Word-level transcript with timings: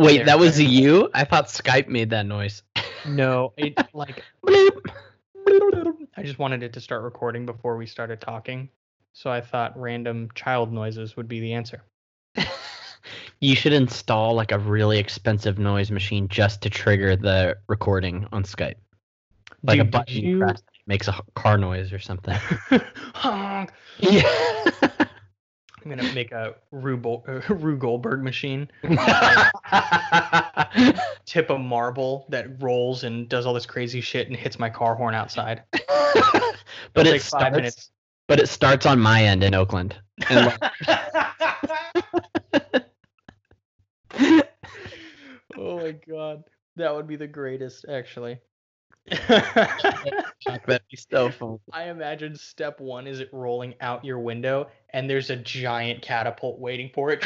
Wait, 0.00 0.16
There. 0.18 0.26
that 0.26 0.38
was 0.38 0.60
you? 0.60 1.10
I 1.14 1.24
thought 1.24 1.46
Skype 1.48 1.88
made 1.88 2.10
that 2.10 2.26
noise. 2.26 2.62
No, 3.06 3.52
it 3.56 3.74
like 3.92 4.22
I 6.16 6.22
just 6.22 6.38
wanted 6.38 6.62
it 6.62 6.72
to 6.74 6.80
start 6.80 7.02
recording 7.02 7.46
before 7.46 7.76
we 7.76 7.86
started 7.86 8.20
talking. 8.20 8.68
So 9.12 9.30
I 9.30 9.40
thought 9.40 9.78
random 9.78 10.28
child 10.34 10.72
noises 10.72 11.16
would 11.16 11.28
be 11.28 11.40
the 11.40 11.52
answer. 11.54 11.82
You 13.42 13.56
should 13.56 13.72
install 13.72 14.34
like 14.34 14.52
a 14.52 14.58
really 14.58 14.98
expensive 14.98 15.58
noise 15.58 15.90
machine 15.90 16.28
just 16.28 16.60
to 16.60 16.68
trigger 16.68 17.16
the 17.16 17.56
recording 17.68 18.26
on 18.32 18.42
Skype. 18.44 18.74
Like 19.62 19.78
a 19.80 19.84
Dude, 19.84 19.84
did 19.84 19.90
button 19.90 20.14
you 20.16 20.28
you- 20.36 20.38
press 20.40 20.62
makes 20.86 21.08
a 21.08 21.18
car 21.34 21.56
noise 21.56 21.90
or 21.90 21.98
something. 21.98 22.36
Honk. 23.14 23.72
yeah. 23.98 24.68
I'm 25.82 25.90
gonna 25.90 26.12
make 26.12 26.32
a 26.32 26.54
Rue, 26.70 26.96
Bol- 26.96 27.24
uh, 27.26 27.40
Rube 27.54 27.80
Goldberg 27.80 28.22
machine. 28.22 28.70
Tip 31.24 31.50
a 31.50 31.58
marble 31.58 32.26
that 32.28 32.62
rolls 32.62 33.04
and 33.04 33.28
does 33.28 33.46
all 33.46 33.54
this 33.54 33.66
crazy 33.66 34.00
shit 34.00 34.28
and 34.28 34.36
hits 34.36 34.58
my 34.58 34.68
car 34.68 34.94
horn 34.94 35.14
outside. 35.14 35.62
but 36.92 37.06
five 37.06 37.22
starts, 37.22 37.56
minutes. 37.56 37.90
but 38.26 38.40
it 38.40 38.48
starts 38.48 38.86
on 38.86 39.00
my 39.00 39.24
end 39.24 39.42
in 39.42 39.54
Oakland. 39.54 39.96
And 40.28 40.58
oh 45.56 45.78
my 45.78 45.92
god, 45.92 46.44
that 46.76 46.94
would 46.94 47.06
be 47.06 47.16
the 47.16 47.26
greatest, 47.26 47.86
actually. 47.88 48.38
That'd 49.06 50.82
be 50.90 50.96
so 50.96 51.30
fun. 51.30 51.58
I 51.72 51.88
imagine 51.88 52.36
step 52.36 52.80
one 52.80 53.06
is 53.06 53.20
it 53.20 53.28
rolling 53.32 53.74
out 53.80 54.04
your 54.04 54.18
window, 54.18 54.68
and 54.90 55.08
there's 55.08 55.30
a 55.30 55.36
giant 55.36 56.02
catapult 56.02 56.60
waiting 56.60 56.90
for 56.94 57.10
it 57.10 57.24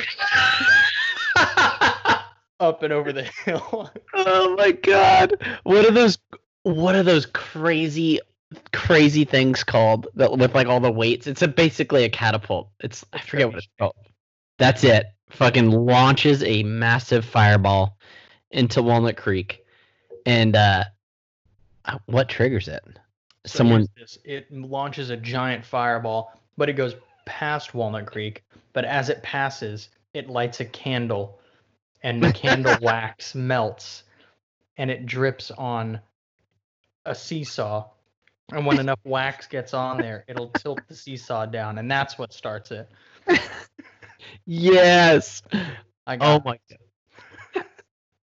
up 2.61 2.83
and 2.83 2.93
over 2.93 3.13
the 3.13 3.25
hill. 3.45 3.91
oh 4.15 4.55
my 4.57 4.73
god. 4.73 5.35
What 5.65 5.85
are 5.85 5.91
those 5.91 6.19
what 6.63 6.95
are 6.95 7.03
those 7.03 7.27
crazy 7.27 8.21
crazy 8.73 9.25
things 9.25 9.65
called 9.65 10.07
that 10.15 10.37
with 10.37 10.55
like 10.55 10.69
all 10.69 10.81
the 10.81 10.93
weights? 10.93 11.27
It's 11.27 11.43
a 11.43 11.49
basically 11.49 12.05
a 12.05 12.09
catapult. 12.09 12.71
It's 12.81 13.05
I 13.13 13.21
forget 13.21 13.49
what 13.49 13.59
it's 13.59 13.69
called. 13.79 13.97
That's 14.59 14.85
it. 14.85 15.07
Fucking 15.31 15.71
launches 15.71 16.43
a 16.45 16.63
massive 16.63 17.25
fireball 17.25 17.99
into 18.51 18.83
Walnut 18.83 19.17
Creek. 19.17 19.65
And 20.25 20.57
uh 20.57 20.85
uh, 20.85 20.85
Uh, 21.85 21.99
what 22.07 22.29
triggers 22.29 22.69
it? 22.69 22.83
So 23.47 23.59
Someone 23.59 23.87
this. 23.97 24.19
It 24.25 24.51
launches 24.51 25.11
a 25.11 25.17
giant 25.17 25.65
fireball, 25.65 26.33
but 26.57 26.69
it 26.69 26.75
goes 26.75 26.95
past 27.27 27.75
Walnut 27.75 28.07
Creek. 28.07 28.43
But 28.73 28.85
as 28.85 29.09
it 29.11 29.23
passes, 29.23 29.91
it 30.15 30.31
lights 30.31 30.61
a 30.61 30.65
candle, 30.65 31.41
and 32.03 32.23
the 32.23 32.33
candle 32.33 32.77
wax 32.83 33.35
melts, 33.35 34.05
and 34.77 34.91
it 34.91 35.07
drips 35.07 35.51
on 35.51 36.01
a 37.05 37.15
seesaw. 37.15 37.87
And 38.53 38.67
when 38.67 38.79
enough 38.79 39.01
wax 39.05 39.47
gets 39.47 39.75
on 39.75 39.99
there, 39.99 40.25
it'll 40.29 40.49
tilt 40.49 40.81
the 40.89 40.95
seesaw 40.95 41.47
down, 41.47 41.79
and 41.79 41.91
that's 41.91 42.19
what 42.19 42.33
starts 42.33 42.71
it. 42.71 42.89
Yes. 44.47 45.43
I 46.07 46.15
Oh 46.17 46.39
got 46.39 46.45
my 46.45 46.59
god. 46.71 47.65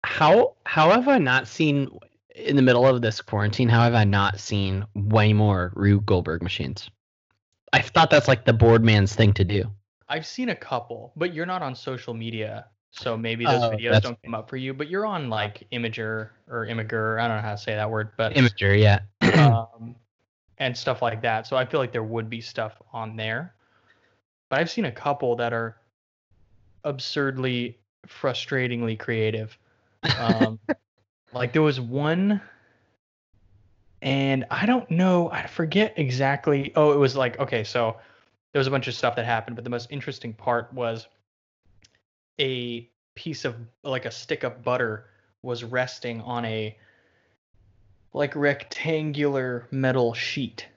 How 0.04 0.56
how 0.66 0.92
have 0.92 1.08
I 1.08 1.18
not 1.18 1.48
seen 1.48 1.88
in 2.36 2.56
the 2.56 2.62
middle 2.62 2.86
of 2.86 3.02
this 3.02 3.22
quarantine? 3.22 3.70
How 3.70 3.82
have 3.82 3.94
I 3.94 4.04
not 4.04 4.40
seen 4.40 4.86
way 4.96 5.34
more 5.34 5.72
Rube 5.76 6.06
Goldberg 6.06 6.42
machines? 6.42 6.90
I 7.72 7.82
thought 7.82 8.10
that's 8.10 8.28
like 8.28 8.46
the 8.46 8.54
board 8.54 8.84
man's 8.84 9.16
thing 9.16 9.34
to 9.34 9.44
do. 9.44 9.64
I've 10.10 10.26
seen 10.26 10.50
a 10.50 10.56
couple, 10.56 11.12
but 11.16 11.34
you're 11.34 11.46
not 11.46 11.62
on 11.62 11.74
social 11.74 12.14
media, 12.14 12.66
so 12.92 13.18
maybe 13.18 13.46
those 13.46 13.64
Oh, 13.64 13.72
videos 13.72 14.02
don't 14.02 14.22
come 14.24 14.36
up 14.36 14.50
for 14.50 14.58
you. 14.58 14.74
But 14.74 14.90
you're 14.90 15.06
on 15.06 15.30
like 15.30 15.66
Imager 15.72 16.30
or 16.48 16.68
Imager. 16.68 17.20
I 17.20 17.28
don't 17.28 17.38
know 17.38 17.44
how 17.44 17.52
to 17.52 17.58
say 17.58 17.74
that 17.74 17.90
word, 17.90 18.12
but 18.16 18.34
Imager, 18.34 18.80
yeah. 18.80 19.00
um, 19.50 19.96
and 20.60 20.78
stuff 20.78 21.02
like 21.02 21.22
that. 21.24 21.48
So 21.48 21.58
I 21.58 21.66
feel 21.66 21.80
like 21.80 21.92
there 21.92 22.04
would 22.04 22.30
be 22.30 22.42
stuff 22.42 22.80
on 22.92 23.16
there. 23.16 23.56
But 24.50 24.60
I've 24.60 24.70
seen 24.70 24.86
a 24.86 24.92
couple 24.92 25.36
that 25.38 25.52
are 25.52 25.78
absurdly, 26.84 27.80
frustratingly 28.08 28.98
creative. 28.98 29.58
Um, 30.20 30.60
like 31.34 31.54
there 31.54 31.62
was 31.62 31.80
one, 31.80 32.42
and 34.02 34.46
I 34.52 34.66
don't 34.66 34.90
know, 34.92 35.30
I 35.32 35.48
forget 35.48 35.94
exactly. 35.98 36.72
Oh, 36.76 36.92
it 36.92 36.98
was 36.98 37.16
like, 37.16 37.40
okay, 37.40 37.64
so 37.64 37.98
there 38.52 38.60
was 38.60 38.68
a 38.68 38.72
bunch 38.72 38.88
of 38.88 38.94
stuff 38.94 39.16
that 39.16 39.26
happened, 39.26 39.56
but 39.56 39.64
the 39.64 39.70
most 39.70 39.92
interesting 39.92 40.34
part 40.34 40.72
was 40.74 41.08
a 42.40 42.90
piece 43.16 43.46
of, 43.46 43.56
like 43.84 44.06
a 44.06 44.12
stick 44.12 44.44
of 44.44 44.64
butter 44.64 45.06
was 45.42 45.64
resting 45.64 46.22
on 46.22 46.46
a 46.46 46.76
like 48.14 48.36
rectangular 48.36 49.68
metal 49.72 50.14
sheet 50.14 50.68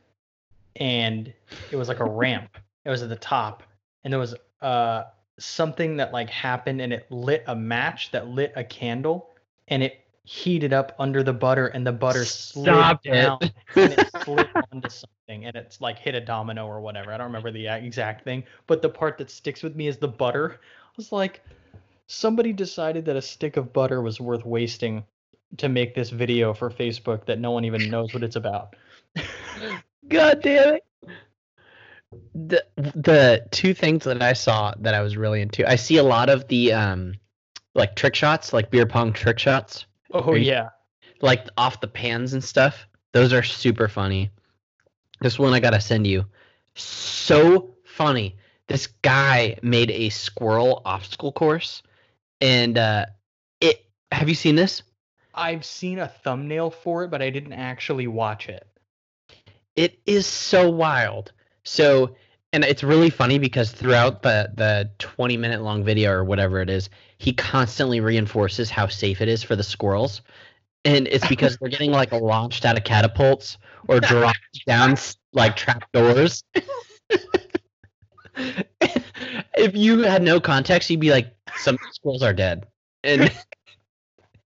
and 0.77 1.33
it 1.71 1.77
was 1.77 1.89
like 1.89 2.01
a 2.01 2.05
ramp 2.05 2.57
it 2.85 2.91
was 2.91 3.03
at 3.03 3.09
the 3.09 3.17
top 3.17 3.63
and 4.05 4.13
there 4.13 4.21
was 4.21 4.35
uh 4.63 5.05
something 5.39 5.99
that 5.99 6.13
like 6.13 6.31
happened 6.31 6.81
and 6.81 6.93
it 6.93 7.07
lit 7.11 7.45
a 7.47 7.55
match 7.55 8.11
that 8.11 8.29
lit 8.29 8.53
a 8.57 8.65
candle 8.65 9.31
and 9.69 9.83
it 9.83 10.06
heated 10.27 10.73
up 10.73 10.95
under 10.99 11.23
the 11.23 11.33
butter 11.33 11.69
and 11.69 11.87
the 11.87 11.93
butter 11.93 12.25
slid 12.25 12.65
Stop 12.67 13.01
it. 13.05 13.13
down 13.13 13.39
and 13.77 13.93
it 13.93 14.11
slid 14.25 14.49
onto 14.73 14.89
something 14.89 15.47
and 15.47 15.55
it's 15.57 15.81
like 15.81 15.99
hit 15.99 16.15
a 16.15 16.21
domino 16.21 16.67
or 16.67 16.81
whatever 16.81 17.13
i 17.13 17.17
don't 17.17 17.29
remember 17.29 17.51
the 17.51 17.67
exact 17.69 18.25
thing 18.25 18.43
but 18.67 18.83
the 18.83 18.89
part 18.89 19.17
that 19.19 19.31
sticks 19.31 19.63
with 19.63 19.77
me 19.77 19.87
is 19.87 19.97
the 19.99 20.09
butter 20.09 20.61
i 20.63 20.93
was 20.97 21.13
like 21.13 21.43
somebody 22.07 22.53
decided 22.53 23.05
that 23.05 23.17
a 23.17 23.23
stick 23.23 23.57
of 23.57 23.73
butter 23.73 24.03
was 24.03 24.21
worth 24.21 24.45
wasting 24.45 25.05
to 25.59 25.69
make 25.69 25.95
this 25.95 26.11
video 26.11 26.53
for 26.53 26.71
Facebook 26.71 27.25
that 27.27 27.39
no 27.39 27.51
one 27.51 27.65
even 27.65 27.91
knows 27.91 28.13
what 28.13 28.23
it's 28.23 28.37
about. 28.37 28.77
God 30.09 30.43
damn 30.43 30.75
it. 30.75 30.85
The 32.35 32.65
the 32.77 33.47
two 33.51 33.75
things 33.75 34.05
that 34.05 34.23
I 34.23 34.33
saw 34.33 34.73
that 34.79 34.95
I 34.95 35.01
was 35.01 35.17
really 35.17 35.43
into. 35.43 35.69
I 35.69 35.77
see 35.77 35.97
a 35.97 36.03
lot 36.03 36.29
of 36.29 36.47
the 36.49 36.73
um 36.73 37.15
like 37.75 37.97
trick 37.97 38.15
shots, 38.15 38.53
like 38.53 38.71
beer 38.71 38.87
pong 38.87 39.13
trick 39.13 39.39
shots. 39.39 39.87
Oh 40.13 40.35
you- 40.35 40.45
yeah. 40.45 40.71
like 41.21 41.47
off 41.57 41.81
the 41.81 41.89
pans 41.89 42.33
and 42.33 42.43
stuff. 42.43 42.87
Those 43.13 43.33
are 43.33 43.43
super 43.43 43.89
funny. 43.89 44.31
This 45.21 45.39
one 45.39 45.55
I 45.55 45.61
gotta 45.61 45.81
send 45.81 46.07
you. 46.07 46.27
So 46.75 47.75
funny. 47.85 48.37
This 48.69 48.89
guy 49.03 49.59
made 49.63 49.91
a 49.91 50.09
squirrel 50.11 50.83
obstacle 50.85 51.33
course, 51.33 51.83
and 52.41 52.77
uh, 52.77 53.07
it. 53.61 53.85
Have 54.13 54.29
you 54.29 54.35
seen 54.35 54.57
this? 54.57 54.83
I've 55.35 55.65
seen 55.65 55.99
a 55.99 56.09
thumbnail 56.09 56.71
for 56.71 57.05
it, 57.05 57.11
but 57.11 57.23
I 57.23 57.31
didn't 57.31 57.53
actually 57.53 58.07
watch 58.07 58.49
it. 58.49 58.67
It 59.77 59.99
is 60.07 60.27
so 60.27 60.71
wild. 60.71 61.33
So, 61.63 62.17
and 62.53 62.65
it's 62.65 62.83
really 62.83 63.11
funny 63.11 63.39
because 63.39 63.71
throughout 63.71 64.23
the 64.23 64.51
the 64.55 64.91
20 64.99 65.37
minute 65.37 65.63
long 65.63 65.85
video 65.85 66.11
or 66.13 66.25
whatever 66.25 66.61
it 66.61 66.71
is, 66.71 66.91
he 67.19 67.33
constantly 67.33 68.01
reinforces 68.01 68.71
how 68.71 68.87
safe 68.87 69.21
it 69.21 69.29
is 69.29 69.43
for 69.43 69.57
the 69.57 69.63
squirrels. 69.63 70.23
And 70.85 71.09
it's 71.09 71.27
because 71.27 71.57
they're 71.57 71.71
getting 71.71 71.91
like 71.91 72.13
launched 72.13 72.65
out 72.65 72.77
of 72.77 72.85
catapults 72.85 73.59
or 73.89 74.01
dropped 74.01 74.39
down 74.67 74.97
like 75.33 75.57
trap 75.57 75.91
doors. 75.93 76.45
if 78.37 79.75
you 79.75 80.01
had 80.01 80.23
no 80.23 80.41
context, 80.41 80.91
you'd 80.91 81.01
be 81.01 81.11
like, 81.11 81.35
some 81.57 81.79
squirrels 81.93 82.23
are 82.23 82.35
dead. 82.35 82.67
And 83.03 83.33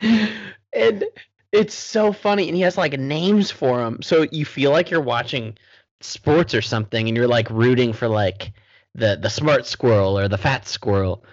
and 0.72 1.04
it's 1.52 1.74
so 1.74 2.12
funny 2.12 2.48
and 2.48 2.56
he 2.56 2.62
has 2.62 2.78
like 2.78 2.98
names 2.98 3.50
for 3.50 3.78
them 3.78 4.00
so 4.02 4.26
you 4.30 4.44
feel 4.44 4.70
like 4.70 4.90
you're 4.90 5.00
watching 5.00 5.56
sports 6.00 6.54
or 6.54 6.62
something 6.62 7.08
and 7.08 7.16
you're 7.16 7.28
like 7.28 7.50
rooting 7.50 7.92
for 7.92 8.08
like 8.08 8.52
the 8.94 9.18
the 9.20 9.28
smart 9.28 9.66
squirrel 9.66 10.18
or 10.18 10.28
the 10.28 10.38
fat 10.38 10.66
squirrel 10.66 11.24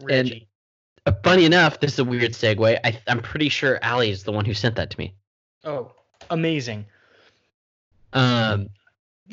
Reggie. 0.00 0.48
Uh, 1.06 1.12
funny 1.22 1.44
enough 1.44 1.80
this 1.80 1.94
is 1.94 1.98
a 1.98 2.04
weird 2.04 2.32
segue 2.32 2.78
I, 2.84 3.00
i'm 3.08 3.20
pretty 3.20 3.48
sure 3.48 3.78
ali 3.82 4.10
is 4.10 4.22
the 4.22 4.32
one 4.32 4.44
who 4.44 4.54
sent 4.54 4.76
that 4.76 4.90
to 4.90 4.98
me 4.98 5.14
oh, 5.64 5.92
amazing. 6.30 6.86
um 8.12 8.68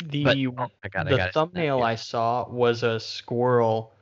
The 0.09 0.23
but, 0.23 0.37
oh 0.37 0.71
I 0.83 0.87
the 0.87 0.89
gotta 0.89 1.09
send 1.09 1.19
that 1.19 1.33
thumbnail. 1.33 1.83
I 1.83 1.95
saw 1.95 2.47
was 2.49 2.83
a 2.83 2.99
squirrel. 2.99 3.93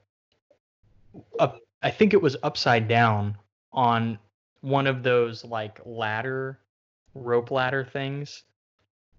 Up, 1.39 1.57
I 1.81 1.89
think 1.89 2.13
it 2.13 2.21
was 2.21 2.38
upside 2.44 2.88
down 2.88 3.36
on 3.74 4.19
one 4.62 4.86
of 4.88 5.01
those 5.04 5.44
like 5.44 5.80
ladder, 5.86 6.60
rope 7.15 7.50
ladder 7.50 7.83
things. 7.83 8.44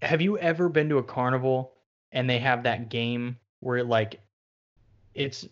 Have 0.02 0.20
you 0.20 0.38
ever 0.38 0.68
been 0.68 0.88
to 0.90 0.98
a 0.98 1.02
carnival 1.02 1.72
and 2.12 2.30
they 2.30 2.38
have 2.38 2.62
that 2.62 2.88
game 2.88 3.36
where 3.60 3.82
like 3.82 4.20
it's 5.14 5.48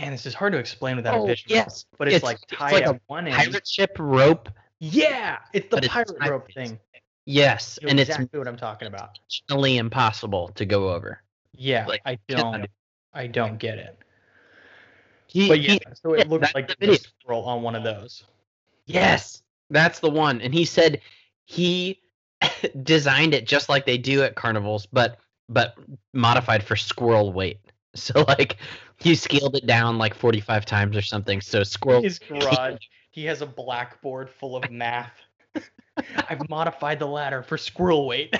man, 0.00 0.12
this 0.12 0.26
is 0.26 0.34
hard 0.34 0.52
to 0.52 0.58
explain 0.58 0.96
without 0.96 1.14
a 1.14 1.18
Oh, 1.18 1.26
visual. 1.26 1.54
yes 1.54 1.86
but 1.98 2.08
it's, 2.08 2.16
it's- 2.16 2.22
like 2.26 2.38
it's 2.42 2.52
tied 2.58 2.72
like 2.72 2.82
at 2.86 2.94
a 2.96 3.00
one 3.06 3.26
end. 3.26 3.36
pirate 3.36 3.66
ship 3.66 3.96
rope 3.98 4.48
Yeah, 4.80 5.38
it's 5.52 5.68
the 5.70 5.78
it's 5.78 5.88
pirate 5.88 6.16
tied- 6.20 6.30
rope 6.30 6.48
it's- 6.50 6.68
thing. 6.70 6.78
yes 7.26 7.78
and 7.82 7.98
exactly 8.00 8.24
it's 8.26 8.34
what 8.38 8.48
I'm 8.48 8.56
talking 8.56 8.88
about. 8.88 9.18
functionally 9.18 9.76
impossible 9.78 10.48
to 10.54 10.64
go 10.64 10.90
over 10.92 11.22
Yeah, 11.56 11.86
like, 11.86 12.02
I 12.06 12.18
don't. 12.28 12.66
I 13.14 13.26
don't 13.26 13.58
get 13.58 13.78
it. 13.78 13.98
He, 15.26 15.48
But 15.48 15.60
yeah, 15.60 15.72
he- 15.72 15.80
so 15.94 16.14
it 16.14 16.28
looked 16.28 16.54
like 16.54 16.78
the 16.78 16.96
scroll 16.96 17.44
on 17.44 17.62
one 17.62 17.74
of 17.74 17.82
those. 17.82 18.24
yes, 18.86 19.42
that's 19.70 19.98
the 20.00 20.08
one. 20.10 20.40
And 20.40 20.54
he 20.54 20.64
said 20.64 21.00
he 21.46 22.00
designed 22.82 23.34
it 23.34 23.46
just 23.46 23.68
like 23.68 23.84
they 23.86 23.98
do 23.98 24.22
at 24.22 24.34
carnivals, 24.36 24.86
but 24.86 25.18
but 25.48 25.74
modified 26.12 26.62
for 26.62 26.76
squirrel 26.76 27.32
weight. 27.32 27.58
So 28.08 28.24
like 28.26 28.56
he 28.96 29.14
scaled 29.14 29.56
it 29.56 29.66
down 29.66 29.98
like 29.98 30.14
45 30.14 30.64
times 30.64 30.96
or 30.96 31.02
something. 31.02 31.40
So 31.40 31.62
squirrel 31.62 32.02
His 32.02 32.18
garage, 32.28 32.86
he 33.10 33.24
has 33.26 33.42
a 33.42 33.46
blackboard 33.46 34.30
full 34.30 34.56
of 34.56 34.70
math. 34.70 35.12
I've 36.28 36.48
modified 36.48 36.98
the 36.98 37.06
ladder 37.06 37.42
for 37.42 37.58
squirrel 37.58 38.06
weight. 38.06 38.34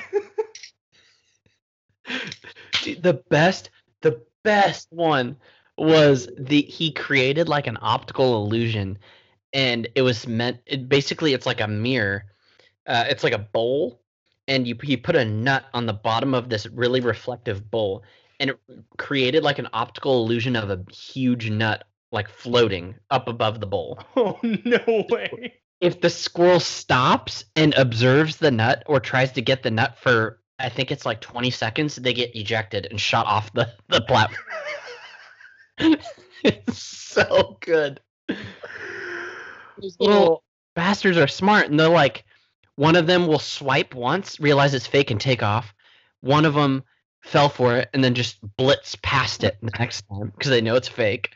Dude, 2.82 3.02
the 3.02 3.14
best 3.28 3.70
the 4.00 4.22
best 4.44 4.88
one 4.90 5.37
was 5.76 6.28
the 6.38 6.62
he 6.62 6.90
created 6.93 7.49
like 7.49 7.66
an 7.66 7.78
optical 7.81 8.43
illusion 8.43 8.99
and 9.52 9.88
it 9.94 10.02
was 10.02 10.26
meant 10.26 10.58
it 10.66 10.88
basically 10.88 11.34
it's 11.34 11.46
like 11.46 11.61
a 11.61 11.69
mirror 11.69 12.25
uh, 12.87 13.04
it's 13.08 13.22
like 13.22 13.32
a 13.32 13.38
bowl 13.38 14.00
and 14.49 14.66
you 14.66 14.76
he 14.82 14.96
put 14.96 15.14
a 15.14 15.25
nut 15.25 15.66
on 15.75 15.87
the 15.87 15.93
bottom 15.93 16.34
of 16.34 16.49
this 16.49 16.66
really 16.66 17.00
reflective 17.00 17.70
bowl 17.70 18.02
and 18.40 18.50
it 18.50 18.58
created 18.96 19.43
like 19.43 19.58
an 19.58 19.69
optical 19.73 20.23
illusion 20.23 20.56
of 20.56 20.70
a 20.70 20.85
huge 20.93 21.50
nut 21.50 21.85
like 22.11 22.29
floating 22.29 22.94
up 23.11 23.29
above 23.29 23.61
the 23.61 23.67
bowl 23.67 23.99
oh 24.17 24.38
no 24.43 25.05
way. 25.11 25.55
if 25.81 26.00
the 26.00 26.11
squirrel 26.11 26.61
stops 26.61 27.44
and 27.55 27.75
observes 27.75 28.37
the 28.37 28.50
nut 28.50 28.82
or 28.87 29.00
tries 29.00 29.32
to 29.32 29.43
get 29.43 29.62
the 29.62 29.70
nut 29.70 29.96
for 29.99 30.40
I 30.58 30.69
think 30.69 30.90
it's 30.90 31.06
like 31.06 31.20
20 31.20 31.50
seconds, 31.50 31.96
they 31.96 32.12
get 32.12 32.35
ejected 32.35 32.88
and 32.90 33.00
shot 33.00 33.26
off 33.26 33.52
the, 33.52 33.73
the 33.88 34.00
platform. 34.00 34.43
it's 36.43 36.79
so 36.79 37.56
good. 37.61 38.00
These 39.79 39.96
little 40.00 40.43
bastards 40.75 41.17
are 41.17 41.29
smart 41.29 41.70
and 41.70 41.79
they're 41.79 41.88
like 41.88 42.25
one 42.75 42.96
of 42.96 43.06
them 43.06 43.29
will 43.29 43.38
swipe 43.38 43.94
once, 43.94 44.40
realize 44.40 44.75
it's 44.75 44.87
fake 44.87 45.12
and 45.12 45.20
take 45.20 45.43
off. 45.43 45.73
One 46.20 46.44
of 46.44 46.55
them 46.55 46.82
fell 47.28 47.48
for 47.48 47.76
it 47.76 47.90
and 47.92 48.02
then 48.02 48.14
just 48.14 48.38
blitz 48.56 48.96
past 49.02 49.44
it 49.44 49.58
the 49.62 49.70
next 49.78 50.02
time 50.08 50.32
because 50.36 50.50
they 50.50 50.60
know 50.60 50.76
it's 50.76 50.88
fake. 50.88 51.34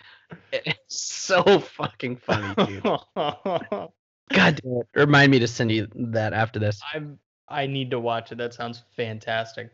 It's 0.53 1.03
so 1.03 1.61
fucking 1.61 2.17
funny, 2.17 2.55
dude. 2.67 2.83
God 3.15 3.91
damn 4.35 4.51
it. 4.65 4.89
Remind 4.95 5.31
me 5.31 5.39
to 5.39 5.47
send 5.47 5.71
you 5.71 5.89
that 5.95 6.33
after 6.33 6.59
this. 6.59 6.81
I'm 6.95 7.19
I 7.49 7.67
need 7.67 7.91
to 7.91 8.01
watch 8.01 8.33
it. 8.33 8.39
That 8.39 8.55
sounds 8.55 8.83
fantastic. 8.97 9.71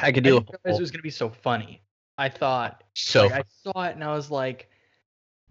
I 0.00 0.10
could 0.10 0.24
do 0.24 0.38
a 0.38 0.40
didn't 0.40 0.56
realize 0.64 0.80
it 0.80 0.82
was 0.82 0.90
gonna 0.90 1.02
be 1.02 1.10
so 1.10 1.30
funny. 1.30 1.80
I 2.18 2.28
thought 2.28 2.82
so 2.94 3.26
like, 3.26 3.32
I 3.32 3.42
saw 3.62 3.84
it 3.84 3.94
and 3.94 4.02
I 4.02 4.12
was 4.14 4.30
like, 4.30 4.68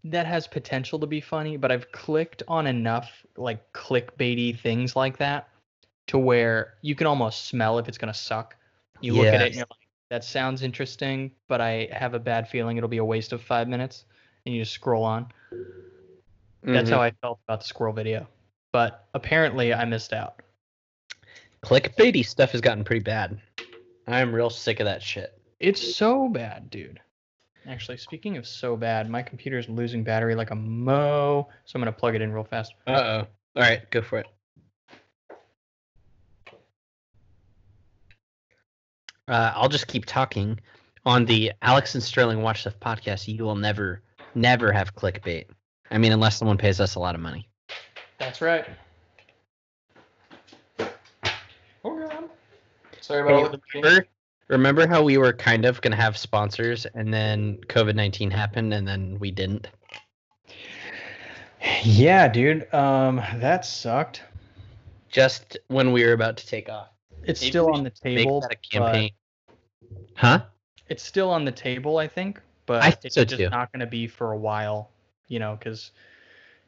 that 0.03 0.25
has 0.25 0.47
potential 0.47 0.99
to 0.99 1.07
be 1.07 1.21
funny, 1.21 1.55
but 1.55 1.71
I've 1.71 1.89
clicked 1.93 2.43
on 2.49 2.67
enough 2.67 3.09
like 3.37 3.71
clickbaity 3.71 4.59
things 4.59 4.95
like 4.97 5.17
that 5.17 5.47
to 6.07 6.17
where 6.17 6.73
you 6.81 6.95
can 6.95 7.07
almost 7.07 7.45
smell 7.45 7.79
if 7.79 7.87
it's 7.87 7.97
gonna 7.97 8.13
suck. 8.13 8.57
You 8.99 9.13
look 9.13 9.27
at 9.27 9.41
it 9.41 9.47
and 9.47 9.55
you're 9.55 9.67
like, 9.69 9.82
that 10.13 10.23
sounds 10.23 10.61
interesting, 10.61 11.31
but 11.47 11.59
I 11.59 11.87
have 11.91 12.13
a 12.13 12.19
bad 12.19 12.47
feeling 12.47 12.77
it'll 12.77 12.87
be 12.87 12.99
a 12.99 13.03
waste 13.03 13.33
of 13.33 13.41
five 13.41 13.67
minutes. 13.67 14.05
And 14.45 14.53
you 14.53 14.61
just 14.61 14.73
scroll 14.73 15.03
on. 15.03 15.27
That's 16.61 16.87
Mhm. 16.87 16.93
how 16.93 17.01
I 17.01 17.09
felt 17.19 17.39
about 17.47 17.61
the 17.61 17.65
squirrel 17.65 17.93
video. 17.93 18.27
But 18.71 19.07
apparently 19.15 19.73
I 19.73 19.85
missed 19.85 20.13
out. 20.13 20.39
clickbaity 21.63 22.23
stuff 22.25 22.51
has 22.51 22.61
gotten 22.61 22.83
pretty 22.83 23.01
bad. 23.01 23.41
I'm 24.05 24.35
real 24.35 24.49
sick 24.51 24.81
of 24.81 24.85
that 24.85 25.01
shit. 25.01 25.33
It's 25.59 25.95
so 25.95 26.29
bad, 26.29 26.69
dude. 26.69 26.99
Actually, 27.65 27.97
speaking 27.97 28.37
of 28.37 28.45
so 28.45 28.75
bad, 28.75 29.09
my 29.09 29.23
computer's 29.23 29.67
losing 29.67 30.03
battery 30.03 30.35
like 30.35 30.51
a 30.51 30.55
mo, 30.55 31.49
so 31.63 31.75
I'm 31.77 31.81
gonna 31.81 31.91
plug 31.93 32.13
it 32.13 32.21
in 32.21 32.31
real 32.33 32.43
fast. 32.43 32.75
Uh 32.85 32.91
oh. 32.91 33.27
All 33.55 33.63
right, 33.63 33.89
go 33.89 34.01
for 34.03 34.19
it. 34.19 34.27
Uh, 39.27 39.53
I'll 39.55 39.69
just 39.69 39.87
keep 39.87 40.05
talking. 40.05 40.59
On 41.05 41.25
the 41.25 41.51
Alex 41.61 41.95
and 41.95 42.03
Sterling 42.03 42.41
Watch 42.41 42.61
Stuff 42.61 42.79
podcast, 42.79 43.27
you 43.27 43.43
will 43.43 43.55
never, 43.55 44.01
never 44.35 44.71
have 44.71 44.95
clickbait. 44.95 45.45
I 45.91 45.97
mean, 45.97 46.13
unless 46.13 46.37
someone 46.37 46.57
pays 46.57 46.79
us 46.79 46.95
a 46.95 46.99
lot 46.99 47.13
of 47.13 47.21
money. 47.21 47.49
That's 48.19 48.41
right. 48.41 48.65
Okay. 50.79 52.15
Sorry 53.01 53.21
about 53.21 53.33
all 53.33 53.49
the 53.49 53.59
Remember, 53.73 54.07
remember 54.47 54.87
how 54.87 55.03
we 55.03 55.17
were 55.17 55.33
kind 55.33 55.65
of 55.65 55.81
gonna 55.81 55.97
have 55.97 56.17
sponsors, 56.17 56.85
and 56.93 57.13
then 57.13 57.57
COVID 57.67 57.95
nineteen 57.95 58.31
happened, 58.31 58.73
and 58.73 58.87
then 58.87 59.17
we 59.19 59.29
didn't. 59.29 59.67
Yeah, 61.83 62.29
dude. 62.29 62.73
Um, 62.73 63.17
that 63.35 63.65
sucked. 63.65 64.23
Just 65.09 65.57
when 65.67 65.91
we 65.91 66.05
were 66.05 66.13
about 66.13 66.37
to 66.37 66.47
take 66.47 66.69
off. 66.69 66.92
It's 67.25 67.41
Maybe 67.41 67.51
still 67.51 67.71
on 67.73 67.83
the 67.83 67.91
Make 68.03 68.17
table. 68.17 68.41
that 68.41 68.57
a 68.73 68.79
but- 68.79 69.11
Huh? 70.15 70.45
It's 70.89 71.03
still 71.03 71.29
on 71.29 71.45
the 71.45 71.51
table, 71.51 71.97
I 71.97 72.07
think, 72.07 72.41
but 72.65 72.83
I 72.83 72.91
think 72.91 73.05
it's 73.05 73.15
so, 73.15 73.23
just 73.25 73.39
too. 73.41 73.49
not 73.49 73.71
going 73.71 73.79
to 73.79 73.85
be 73.87 74.07
for 74.07 74.31
a 74.33 74.37
while, 74.37 74.91
you 75.27 75.39
know, 75.39 75.55
because 75.55 75.91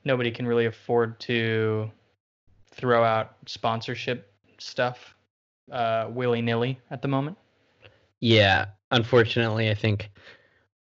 nobody 0.03 0.31
can 0.31 0.47
really 0.47 0.65
afford 0.65 1.19
to 1.21 1.91
throw 2.71 3.03
out 3.03 3.35
sponsorship 3.45 4.31
stuff 4.57 5.15
uh, 5.71 6.07
willy 6.11 6.41
nilly 6.41 6.79
at 6.91 7.01
the 7.01 7.07
moment. 7.07 7.37
Yeah, 8.19 8.67
unfortunately, 8.91 9.69
I 9.69 9.75
think 9.75 10.09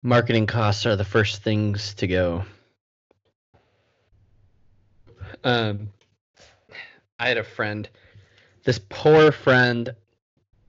marketing 0.03 0.47
costs 0.47 0.87
are 0.87 0.97
the 0.97 1.05
first 1.05 1.43
things 1.43 1.95
to 1.95 2.07
go. 2.07 2.45
Um, 5.45 5.89
I 7.19 7.29
had 7.29 7.39
a 7.39 7.45
friend. 7.45 7.89
This 8.67 8.81
poor 8.89 9.31
friend 9.31 9.95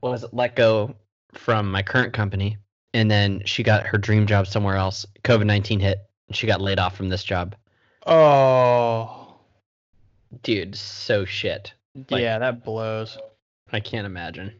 was 0.00 0.24
let 0.32 0.54
go 0.54 0.94
from 1.32 1.68
my 1.68 1.82
current 1.82 2.12
company, 2.12 2.56
and 2.94 3.10
then 3.10 3.42
she 3.44 3.64
got 3.64 3.88
her 3.88 3.98
dream 3.98 4.24
job 4.24 4.46
somewhere 4.46 4.76
else. 4.76 5.04
COVID 5.24 5.46
nineteen 5.46 5.80
hit, 5.80 5.98
and 6.28 6.36
she 6.36 6.46
got 6.46 6.60
laid 6.60 6.78
off 6.78 6.96
from 6.96 7.08
this 7.08 7.24
job. 7.24 7.56
Oh, 8.06 9.34
Dude, 10.44 10.76
so 10.76 11.24
shit. 11.24 11.74
Like- 12.08 12.22
yeah, 12.22 12.38
that 12.38 12.64
blows. 12.64 13.18
I 13.72 13.80
can't 13.80 14.06
imagine. 14.06 14.52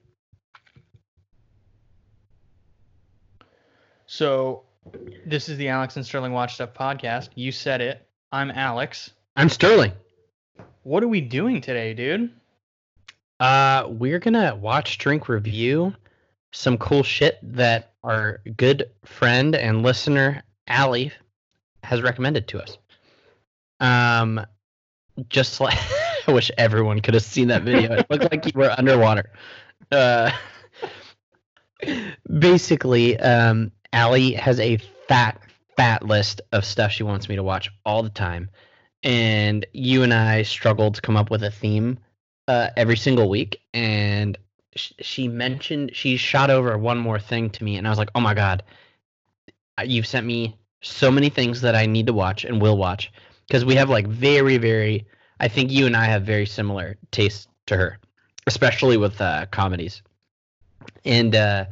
So, 4.07 4.65
this 5.25 5.49
is 5.49 5.59
the 5.59 5.69
Alex 5.69 5.95
and 5.95 6.05
Sterling 6.05 6.33
Watch 6.33 6.55
Stuff 6.55 6.75
podcast. 6.75 7.29
You 7.37 7.53
said 7.53 7.81
it. 7.83 8.05
I'm 8.33 8.51
Alex. 8.51 9.13
I'm 9.37 9.49
Sterling. 9.49 9.93
What 10.83 11.05
are 11.05 11.09
we 11.09 11.21
doing 11.21 11.61
today, 11.61 11.95
dude? 11.95 12.33
Uh, 13.41 13.87
we're 13.89 14.19
gonna 14.19 14.55
watch, 14.57 14.99
drink, 14.99 15.29
review 15.29 15.95
some 16.53 16.79
cool 16.79 17.03
shit 17.03 17.39
that 17.43 17.93
our 18.03 18.41
good 18.57 18.91
friend 19.05 19.55
and 19.55 19.83
listener 19.83 20.43
Allie 20.67 21.13
has 21.83 22.03
recommended 22.03 22.49
to 22.49 22.63
us. 22.63 22.79
Um, 23.81 24.45
just 25.29 25.61
like 25.61 25.79
I 26.27 26.33
wish 26.33 26.51
everyone 26.59 27.01
could 27.01 27.15
have 27.15 27.23
seen 27.23 27.49
that 27.49 27.63
video. 27.63 27.95
It 27.95 28.07
looked 28.11 28.31
like 28.31 28.45
you 28.47 28.53
were 28.55 28.75
underwater. 28.77 29.31
Uh, 29.91 30.31
basically, 32.39 33.19
um, 33.19 33.73
Allie 33.93 34.33
has 34.33 34.61
a 34.61 34.77
fat, 35.07 35.41
fat 35.77 36.05
list 36.05 36.41
of 36.53 36.65
stuff 36.65 36.93
she 36.93 37.03
wants 37.03 37.29
me 37.29 37.37
to 37.37 37.43
watch 37.43 37.71
all 37.87 38.03
the 38.03 38.11
time, 38.11 38.51
and 39.03 39.65
you 39.73 40.03
and 40.03 40.13
I 40.13 40.43
struggled 40.43 40.97
to 40.97 41.01
come 41.01 41.17
up 41.17 41.31
with 41.31 41.43
a 41.43 41.51
theme 41.51 41.99
uh, 42.49 42.71
every 42.77 42.97
single 42.97 43.29
week, 43.29 43.61
and 43.73 44.37
sh- 44.75 44.93
she 45.01 45.29
mentioned 45.29 45.91
she 45.95 46.17
shot 46.17 46.51
over 46.51 46.77
one 46.77 46.99
more 46.99 47.21
thing 47.21 47.51
to 47.51 47.65
me, 47.65 47.77
and 47.77 47.87
I 47.87 47.91
was 47.91 47.99
like, 47.99 48.11
"Oh 48.15 48.21
my 48.21 48.35
god, 48.35 48.65
you've 49.85 50.07
sent 50.07 50.27
me 50.27 50.59
so 50.81 51.11
many 51.11 51.29
things 51.29 51.61
that 51.61 51.75
I 51.75 51.87
need 51.87 52.07
to 52.07 52.13
watch 52.13 52.45
and 52.45 52.61
will 52.61 52.77
watch 52.77 53.13
because 53.47 53.65
we 53.65 53.75
have 53.77 53.91
like 53.91 54.07
very, 54.07 54.59
very. 54.59 55.07
I 55.41 55.49
think 55.49 55.71
you 55.71 55.87
and 55.87 55.97
I 55.97 56.07
have 56.07 56.25
very 56.25 56.47
similar 56.47 56.97
tastes 57.11 57.47
to 57.67 57.77
her, 57.77 57.99
especially 58.47 58.97
with 58.97 59.21
uh, 59.21 59.47
comedies. 59.51 60.03
And 61.05 61.35
uh, 61.37 61.67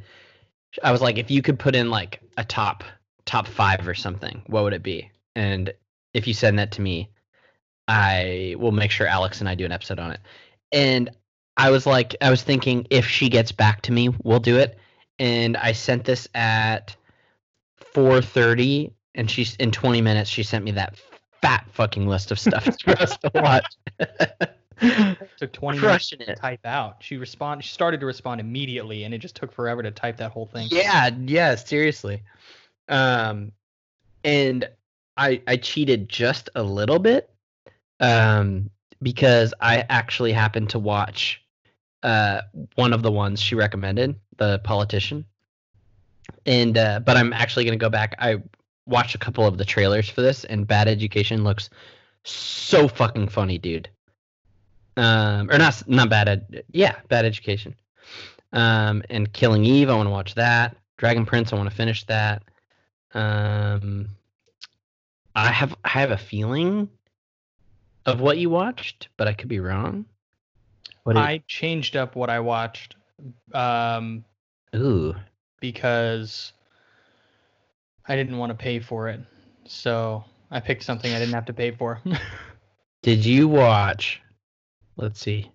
I 0.83 0.93
was 0.93 1.01
like, 1.01 1.19
if 1.19 1.31
you 1.31 1.43
could 1.43 1.59
put 1.59 1.75
in 1.75 1.91
like 1.91 2.21
a 2.37 2.45
top 2.45 2.85
top 3.25 3.49
five 3.49 3.89
or 3.89 3.95
something, 3.95 4.43
what 4.47 4.63
would 4.63 4.73
it 4.73 4.83
be? 4.83 5.11
And 5.35 5.73
if 6.15 6.29
you 6.29 6.35
send 6.35 6.59
that 6.59 6.73
to 6.73 6.81
me, 6.81 7.11
I 7.89 8.55
will 8.59 8.73
make 8.73 8.91
sure 8.91 9.07
Alex 9.07 9.41
and 9.41 9.49
I 9.49 9.55
do 9.55 9.65
an 9.65 9.73
episode 9.73 9.99
on 9.99 10.13
it. 10.13 10.21
And 10.73 11.11
I 11.57 11.71
was 11.71 11.87
like, 11.87 12.15
I 12.21 12.31
was 12.31 12.43
thinking 12.43 12.87
if 12.91 13.07
she 13.07 13.29
gets 13.29 13.53
back 13.53 13.83
to 13.83 13.93
me, 13.93 14.11
we'll 14.23 14.41
do 14.41 14.59
it. 14.59 14.79
And 15.19 15.57
I 15.57 15.73
sent 15.73 16.05
this 16.05 16.29
at 16.35 16.95
4:30, 17.95 18.93
and 19.15 19.31
she's 19.31 19.57
in 19.57 19.71
20 19.71 20.01
minutes. 20.03 20.29
She 20.29 20.43
sent 20.43 20.65
me 20.65 20.73
that 20.73 20.97
fat 21.41 21.67
fucking 21.73 22.07
list 22.07 22.31
of 22.31 22.39
stuff 22.39 22.65
for 22.83 22.91
us 23.01 23.17
to 23.19 23.31
watch. 23.35 23.65
took 25.39 25.53
20 25.53 25.79
minutes 25.79 25.81
Crushing 25.81 26.19
to 26.19 26.33
it. 26.33 26.39
type 26.39 26.65
out. 26.67 26.97
She 27.01 27.17
respond. 27.17 27.65
She 27.65 27.73
started 27.73 28.01
to 28.01 28.07
respond 28.07 28.41
immediately, 28.41 29.05
and 29.05 29.15
it 29.15 29.19
just 29.19 29.37
took 29.37 29.53
forever 29.53 29.83
to 29.83 29.91
type 29.91 30.19
that 30.19 30.33
whole 30.33 30.47
thing. 30.47 30.69
Yeah, 30.71 31.11
yeah, 31.25 31.55
seriously. 31.55 32.23
Um, 32.89 33.53
and 34.23 34.69
I 35.17 35.41
I 35.47 35.57
cheated 35.57 36.09
just 36.11 36.51
a 36.55 36.63
little 36.63 36.99
bit, 36.99 37.31
um, 38.01 38.71
because 39.03 39.55
I 39.61 39.85
actually 39.89 40.33
happened 40.33 40.71
to 40.71 40.79
watch, 40.79 41.43
uh, 42.03 42.43
one 42.75 42.93
of 42.93 43.03
the 43.03 43.13
ones 43.13 43.41
she 43.41 43.55
recommended, 43.55 44.17
the 44.37 44.61
politician, 44.61 45.25
and 46.45 46.77
uh, 46.77 47.01
but 47.01 47.17
I'm 47.17 47.33
actually 47.33 47.65
gonna 47.65 47.77
go 47.77 47.91
back. 47.91 48.15
I 48.19 48.43
watched 48.87 49.15
a 49.15 49.19
couple 49.19 49.47
of 49.47 49.59
the 49.59 49.65
trailers 49.65 50.09
for 50.09 50.23
this, 50.23 50.45
and 50.45 50.67
Bad 50.67 50.89
Education 50.89 51.45
looks 51.45 51.71
so 52.25 52.89
fucking 52.89 53.29
funny, 53.29 53.59
dude. 53.59 53.89
Um, 54.97 55.51
or 55.51 55.59
not 55.59 55.83
not 55.87 56.09
bad 56.09 56.29
ed, 56.29 56.65
yeah, 56.73 56.97
Bad 57.09 57.25
Education. 57.25 57.75
Um, 58.53 59.03
and 59.11 59.33
Killing 59.33 59.65
Eve, 59.65 59.91
I 59.91 59.95
want 59.95 60.07
to 60.07 60.11
watch 60.11 60.35
that. 60.37 60.77
Dragon 60.97 61.27
Prince, 61.27 61.53
I 61.53 61.57
want 61.57 61.69
to 61.69 61.77
finish 61.77 62.05
that. 62.05 62.43
Um, 63.13 64.09
I 65.35 65.49
have 65.53 65.77
I 65.85 65.89
have 65.91 66.11
a 66.11 66.17
feeling 66.17 66.89
of 68.07 68.21
what 68.21 68.39
you 68.39 68.51
watched, 68.51 69.09
but 69.17 69.29
I 69.29 69.33
could 69.33 69.49
be 69.49 69.61
wrong. 69.61 70.07
What 71.03 71.17
I 71.17 71.43
changed 71.47 71.97
up 71.97 72.17
what 72.17 72.31
I 72.31 72.41
watched 72.41 72.97
um, 73.53 74.25
ooh, 74.75 75.15
because 75.61 76.53
I 78.07 78.17
didn't 78.17 78.39
want 78.39 78.51
to 78.51 78.57
pay 78.57 78.81
for 78.81 79.09
it. 79.09 79.21
So 79.67 80.25
I 80.51 80.61
picked 80.61 80.85
something 80.85 81.13
I 81.13 81.19
didn't 81.19 81.35
have 81.35 81.47
to 81.47 81.53
pay 81.53 81.73
for. 81.73 82.01
did 83.03 83.25
you 83.25 83.49
watch? 83.49 84.21
Let's 84.97 85.21
see. 85.21 85.51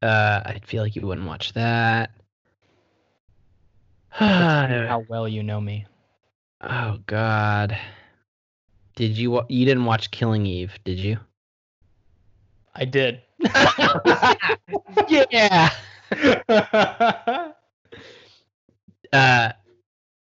Uh, 0.00 0.40
I 0.44 0.60
feel 0.64 0.82
like 0.82 0.94
you 0.94 1.06
wouldn't 1.06 1.26
watch 1.26 1.52
that. 1.54 2.10
How 4.10 5.04
well 5.08 5.28
you 5.28 5.42
know 5.42 5.60
me. 5.60 5.86
oh 6.60 6.98
God. 7.06 7.76
Did 8.98 9.16
you 9.16 9.42
you 9.48 9.64
didn't 9.64 9.84
watch 9.84 10.10
Killing 10.10 10.44
Eve, 10.44 10.76
did 10.84 10.98
you? 10.98 11.18
I 12.74 12.84
did. 12.84 13.22
yeah. 15.30 15.70
Uh, 19.10 19.52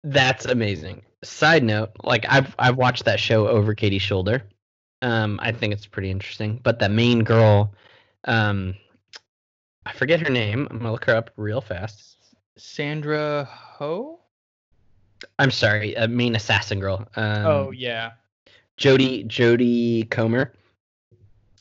that's 0.04 0.46
amazing. 0.46 1.02
Side 1.24 1.64
note, 1.64 1.90
like 2.04 2.24
I've 2.30 2.56
I've 2.60 2.78
watched 2.78 3.06
that 3.06 3.20
show 3.20 3.48
over 3.48 3.74
Katie's 3.74 4.04
shoulder. 4.04 4.44
Um, 5.02 5.40
I 5.42 5.54
think 5.54 5.74
it's 5.74 5.88
pretty 5.88 6.12
interesting. 6.12 6.60
But 6.62 6.78
that 6.80 6.92
main 6.92 7.24
girl, 7.24 7.74
um, 8.26 8.76
I 9.88 9.94
forget 9.94 10.20
her 10.20 10.30
name. 10.30 10.68
I'm 10.70 10.78
gonna 10.78 10.92
look 10.92 11.06
her 11.06 11.16
up 11.16 11.32
real 11.36 11.62
fast. 11.62 12.18
Sandra 12.58 13.46
Ho? 13.50 14.20
I'm 15.40 15.50
sorry, 15.50 15.96
a 15.96 16.08
main 16.08 16.36
assassin 16.36 16.80
girl. 16.80 17.08
Um, 17.16 17.46
oh 17.48 17.72
yeah. 17.72 18.12
Jodie 18.78 19.28
Jodie 19.28 20.10
Comer. 20.10 20.52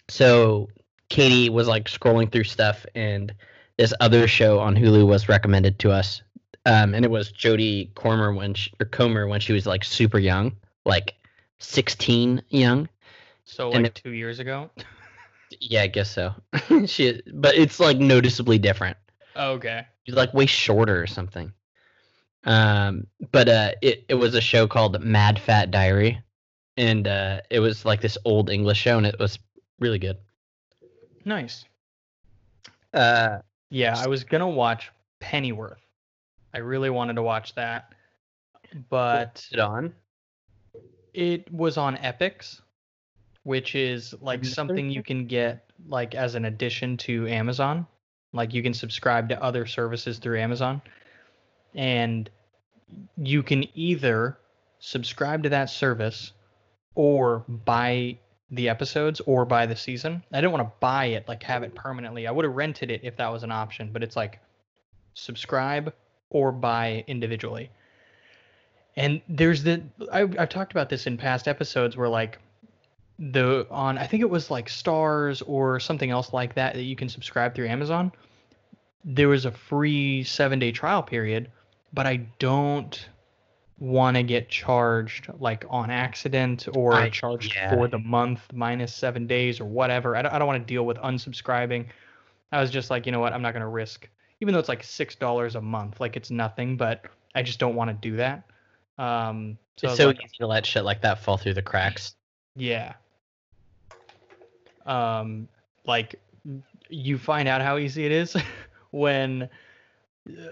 So 0.09 0.69
Katie 1.09 1.49
was 1.51 1.69
like 1.69 1.85
scrolling 1.89 2.31
through 2.31 2.45
stuff, 2.45 2.85
and 2.95 3.33
this 3.79 3.93
other 4.01 4.27
show 4.29 4.59
on 4.59 4.75
Hulu 4.77 5.07
was 5.07 5.29
recommended 5.29 5.79
to 5.81 5.91
us, 5.93 6.23
um, 6.67 6.95
and 6.95 7.05
it 7.05 7.11
was 7.11 7.33
Jodie 7.33 7.95
Comer 7.95 8.33
when 8.33 8.55
she, 8.55 8.71
or 8.81 8.87
Comer 8.87 9.27
when 9.27 9.41
she 9.41 9.53
was 9.53 9.67
like 9.67 9.85
super 9.85 10.19
young, 10.19 10.57
like 10.85 11.15
sixteen 11.59 12.43
young. 12.49 12.89
So 13.45 13.71
like 13.71 13.87
it- 13.87 13.95
two 13.95 14.11
years 14.11 14.39
ago. 14.39 14.71
Yeah, 15.61 15.83
I 15.83 15.87
guess 15.87 16.11
so. 16.11 16.35
she, 16.87 17.23
but 17.33 17.55
it's 17.55 17.79
like 17.79 17.99
noticeably 17.99 18.59
different. 18.59 18.97
okay. 19.37 19.87
She's 20.05 20.17
like 20.17 20.35
way 20.35 20.47
shorter 20.47 21.01
or 21.01 21.07
something. 21.07 21.53
Um, 22.45 23.07
but 23.33 23.49
uh, 23.49 23.73
it 23.81 24.05
it 24.09 24.15
was 24.15 24.35
a 24.35 24.41
show 24.41 24.67
called 24.67 25.01
Mad 25.03 25.39
Fat 25.39 25.71
Diary, 25.71 26.21
and 26.77 27.07
uh, 27.07 27.41
it 27.51 27.61
was 27.61 27.85
like 27.85 28.01
this 28.01 28.19
old 28.25 28.51
English 28.51 28.79
show, 28.79 28.97
and 28.99 29.07
it 29.07 29.19
was 29.19 29.39
really 29.79 29.99
good. 29.99 30.17
Nice. 31.25 31.65
Uh, 32.93 33.39
Yeah, 33.71 33.95
I 33.97 34.07
was 34.09 34.25
gonna 34.25 34.49
watch 34.49 34.91
Pennyworth. 35.21 35.81
I 36.53 36.59
really 36.59 36.91
wanted 36.91 37.15
to 37.17 37.23
watch 37.23 37.55
that, 37.55 37.93
but 38.89 39.47
it 39.53 39.59
on. 39.59 39.93
it 41.13 41.53
was 41.53 41.77
on 41.77 41.97
Epix, 41.97 42.61
which 43.43 43.75
is 43.75 44.15
like 44.21 44.45
something 44.45 44.91
you 44.91 45.03
can 45.03 45.27
get 45.27 45.71
like 45.89 46.15
as 46.15 46.35
an 46.35 46.45
addition 46.45 46.97
to 46.99 47.27
Amazon. 47.27 47.87
Like 48.33 48.53
you 48.53 48.63
can 48.63 48.75
subscribe 48.75 49.29
to 49.31 49.43
other 49.43 49.67
services 49.67 50.19
through 50.19 50.41
Amazon, 50.41 50.83
and 51.75 52.31
you 53.17 53.43
can 53.43 53.65
either 53.77 54.39
subscribe 54.79 55.43
to 55.45 55.49
that 55.49 55.71
service 55.71 56.33
or 56.95 57.45
buy 57.49 58.19
the 58.51 58.69
episodes 58.69 59.21
or 59.21 59.45
buy 59.45 59.67
the 59.67 59.77
season. 59.77 60.23
I 60.33 60.41
didn't 60.41 60.53
want 60.53 60.69
to 60.69 60.73
buy 60.81 61.07
it, 61.07 61.27
like 61.29 61.43
have 61.43 61.63
it 61.63 61.75
permanently. 61.75 62.27
I 62.27 62.31
would 62.31 62.45
have 62.45 62.55
rented 62.55 62.91
it 62.91 63.01
if 63.03 63.17
that 63.17 63.33
was 63.33 63.43
an 63.43 63.51
option, 63.51 63.91
but 63.93 64.03
it's 64.03 64.17
like 64.17 64.39
subscribe 65.15 65.93
or 66.31 66.53
buy 66.53 67.05
individually. 67.07 67.71
And 68.97 69.21
there's 69.29 69.63
the 69.63 69.83
I, 70.13 70.23
I've 70.23 70.49
talked 70.49 70.73
about 70.73 70.89
this 70.89 71.07
in 71.07 71.17
past 71.17 71.49
episodes 71.49 71.97
where 71.97 72.09
like 72.09 72.39
the 73.19 73.67
on 73.71 73.99
I 73.99 74.07
think 74.07 74.23
it 74.23 74.31
was 74.31 74.51
like 74.51 74.69
Starz 74.69 75.43
or 75.47 75.81
something 75.81 76.11
else 76.11 76.33
like 76.33 76.55
that 76.55 76.75
that 76.75 76.83
you 76.83 76.97
can 76.97 77.09
subscribe 77.09 77.55
through 77.55 77.69
Amazon. 77.69 78.13
There 79.05 79.29
was 79.29 79.45
a 79.45 79.51
free 79.51 80.23
seven 80.25 80.59
day 80.59 80.71
trial 80.71 81.03
period, 81.03 81.51
but 81.93 82.07
I 82.07 82.27
don't 82.39 83.09
want 83.85 84.17
to 84.17 84.23
get 84.23 84.49
charged 84.49 85.29
like 85.39 85.65
on 85.69 85.91
accident 85.91 86.67
or 86.75 86.95
I- 86.95 87.11
charged 87.11 87.55
yeah. 87.55 87.75
for 87.75 87.87
the 87.87 87.99
month 87.99 88.41
minus 88.53 88.95
seven 88.95 89.27
days 89.27 89.61
or 89.61 89.67
whatever. 89.67 90.17
I 90.17 90.23
don't, 90.23 90.33
I 90.33 90.39
don't 90.39 90.49
want 90.49 90.67
to 90.67 90.67
deal 90.67 90.87
with 90.87 90.97
unsubscribing. 90.97 91.87
I 92.51 92.61
was 92.61 92.71
just 92.71 92.89
like, 92.89 93.05
you 93.05 93.13
know 93.13 93.21
what, 93.21 93.35
I'm 93.35 93.43
not 93.43 93.53
going 93.53 93.61
to 93.61 93.69
risk, 93.69 94.09
even 94.41 94.55
though 94.55 94.61
it's 94.61 94.71
like 94.71 94.83
six 94.83 95.15
dollars 95.15 95.55
a 95.55 95.61
month, 95.61 96.01
like 96.01 96.17
it's 96.17 96.31
nothing, 96.31 96.79
but 96.79 97.05
I 97.35 97.43
just 97.43 97.59
don't 97.59 97.75
want 97.75 97.91
to 97.91 97.95
do 97.95 98.17
that. 98.17 98.45
Um, 98.97 99.59
so, 99.77 99.89
it's 99.89 99.97
so 99.99 100.07
like, 100.07 100.25
easy 100.25 100.37
to 100.39 100.47
let 100.47 100.65
shit 100.65 100.85
like 100.85 101.03
that 101.03 101.19
fall 101.19 101.37
through 101.37 101.55
the 101.55 101.63
cracks. 101.63 102.15
yeah. 102.57 102.95
Um, 104.87 105.49
like 105.87 106.21
you 106.89 107.19
find 107.19 107.49
out 107.49 107.61
how 107.61 107.77
easy 107.77 108.07
it 108.07 108.13
is 108.13 108.35
when. 108.91 109.49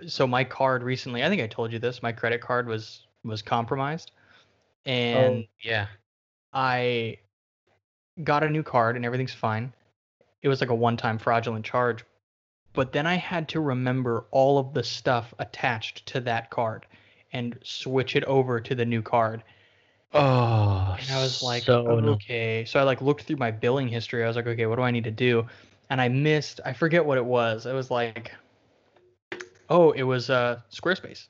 So 0.06 0.26
my 0.26 0.44
card 0.44 0.82
recently, 0.82 1.24
I 1.24 1.30
think 1.30 1.40
I 1.40 1.46
told 1.46 1.72
you 1.72 1.78
this. 1.78 2.02
My 2.02 2.12
credit 2.12 2.42
card 2.42 2.66
was 2.66 3.06
was 3.24 3.42
compromised, 3.42 4.12
and 4.86 5.46
yeah. 5.60 5.86
I 6.52 7.18
got 8.22 8.42
a 8.42 8.50
new 8.50 8.62
card 8.62 8.96
and 8.96 9.04
everything's 9.04 9.32
fine. 9.32 9.72
It 10.42 10.48
was 10.48 10.60
like 10.60 10.70
a 10.70 10.74
one-time 10.74 11.18
fraudulent 11.18 11.64
charge, 11.64 12.04
but 12.72 12.92
then 12.92 13.06
I 13.06 13.14
had 13.14 13.48
to 13.50 13.60
remember 13.60 14.26
all 14.30 14.58
of 14.58 14.74
the 14.74 14.82
stuff 14.82 15.32
attached 15.38 16.06
to 16.06 16.20
that 16.20 16.50
card 16.50 16.86
and 17.32 17.58
switch 17.62 18.16
it 18.16 18.24
over 18.24 18.60
to 18.60 18.74
the 18.74 18.84
new 18.84 19.02
card. 19.02 19.42
Oh, 20.14 20.96
And 21.00 21.10
I 21.10 21.22
was 21.22 21.42
like, 21.42 21.62
so 21.62 21.86
okay. 21.86 22.64
So 22.66 22.78
I 22.78 22.82
like 22.82 23.00
looked 23.00 23.22
through 23.22 23.36
my 23.36 23.50
billing 23.50 23.88
history. 23.88 24.24
I 24.24 24.26
was 24.26 24.36
like, 24.36 24.46
okay, 24.46 24.66
what 24.66 24.76
do 24.76 24.82
I 24.82 24.90
need 24.90 25.04
to 25.04 25.10
do? 25.10 25.46
And 25.88 26.00
I 26.00 26.08
missed. 26.08 26.60
I 26.64 26.72
forget 26.72 27.04
what 27.04 27.16
it 27.16 27.24
was. 27.24 27.64
It 27.64 27.72
was 27.72 27.90
like, 27.90 28.32
oh, 29.70 29.92
it 29.92 30.02
was 30.02 30.28
uh 30.28 30.60
Squarespace. 30.70 31.28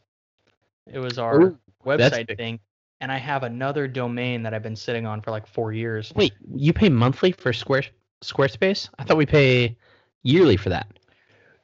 It 0.93 0.99
was 0.99 1.19
our 1.19 1.41
Ooh, 1.43 1.59
website 1.85 2.37
thing. 2.37 2.61
And 3.01 3.11
I 3.11 3.19
have 3.19 3.43
another 3.43 3.89
domain 3.89 4.43
that 4.45 4.55
I've 4.55 4.63
been 4.63 4.77
sitting 4.77 5.07
on 5.07 5.21
for 5.21 5.33
like 5.33 5.47
four 5.47 5.73
years. 5.73 6.13
Wait, 6.15 6.35
you 6.55 6.73
pay 6.73 6.89
monthly 6.89 7.33
for 7.33 7.53
Square 7.53 7.85
Squarespace? 8.23 8.89
I 8.99 9.05
thought 9.05 9.17
we 9.17 9.27
pay 9.27 9.77
yearly 10.23 10.57
for 10.57 10.69
that. 10.69 10.87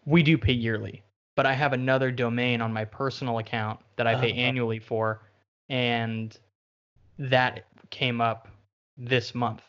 We 0.04 0.22
do 0.24 0.36
pay 0.36 0.52
yearly, 0.54 1.02
but 1.36 1.46
I 1.46 1.52
have 1.52 1.72
another 1.72 2.10
domain 2.10 2.60
on 2.60 2.72
my 2.72 2.84
personal 2.84 3.38
account 3.38 3.78
that 3.96 4.06
I 4.06 4.16
pay 4.16 4.32
Oh. 4.32 4.36
annually 4.36 4.80
for, 4.80 5.22
and 5.68 6.36
that 7.18 7.66
came 7.90 8.20
up 8.20 8.48
this 8.96 9.34
month. 9.34 9.62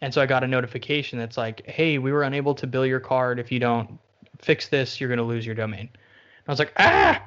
And 0.00 0.14
so 0.14 0.22
I 0.22 0.26
got 0.26 0.42
a 0.42 0.46
notification 0.46 1.18
that's 1.18 1.36
like, 1.36 1.66
"Hey, 1.66 1.98
we 1.98 2.10
were 2.10 2.22
unable 2.22 2.54
to 2.54 2.66
bill 2.66 2.86
your 2.86 3.00
card. 3.00 3.38
If 3.38 3.52
you 3.52 3.58
don't 3.58 3.98
fix 4.38 4.68
this, 4.68 4.98
you're 4.98 5.08
going 5.08 5.18
to 5.18 5.24
lose 5.24 5.44
your 5.44 5.54
domain." 5.54 5.90
And 5.90 6.48
I 6.48 6.50
was 6.50 6.58
like, 6.58 6.72
"Ah!" 6.78 7.22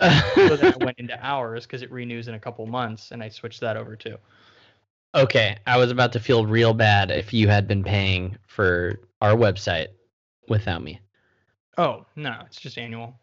So 0.00 0.56
then 0.56 0.74
I 0.74 0.76
went 0.84 0.98
into 0.98 1.18
hours 1.24 1.64
because 1.66 1.82
it 1.82 1.90
renews 1.90 2.28
in 2.28 2.34
a 2.34 2.38
couple 2.40 2.66
months, 2.66 3.10
and 3.12 3.22
I 3.22 3.28
switched 3.28 3.60
that 3.60 3.76
over 3.76 3.96
too. 3.96 4.16
okay, 5.14 5.56
I 5.66 5.78
was 5.78 5.90
about 5.90 6.12
to 6.12 6.20
feel 6.20 6.44
real 6.46 6.74
bad 6.74 7.10
if 7.10 7.32
you 7.32 7.48
had 7.48 7.66
been 7.66 7.82
paying 7.82 8.36
for 8.46 9.00
our 9.22 9.34
website 9.34 9.88
without 10.48 10.82
me. 10.82 11.00
Oh 11.78 12.04
no, 12.16 12.34
it's 12.46 12.60
just 12.60 12.76
annual. 12.78 13.18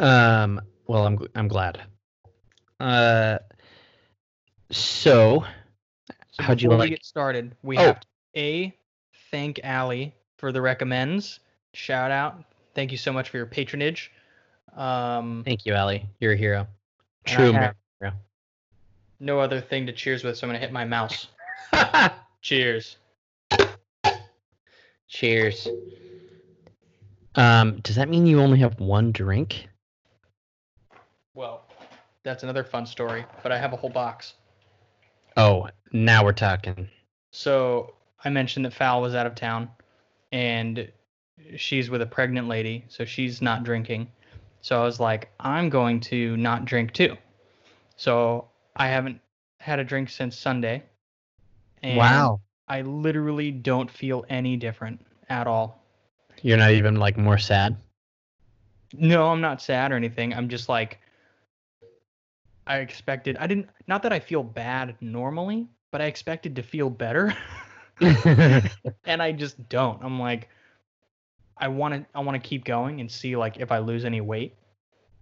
Um, 0.00 0.60
well, 0.86 1.06
I'm 1.06 1.18
I'm 1.34 1.48
glad. 1.48 1.80
Uh, 2.80 3.38
so 4.70 5.44
So 6.32 6.42
How'd 6.42 6.60
you 6.62 6.70
like- 6.70 6.90
get 6.90 7.04
started, 7.04 7.54
we 7.62 7.76
Oh. 7.78 7.82
have 7.82 8.00
to 8.00 8.06
a 8.36 8.74
thank 9.30 9.60
Allie 9.62 10.14
for 10.38 10.50
the 10.52 10.60
recommends. 10.60 11.40
Shout 11.74 12.10
out. 12.10 12.42
Thank 12.74 12.90
you 12.90 12.98
so 12.98 13.12
much 13.12 13.28
for 13.28 13.36
your 13.36 13.46
patronage. 13.46 14.10
Um, 14.76 15.42
thank 15.44 15.66
you, 15.66 15.74
Allie. 15.74 16.08
You're 16.20 16.32
a 16.32 16.36
hero. 16.36 16.66
True 17.24 17.50
American 17.50 17.76
hero. 18.00 18.12
no 19.20 19.38
other 19.38 19.60
thing 19.60 19.86
to 19.86 19.92
cheers 19.92 20.24
with, 20.24 20.36
so 20.36 20.46
I'm 20.46 20.48
gonna 20.48 20.58
hit 20.58 20.72
my 20.72 20.84
mouse. 20.84 21.28
Cheers. 22.42 22.96
Cheers. 25.08 25.68
Um, 27.34 27.80
does 27.80 27.96
that 27.96 28.08
mean 28.08 28.26
you 28.26 28.40
only 28.40 28.58
have 28.58 28.80
one 28.80 29.12
drink? 29.12 29.68
Well, 31.34 31.64
that's 32.24 32.42
another 32.42 32.64
fun 32.64 32.86
story, 32.86 33.24
but 33.42 33.52
I 33.52 33.58
have 33.58 33.72
a 33.72 33.76
whole 33.76 33.90
box. 33.90 34.34
Oh, 35.36 35.68
now 35.92 36.24
we're 36.24 36.32
talking. 36.32 36.88
So 37.30 37.94
I 38.24 38.28
mentioned 38.28 38.64
that 38.64 38.74
Fal 38.74 39.00
was 39.00 39.14
out 39.14 39.26
of 39.26 39.34
town, 39.34 39.70
and 40.30 40.90
she's 41.56 41.88
with 41.88 42.02
a 42.02 42.06
pregnant 42.06 42.48
lady, 42.48 42.84
so 42.88 43.04
she's 43.04 43.40
not 43.40 43.64
drinking. 43.64 44.08
So 44.62 44.80
I 44.80 44.84
was 44.84 45.00
like, 45.00 45.30
I'm 45.40 45.68
going 45.68 46.00
to 46.00 46.36
not 46.36 46.64
drink 46.64 46.92
too. 46.92 47.16
So 47.96 48.48
I 48.76 48.88
haven't 48.88 49.20
had 49.58 49.80
a 49.80 49.84
drink 49.84 50.08
since 50.08 50.38
Sunday. 50.38 50.84
And 51.82 51.98
wow. 51.98 52.40
I 52.68 52.82
literally 52.82 53.50
don't 53.50 53.90
feel 53.90 54.24
any 54.28 54.56
different 54.56 55.04
at 55.28 55.48
all. 55.48 55.84
You're 56.42 56.58
not 56.58 56.70
even 56.70 56.96
like 56.96 57.16
more 57.16 57.38
sad? 57.38 57.76
No, 58.94 59.28
I'm 59.28 59.40
not 59.40 59.60
sad 59.60 59.90
or 59.90 59.96
anything. 59.96 60.32
I'm 60.32 60.48
just 60.48 60.68
like 60.68 61.00
I 62.66 62.78
expected 62.78 63.36
I 63.38 63.48
didn't 63.48 63.68
not 63.88 64.02
that 64.04 64.12
I 64.12 64.20
feel 64.20 64.44
bad 64.44 64.96
normally, 65.00 65.66
but 65.90 66.00
I 66.00 66.04
expected 66.04 66.54
to 66.56 66.62
feel 66.62 66.88
better. 66.88 67.36
and 68.00 69.22
I 69.22 69.32
just 69.32 69.68
don't. 69.68 70.02
I'm 70.02 70.18
like 70.18 70.48
I 71.62 71.68
want 71.68 71.94
to 71.94 72.04
I 72.12 72.20
want 72.20 72.42
to 72.42 72.46
keep 72.46 72.64
going 72.64 73.00
and 73.00 73.10
see 73.10 73.36
like 73.36 73.58
if 73.58 73.70
I 73.70 73.78
lose 73.78 74.04
any 74.04 74.20
weight, 74.20 74.56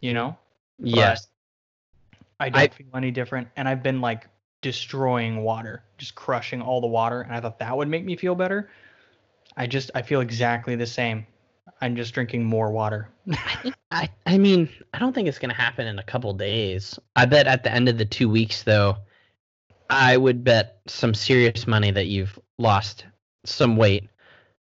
you 0.01 0.15
know? 0.15 0.37
yes. 0.79 1.29
I 2.41 2.49
don't 2.49 2.63
I- 2.63 2.69
feel 2.69 2.87
any 2.95 3.11
different 3.11 3.49
and 3.57 3.69
I've 3.69 3.83
been 3.83 4.01
like 4.01 4.27
destroying 4.63 5.43
water, 5.43 5.85
just 5.99 6.15
crushing 6.15 6.63
all 6.63 6.81
the 6.81 6.87
water 6.87 7.21
and 7.21 7.35
I 7.35 7.41
thought 7.41 7.59
that 7.59 7.77
would 7.77 7.89
make 7.89 8.07
me 8.07 8.17
feel 8.17 8.35
better. 8.35 8.71
I 9.57 9.67
just 9.67 9.91
I 9.95 10.01
feel 10.01 10.23
exactly 10.23 10.77
the 10.77 10.87
same. 10.87 11.27
I'm 11.83 11.95
just 11.95 12.15
drinking 12.15 12.45
more 12.45 12.73
water. 12.73 13.11
I, 13.91 14.09
I 14.25 14.39
mean, 14.39 14.69
I 14.95 14.99
don't 14.99 15.15
think 15.15 15.29
it's 15.29 15.39
gonna 15.39 15.53
happen 15.53 15.87
in 15.87 15.99
a 15.99 16.03
couple 16.03 16.33
days. 16.33 16.99
I 17.17 17.27
bet 17.27 17.47
at 17.47 17.65
the 17.65 17.73
end 17.73 17.89
of 17.91 17.99
the 17.99 18.05
two 18.07 18.31
weeks, 18.31 18.63
though, 18.63 18.97
I 19.91 20.17
would 20.17 20.43
bet 20.43 20.81
some 20.87 21.13
serious 21.13 21.67
money 21.67 21.91
that 21.91 22.07
you've 22.07 22.39
lost 22.59 23.05
some 23.45 23.77
weight 23.77 24.09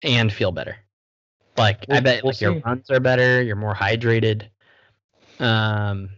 and 0.01 0.31
feel 0.31 0.51
better. 0.51 0.75
Like 1.57 1.85
I 1.89 1.93
We'll- 1.93 2.01
bet 2.01 2.23
we'll 2.23 2.31
like 2.31 2.41
your 2.41 2.59
runs 2.59 2.89
are 2.89 2.99
better, 2.99 3.41
you're 3.41 3.55
more 3.55 3.75
hydrated. 3.75 4.47
Um, 5.39 6.09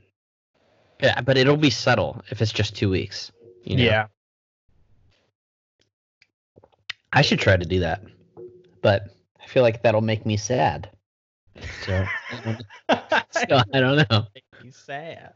yeah, 1.02 1.22
but 1.22 1.38
it'll 1.38 1.58
be 1.58 1.70
subtle 1.70 2.22
if 2.30 2.42
it's 2.42 2.52
just 2.54 2.76
two 2.76 2.90
weeks. 2.90 3.32
You 3.64 3.78
know? 3.78 3.84
Yeah. 3.84 4.08
I 7.14 7.22
should 7.22 7.40
try 7.40 7.56
to 7.56 7.66
do 7.66 7.80
that, 7.80 8.04
but 8.82 9.04
I 9.42 9.48
feel 9.48 9.64
like 9.64 9.82
that'll 9.84 10.02
make 10.02 10.26
me 10.26 10.36
sad. 10.38 10.90
So, 11.86 12.06
so 12.90 13.62
I 13.74 13.80
don't 13.80 14.10
know. 14.12 14.26
He's 14.62 14.76
sad. 14.76 15.34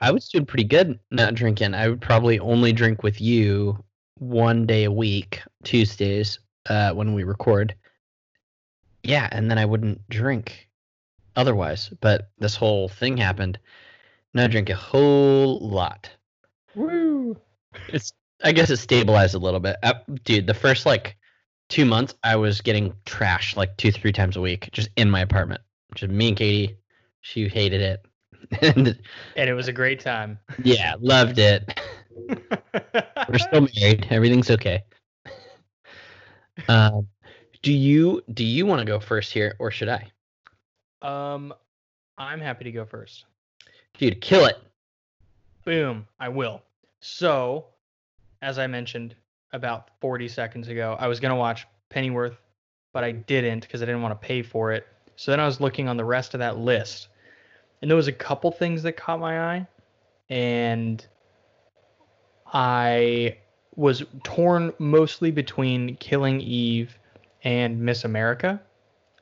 I 0.00 0.10
was 0.12 0.28
doing 0.28 0.46
pretty 0.46 0.64
good 0.64 0.98
not 1.10 1.34
drinking. 1.34 1.74
I 1.74 1.88
would 1.88 2.00
probably 2.00 2.38
only 2.38 2.72
drink 2.72 3.02
with 3.02 3.20
you 3.20 3.82
one 4.18 4.64
day 4.66 4.84
a 4.84 4.92
week, 4.92 5.42
Tuesdays, 5.64 6.38
uh, 6.68 6.92
when 6.92 7.14
we 7.14 7.24
record. 7.24 7.74
Yeah, 9.04 9.28
and 9.30 9.50
then 9.50 9.58
I 9.58 9.64
wouldn't 9.64 10.08
drink 10.08 10.68
otherwise. 11.36 11.90
But 12.00 12.30
this 12.38 12.56
whole 12.56 12.88
thing 12.88 13.16
happened. 13.16 13.58
Now 14.32 14.44
I 14.44 14.46
drink 14.48 14.70
a 14.70 14.74
whole 14.74 15.60
lot. 15.60 16.10
Woo. 16.74 17.36
It's 17.88 18.12
I 18.42 18.52
guess 18.52 18.70
it 18.70 18.78
stabilized 18.78 19.34
a 19.34 19.38
little 19.38 19.60
bit. 19.60 19.76
Uh, 19.82 19.94
dude, 20.24 20.46
the 20.46 20.54
first 20.54 20.86
like 20.86 21.16
two 21.68 21.84
months 21.84 22.14
I 22.24 22.36
was 22.36 22.60
getting 22.60 22.92
trashed 23.06 23.56
like 23.56 23.76
two, 23.76 23.92
three 23.92 24.12
times 24.12 24.36
a 24.36 24.40
week 24.40 24.68
just 24.72 24.88
in 24.96 25.10
my 25.10 25.20
apartment. 25.20 25.60
Just 25.94 26.10
me 26.12 26.28
and 26.28 26.36
Katie. 26.36 26.76
She 27.20 27.48
hated 27.48 27.80
it. 27.80 28.04
and 28.60 28.98
And 29.36 29.48
it 29.50 29.54
was 29.54 29.68
a 29.68 29.72
great 29.72 30.00
time. 30.00 30.38
yeah, 30.62 30.94
loved 31.00 31.38
it. 31.38 31.80
We're 33.28 33.38
still 33.38 33.68
married. 33.80 34.06
Everything's 34.10 34.50
okay. 34.50 34.82
Um, 36.68 37.08
do 37.64 37.72
you 37.72 38.22
do 38.32 38.44
you 38.44 38.66
want 38.66 38.80
to 38.80 38.84
go 38.84 39.00
first 39.00 39.32
here, 39.32 39.56
or 39.58 39.70
should 39.70 39.88
I? 39.88 40.06
um 41.02 41.52
I'm 42.16 42.40
happy 42.40 42.64
to 42.64 42.70
go 42.70 42.84
first. 42.84 43.24
Dude, 43.98 44.20
kill 44.20 44.44
it. 44.44 44.58
Boom, 45.64 46.06
I 46.20 46.28
will. 46.28 46.62
So, 47.00 47.66
as 48.42 48.58
I 48.58 48.66
mentioned 48.66 49.16
about 49.52 49.90
40 50.00 50.28
seconds 50.28 50.68
ago, 50.68 50.96
I 51.00 51.08
was 51.08 51.18
going 51.18 51.30
to 51.30 51.36
watch 51.36 51.66
Pennyworth, 51.88 52.36
but 52.92 53.02
I 53.02 53.12
didn't 53.12 53.62
because 53.62 53.82
I 53.82 53.86
didn't 53.86 54.02
want 54.02 54.20
to 54.20 54.26
pay 54.26 54.42
for 54.42 54.72
it. 54.72 54.86
So 55.16 55.32
then 55.32 55.40
I 55.40 55.46
was 55.46 55.60
looking 55.60 55.88
on 55.88 55.96
the 55.96 56.04
rest 56.04 56.34
of 56.34 56.40
that 56.40 56.58
list, 56.58 57.08
and 57.80 57.90
there 57.90 57.96
was 57.96 58.08
a 58.08 58.12
couple 58.12 58.50
things 58.52 58.82
that 58.82 58.96
caught 58.96 59.18
my 59.18 59.54
eye, 59.54 59.66
and 60.28 61.04
I 62.52 63.38
was 63.74 64.04
torn 64.22 64.72
mostly 64.78 65.30
between 65.30 65.96
Killing 65.96 66.40
Eve 66.40 66.96
and 67.44 67.78
Miss 67.80 68.04
America. 68.04 68.60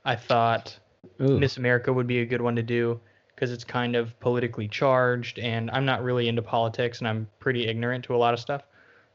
I 0.05 0.17
thought 0.17 0.79
Ooh. 1.21 1.39
Miss 1.39 1.57
America 1.57 1.93
would 1.93 2.07
be 2.07 2.21
a 2.21 2.27
good 2.27 2.41
one 2.41 2.57
to 2.57 2.63
do 2.63 3.01
because 3.35 3.53
it's 3.53 3.65
kind 3.65 3.97
of 3.97 4.19
politically 4.21 4.69
charged, 4.69 5.39
and 5.39 5.71
I'm 5.71 5.85
not 5.85 6.03
really 6.03 6.29
into 6.29 6.43
politics, 6.43 6.99
and 7.01 7.09
I'm 7.09 7.29
pretty 7.41 7.67
ignorant 7.67 8.05
to 8.05 8.15
a 8.15 8.17
lot 8.19 8.35
of 8.35 8.41
stuff. 8.41 8.63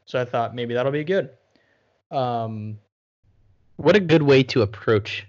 So 0.04 0.20
I 0.20 0.24
thought 0.24 0.54
maybe 0.54 0.74
that'll 0.74 0.92
be 0.92 1.04
good. 1.04 1.30
Um, 2.10 2.78
What 3.76 3.96
a 3.96 4.00
good 4.00 4.22
way 4.22 4.42
to 4.44 4.62
approach 4.62 5.26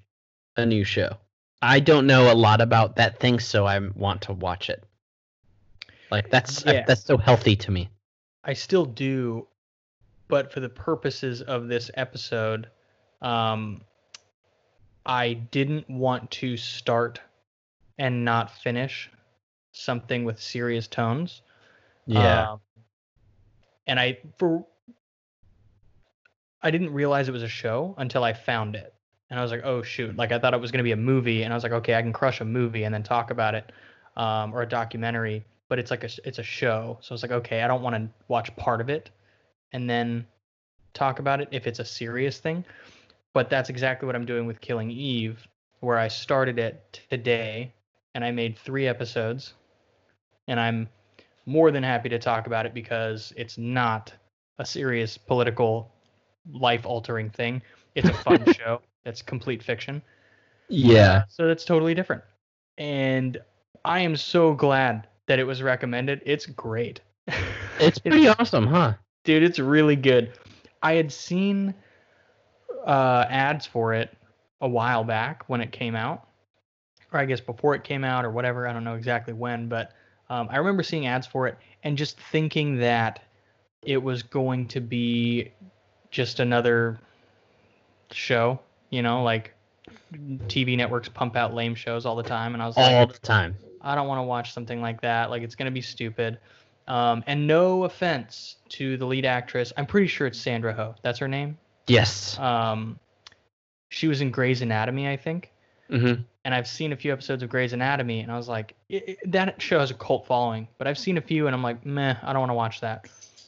a 0.58 0.65
new 0.65 0.84
show. 0.84 1.18
I 1.62 1.80
don't 1.80 2.08
know 2.08 2.32
a 2.32 2.36
lot 2.36 2.62
about 2.62 2.96
that 2.96 3.20
thing, 3.20 3.39
so 3.39 3.65
I 3.65 3.80
want 3.80 4.22
to 4.24 4.34
watch 4.34 4.70
it. 4.70 4.84
Like 6.10 6.30
that's 6.32 6.65
Yeah. 6.65 6.84
that's 6.88 7.04
so 7.04 7.18
healthy 7.18 7.56
to 7.58 7.72
me. 7.72 7.89
I 8.44 8.54
still 8.54 8.86
do, 8.86 9.48
but 10.28 10.52
for 10.52 10.62
the 10.62 10.70
purposes 10.70 11.42
of 11.42 11.68
this 11.68 11.92
episode, 11.96 12.68
um, 13.21 13.82
I 15.05 15.34
didn't 15.34 15.89
want 15.89 16.29
to 16.32 16.58
start 16.58 17.21
and 17.97 18.23
not 18.23 18.51
finish 18.51 19.10
something 19.71 20.23
with 20.23 20.41
serious 20.41 20.88
tones. 20.88 21.41
Um, 22.51 22.60
and 23.88 23.99
I 23.99 24.19
for 24.38 24.65
I 26.62 26.71
didn't 26.71 26.93
realize 26.93 27.27
it 27.27 27.32
was 27.32 27.43
a 27.43 27.47
show 27.47 27.95
until 27.97 28.23
I 28.23 28.34
found 28.34 28.75
it. 28.75 28.93
And 29.29 29.39
I 29.39 29.43
was 29.43 29.51
like, 29.51 29.62
oh 29.63 29.82
shoot. 29.82 30.15
Like 30.15 30.32
I 30.32 30.39
thought 30.39 30.53
it 30.53 30.62
was 30.62 30.71
gonna 30.71 30.84
be 30.84 30.91
a 30.91 30.97
movie 30.97 31.43
and 31.43 31.53
I 31.53 31.55
was 31.55 31.63
like, 31.63 31.71
okay, 31.71 31.95
I 31.95 32.01
can 32.01 32.13
crush 32.13 32.41
a 32.41 32.45
movie 32.45 32.84
and 32.84 32.93
then 32.93 33.03
talk 33.03 33.32
about 33.32 33.55
it. 33.55 33.71
Um, 34.17 34.53
or 34.53 34.63
a 34.63 34.67
documentary, 34.67 35.45
but 35.69 35.79
it's 35.79 35.91
like 35.91 36.03
a 36.03 36.10
it's 36.25 36.39
a 36.39 36.43
show. 36.43 36.97
So 37.01 37.12
I 37.12 37.13
was 37.13 37.21
like, 37.21 37.32
okay, 37.32 37.62
I 37.62 37.67
don't 37.67 37.82
want 37.82 37.95
to 37.95 38.10
watch 38.27 38.53
part 38.58 38.82
of 38.82 38.89
it 38.89 39.12
and 39.71 39.89
then 39.89 40.25
talk 40.93 41.19
about 41.19 41.39
it 41.41 41.47
if 41.51 41.67
it's 41.67 41.79
a 41.79 41.86
serious 41.86 42.39
thing. 42.39 42.65
But 43.34 43.50
that's 43.50 43.70
exactly 43.70 44.06
what 44.06 44.15
I'm 44.15 44.26
doing 44.26 44.46
with 44.46 44.60
Killing 44.62 44.89
Eve, 44.92 45.48
where 45.82 45.98
I 45.98 46.08
started 46.08 46.60
it 46.60 47.02
today 47.10 47.74
and 48.15 48.24
I 48.24 48.32
made 48.32 48.58
three 48.58 48.88
episodes. 48.88 49.54
And 50.48 50.60
I'm 50.60 50.89
more 51.46 51.72
than 51.72 51.84
happy 51.84 52.10
to 52.10 52.20
talk 52.20 52.48
about 52.48 52.65
it 52.65 52.74
because 52.74 53.34
it's 53.38 53.58
not 53.58 54.13
a 54.58 54.65
serious 54.65 55.18
political 55.18 55.92
life 56.52 56.86
altering 56.86 57.30
thing. 57.30 57.62
It's 57.96 58.10
a 58.10 58.13
fun 58.13 58.44
show. 58.58 58.82
It's 59.06 59.22
complete 59.22 59.63
fiction. 59.63 60.02
yeah. 60.68 61.24
So 61.30 61.48
that's 61.48 61.65
totally 61.65 61.94
different. 61.94 62.24
And 62.78 63.38
I 63.86 64.00
am 64.02 64.15
so 64.15 64.54
glad 64.54 65.08
that 65.28 65.39
it 65.39 65.44
was 65.44 65.62
recommended. 65.62 66.22
It's 66.26 66.46
great. 66.46 67.02
It's 67.82 67.98
pretty 67.98 68.28
awesome, 68.28 68.68
huh? 68.68 68.96
dude, 69.24 69.42
it's 69.42 69.58
really 69.58 69.96
good. 69.96 70.34
I 70.84 70.94
had 70.96 71.13
seen 71.13 71.74
uh, 72.86 73.26
ads 73.30 73.65
for 73.65 73.94
it 73.94 74.15
a 74.62 74.68
while 74.68 75.04
back 75.04 75.44
when 75.48 75.62
it 75.62 75.72
came 75.72 75.96
out, 75.96 76.28
or 77.12 77.20
I 77.20 77.26
guess 77.26 77.39
before 77.39 77.76
it 77.76 77.84
came 77.84 78.04
out, 78.04 78.26
or 78.26 78.30
whatever. 78.30 78.68
I 78.68 78.74
don't 78.74 78.84
know 78.84 78.96
exactly 78.96 79.34
when, 79.34 79.68
but 79.68 79.94
um, 80.30 80.48
I 80.52 80.58
remember 80.58 80.84
seeing 80.84 81.08
ads 81.08 81.26
for 81.26 81.48
it 81.48 81.58
and 81.84 81.98
just 81.98 82.20
thinking 82.20 82.78
that 82.78 83.22
it 83.84 83.98
was 83.98 84.24
going 84.24 84.68
to 84.70 84.82
be 84.82 85.52
just 86.12 86.39
another 86.39 87.00
show, 88.12 88.60
you 88.89 89.02
know, 89.02 89.24
like 89.24 89.54
TV 90.48 90.76
networks 90.78 91.10
pump 91.10 91.36
out 91.36 91.54
lame 91.54 91.76
shows 91.76 92.06
all 92.06 92.15
the 92.15 92.24
time, 92.24 92.54
and 92.54 92.62
I 92.62 92.68
was 92.68 92.78
like, 92.78 92.94
All 92.94 93.08
the 93.08 93.18
time. 93.20 93.56
I 93.82 93.96
don't 93.96 94.08
want 94.08 94.20
to 94.20 94.24
watch 94.24 94.54
something 94.54 94.82
like 94.82 95.02
that. 95.02 95.30
Like 95.30 95.42
it's 95.42 95.56
gonna 95.56 95.72
be 95.72 95.82
stupid. 95.82 96.39
Um, 96.88 97.24
and 97.28 97.46
no 97.46 97.84
offense 97.84 98.58
to 98.70 98.98
the 98.98 99.06
lead 99.06 99.26
actress, 99.26 99.72
I'm 99.78 99.86
pretty 99.86 100.08
sure 100.08 100.26
it's 100.26 100.39
Sandra 100.39 100.74
Ho. 100.74 100.96
That's 101.04 101.20
her 101.20 101.28
name. 101.28 101.58
Yes. 101.89 102.38
Um, 102.39 102.99
she 103.89 104.08
was 104.08 104.21
in 104.21 104.32
Grey's 104.32 104.62
Anatomy, 104.62 105.08
I 105.10 105.17
think. 105.17 105.52
Mm-hmm. 105.89 106.21
and 106.45 106.54
I've 106.54 106.67
seen 106.67 106.93
a 106.93 106.95
few 106.95 107.12
episodes 107.12 107.41
of 107.41 107.49
Grey's 107.49 107.73
Anatomy, 107.73 108.19
and 108.19 108.32
I 108.32 108.38
was 108.38 108.47
like, 108.47 108.75
it, 108.89 109.10
it- 109.10 109.32
that 109.32 109.60
show 109.60 109.80
has 109.80 109.89
a 109.89 109.95
cult 109.95 110.28
following, 110.28 110.67
but 110.78 110.86
I've 110.88 110.99
seen 110.99 111.17
a 111.17 111.21
few, 111.21 111.47
and 111.47 111.56
I'm 111.56 111.63
like, 111.63 111.84
meh, 111.84 112.13
I 112.21 112.32
don't 112.32 112.41
want 112.41 112.52
to 112.52 112.54
watch 112.54 112.80
that. 112.82 113.08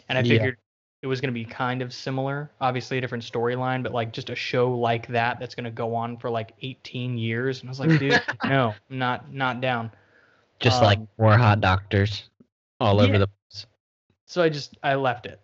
And 0.10 0.17
I 0.17 0.21
Yeah. 0.21 0.30
figured 0.38 0.58
it 1.04 1.08
was 1.08 1.21
going 1.21 1.32
to 1.32 1.39
be 1.39 1.45
kind 1.45 1.84
of 1.84 1.93
similar, 1.93 2.49
obviously 2.60 2.97
a 2.97 3.01
different 3.01 3.23
storyline, 3.23 3.84
but 3.84 3.91
like 3.91 4.12
just 4.12 4.32
a 4.32 4.36
show 4.36 4.71
like 4.75 5.06
that 5.10 5.39
that's 5.39 5.54
going 5.54 5.65
to 5.65 5.69
go 5.71 5.93
on 5.93 6.17
for 6.17 6.32
like 6.32 6.54
18 6.63 7.15
years. 7.17 7.60
And 7.62 7.69
I 7.69 7.71
was 7.71 7.80
like, 7.80 7.99
dude, 7.99 8.19
no, 8.43 8.73
not 8.89 9.32
not 9.32 9.62
down. 9.62 9.91
Just 10.60 10.82
like 10.82 10.97
Um, 10.99 11.08
more 11.19 11.38
hot 11.38 11.62
doctors 11.62 12.30
all 12.80 12.99
over 12.99 13.13
yeah. 13.13 13.17
the. 13.19 13.30
So 14.25 14.41
I 14.41 14.49
just 14.49 14.77
I 14.84 14.95
left 14.95 15.25
it. 15.27 15.39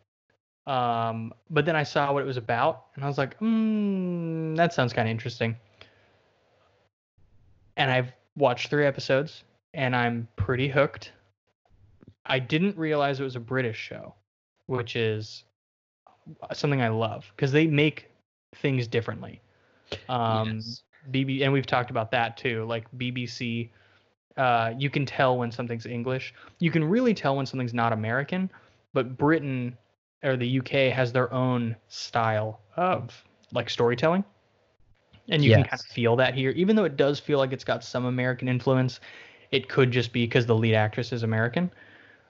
Um, 0.68 1.34
but 1.50 1.66
then 1.66 1.78
I 1.78 1.84
saw 1.84 2.12
what 2.12 2.22
it 2.22 2.26
was 2.26 2.36
about, 2.38 2.88
and 2.96 3.04
I 3.04 3.08
was 3.08 3.18
like, 3.18 3.40
mm, 3.40 4.56
that 4.58 4.74
sounds 4.74 4.92
kind 4.92 5.08
of 5.08 5.12
interesting. 5.12 5.56
And 7.78 7.90
I've 7.90 8.12
watched 8.36 8.70
three 8.70 8.86
episodes, 8.86 9.44
and 9.74 9.96
I'm 9.96 10.28
pretty 10.36 10.68
hooked. 10.68 11.14
I 12.26 12.40
didn't 12.40 12.78
realize 12.78 13.20
it 13.20 13.24
was 13.24 13.38
a 13.38 13.40
British 13.40 13.78
show, 13.78 14.14
which 14.66 14.98
is 14.98 15.46
something 16.54 16.82
I 16.82 16.90
love 16.90 17.32
because 17.36 17.54
they 17.54 17.66
make 17.66 18.10
things 18.56 18.88
differently. 18.88 19.42
Um, 20.10 20.56
Yes. 20.56 20.84
BB, 21.12 21.44
and 21.44 21.54
we've 21.54 21.66
talked 21.66 21.90
about 21.90 22.12
that 22.12 22.36
too. 22.36 22.66
Like 22.66 22.86
BBC, 22.98 23.70
uh, 24.36 24.74
you 24.78 24.90
can 24.90 25.06
tell 25.06 25.38
when 25.38 25.52
something's 25.52 25.86
English. 25.86 26.34
You 26.60 26.70
can 26.72 26.84
really 26.84 27.14
tell 27.14 27.38
when 27.38 27.46
something's 27.46 27.74
not 27.74 27.94
American. 27.94 28.50
But 28.94 29.18
Britain 29.18 29.78
or 30.24 30.38
the 30.38 30.60
UK 30.60 30.94
has 30.94 31.12
their 31.12 31.32
own 31.34 31.76
style 31.88 32.62
of 32.76 33.24
like 33.52 33.70
storytelling, 33.70 34.24
and 35.30 35.44
you 35.44 35.54
can 35.54 35.64
kind 35.64 35.80
of 35.80 35.86
feel 35.86 36.16
that 36.16 36.34
here. 36.34 36.52
Even 36.52 36.76
though 36.76 36.86
it 36.86 36.98
does 36.98 37.20
feel 37.20 37.38
like 37.38 37.54
it's 37.54 37.64
got 37.64 37.84
some 37.84 38.06
American 38.06 38.48
influence, 38.48 39.00
it 39.52 39.70
could 39.70 39.92
just 39.92 40.12
be 40.12 40.26
because 40.26 40.46
the 40.46 40.56
lead 40.56 40.76
actress 40.76 41.12
is 41.12 41.24
American. 41.24 41.72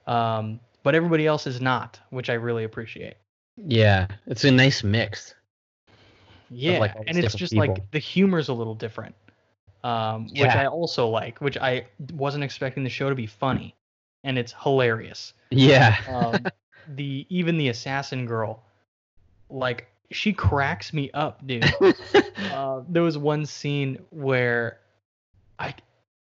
Um, 0.06 0.60
but 0.84 0.96
everybody 0.96 1.28
else 1.28 1.48
is 1.48 1.60
not, 1.60 2.00
which 2.12 2.30
I 2.30 2.34
really 2.34 2.64
appreciate. 2.64 3.16
Yeah, 3.58 4.08
it's 4.28 4.44
a 4.44 4.52
nice 4.52 4.84
mix. 4.84 5.34
Yeah, 6.50 6.80
like, 6.80 6.96
and 7.08 7.18
it's 7.18 7.36
just 7.36 7.54
people. 7.54 7.68
like 7.68 7.92
the 7.92 8.00
humor's 8.00 8.50
a 8.50 8.54
little 8.54 8.76
different, 8.76 9.16
um, 9.84 10.26
which 10.30 10.42
Yeah. 10.42 10.62
I 10.62 10.68
also 10.68 11.10
like. 11.10 11.42
Which 11.42 11.58
I 11.58 11.88
wasn't 12.14 12.44
expecting 12.44 12.84
the 12.84 12.90
show 12.90 13.10
to 13.10 13.16
be 13.16 13.26
funny, 13.26 13.76
and 14.24 14.38
it's 14.38 14.54
hilarious. 14.64 15.34
Yeah. 15.50 15.98
Um, 16.08 16.46
the 16.96 17.26
even 17.30 17.58
the 17.58 17.70
assassin 17.70 18.26
girl, 18.26 18.64
like 19.50 19.88
she 20.12 20.34
cracks 20.34 20.94
me 20.94 21.12
up, 21.12 21.46
dude. 21.46 21.66
uh, 22.52 22.82
there 22.88 23.04
was 23.04 23.18
one 23.18 23.46
scene 23.46 24.00
where 24.10 24.80
I 25.60 25.74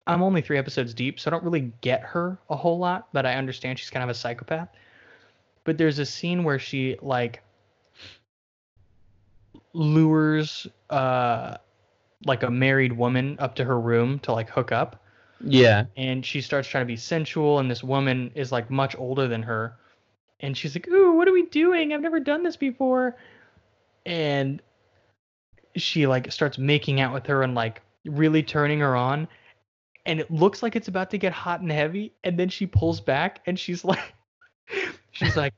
I'm 0.07 0.23
only 0.23 0.43
three 0.43 0.59
episodes 0.59 0.95
deep, 0.95 1.19
so 1.19 1.31
I 1.31 1.33
don't 1.33 1.45
really 1.45 1.73
get 1.81 2.03
her 2.03 2.39
a 2.51 2.57
whole 2.57 2.79
lot, 2.79 3.09
but 3.13 3.27
I 3.27 3.35
understand 3.35 3.79
she's 3.79 3.91
kind 3.91 4.05
of 4.05 4.11
a 4.11 4.15
psychopath. 4.15 4.69
But 5.65 5.79
there's 5.79 5.99
a 5.99 6.07
scene 6.07 6.45
where 6.45 6.59
she 6.59 6.97
like 7.01 7.43
lures 9.73 10.69
uh 10.89 11.57
like 12.27 12.43
a 12.43 12.51
married 12.51 12.93
woman 12.93 13.37
up 13.41 13.57
to 13.57 13.65
her 13.65 13.79
room 13.79 14.19
to 14.21 14.33
like 14.33 14.49
hook 14.49 14.71
up 14.73 15.03
yeah. 15.41 15.85
and 15.97 16.25
she 16.25 16.41
starts 16.41 16.69
trying 16.69 16.83
to 16.83 16.87
be 16.87 16.97
sensual 16.97 17.59
and 17.59 17.71
this 17.71 17.83
woman 17.83 18.31
is 18.35 18.53
like 18.53 18.71
much 18.71 18.97
older 18.97 19.29
than 19.29 19.43
her 19.43 19.77
and 20.45 20.57
she's 20.57 20.75
like 20.75 20.87
ooh 20.89 21.13
what 21.13 21.27
are 21.27 21.33
we 21.33 21.47
doing? 21.47 21.93
I've 21.93 22.01
never 22.01 22.21
done 22.21 22.43
this 22.43 22.57
before. 22.57 23.17
And 24.07 24.61
she 25.77 26.07
like 26.07 26.31
starts 26.31 26.59
making 26.59 27.01
out 27.01 27.13
with 27.13 27.27
her 27.27 27.43
and 27.43 27.55
like 27.55 27.83
really 28.05 28.43
turning 28.43 28.81
her 28.81 28.95
on. 28.95 29.27
And 30.07 30.21
it 30.21 30.31
looks 30.31 30.63
like 30.63 30.77
it's 30.77 30.89
about 30.89 31.11
to 31.11 31.19
get 31.19 31.33
hot 31.33 31.61
and 31.61 31.73
heavy. 31.73 32.13
And 32.25 32.39
then 32.39 32.51
she 32.51 32.67
pulls 32.67 33.01
back 33.01 33.41
and 33.47 33.59
she's 33.59 33.85
like 33.85 34.15
she's 35.13 35.37
like 35.37 35.55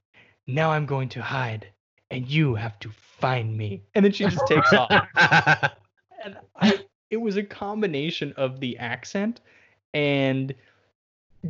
now 0.46 0.70
i'm 0.70 0.86
going 0.86 1.08
to 1.08 1.22
hide 1.22 1.66
and 2.10 2.28
you 2.28 2.54
have 2.54 2.78
to 2.80 2.90
find 3.18 3.56
me. 3.56 3.82
And 3.94 4.04
then 4.04 4.12
she 4.12 4.24
just 4.24 4.46
takes 4.46 4.72
off. 4.72 5.72
And 6.24 6.38
I, 6.56 6.80
it 7.10 7.18
was 7.18 7.36
a 7.36 7.42
combination 7.42 8.32
of 8.36 8.58
the 8.58 8.76
accent 8.78 9.42
and 9.94 10.52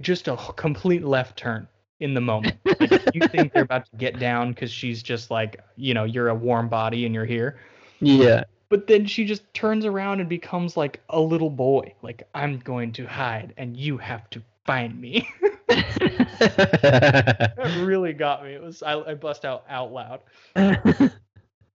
just 0.01 0.29
a 0.29 0.37
complete 0.57 1.03
left 1.03 1.39
turn 1.39 1.67
in 2.01 2.15
the 2.15 2.21
moment. 2.21 2.57
Like 2.65 3.15
you 3.15 3.27
think 3.29 3.53
they're 3.53 3.63
about 3.63 3.87
to 3.91 3.97
get 3.97 4.19
down 4.19 4.53
because 4.53 4.71
she's 4.71 5.03
just 5.03 5.31
like, 5.31 5.61
you 5.77 5.95
know, 5.95 6.05
you're 6.05 6.29
a 6.29 6.35
warm 6.35 6.69
body 6.69 7.07
and 7.07 7.15
you're 7.15 7.25
here. 7.25 7.59
yeah. 8.01 8.45
But 8.69 8.89
then 8.89 9.07
she 9.07 9.25
just 9.25 9.43
turns 9.55 9.85
around 9.85 10.19
and 10.21 10.29
becomes 10.29 10.77
like 10.77 11.01
a 11.11 11.21
little 11.21 11.51
boy. 11.51 11.95
Like, 12.03 12.29
I'm 12.35 12.59
going 12.59 12.93
to 12.95 13.07
hide 13.07 13.55
and 13.57 13.77
you 13.77 13.97
have 13.99 14.29
to 14.31 14.43
find 14.67 15.01
me. 15.01 15.29
that 15.69 17.55
really 17.85 18.13
got 18.13 18.43
me. 18.43 18.55
It 18.55 18.63
was, 18.63 18.83
I, 18.83 19.01
I 19.01 19.15
bust 19.15 19.45
out 19.45 19.65
out 19.69 19.93
loud. 19.93 20.21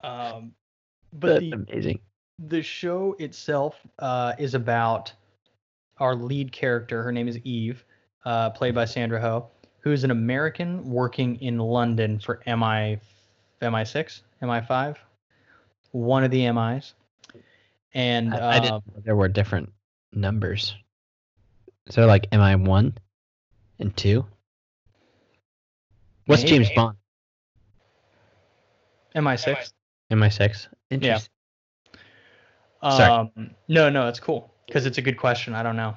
Um, 0.04 0.54
but 1.14 1.28
That's 1.28 1.40
the, 1.42 1.52
amazing. 1.52 2.00
the 2.40 2.62
show 2.62 3.16
itself 3.20 3.76
uh, 4.00 4.34
is 4.40 4.54
about 4.54 5.14
our 5.98 6.16
lead 6.16 6.52
character. 6.52 7.04
Her 7.04 7.12
name 7.12 7.28
is 7.28 7.38
Eve, 7.40 7.86
uh, 8.26 8.50
played 8.52 8.74
by 8.74 8.86
Sandra 8.86 9.20
Ho, 9.22 9.48
who 9.82 9.92
is 9.92 10.04
an 10.04 10.12
American 10.12 10.84
working 10.90 11.36
in 11.42 11.58
London 11.58 12.20
for 12.20 12.42
MI, 12.46 13.00
MI6, 13.62 14.22
MI5, 14.42 14.96
one 15.92 16.24
of 16.24 16.32
the 16.32 16.50
MIs. 16.52 16.94
And 17.94 18.34
I, 18.34 18.64
I 18.64 18.70
um, 18.70 18.82
there 19.04 19.16
were 19.16 19.28
different 19.28 19.72
numbers. 20.14 20.76
So 21.90 22.06
like, 22.06 22.30
MI1 22.32 22.94
and 23.80 23.98
two? 23.98 24.26
What's 26.28 26.44
James. 26.44 26.70
Bond? 26.76 26.98
MI6. 29.16 29.74
Am 30.12 30.24
I 30.24 30.30
six? 30.30 30.68
Interesting. 30.90 31.32
Sorry. 32.84 33.12
Um, 33.12 33.52
no, 33.68 33.90
no, 33.90 34.08
it's 34.08 34.20
cool 34.20 34.54
because 34.68 34.86
it's 34.86 34.98
a 34.98 35.02
good 35.02 35.18
question. 35.18 35.54
I 35.54 35.64
don't 35.64 35.76
know. 35.76 35.96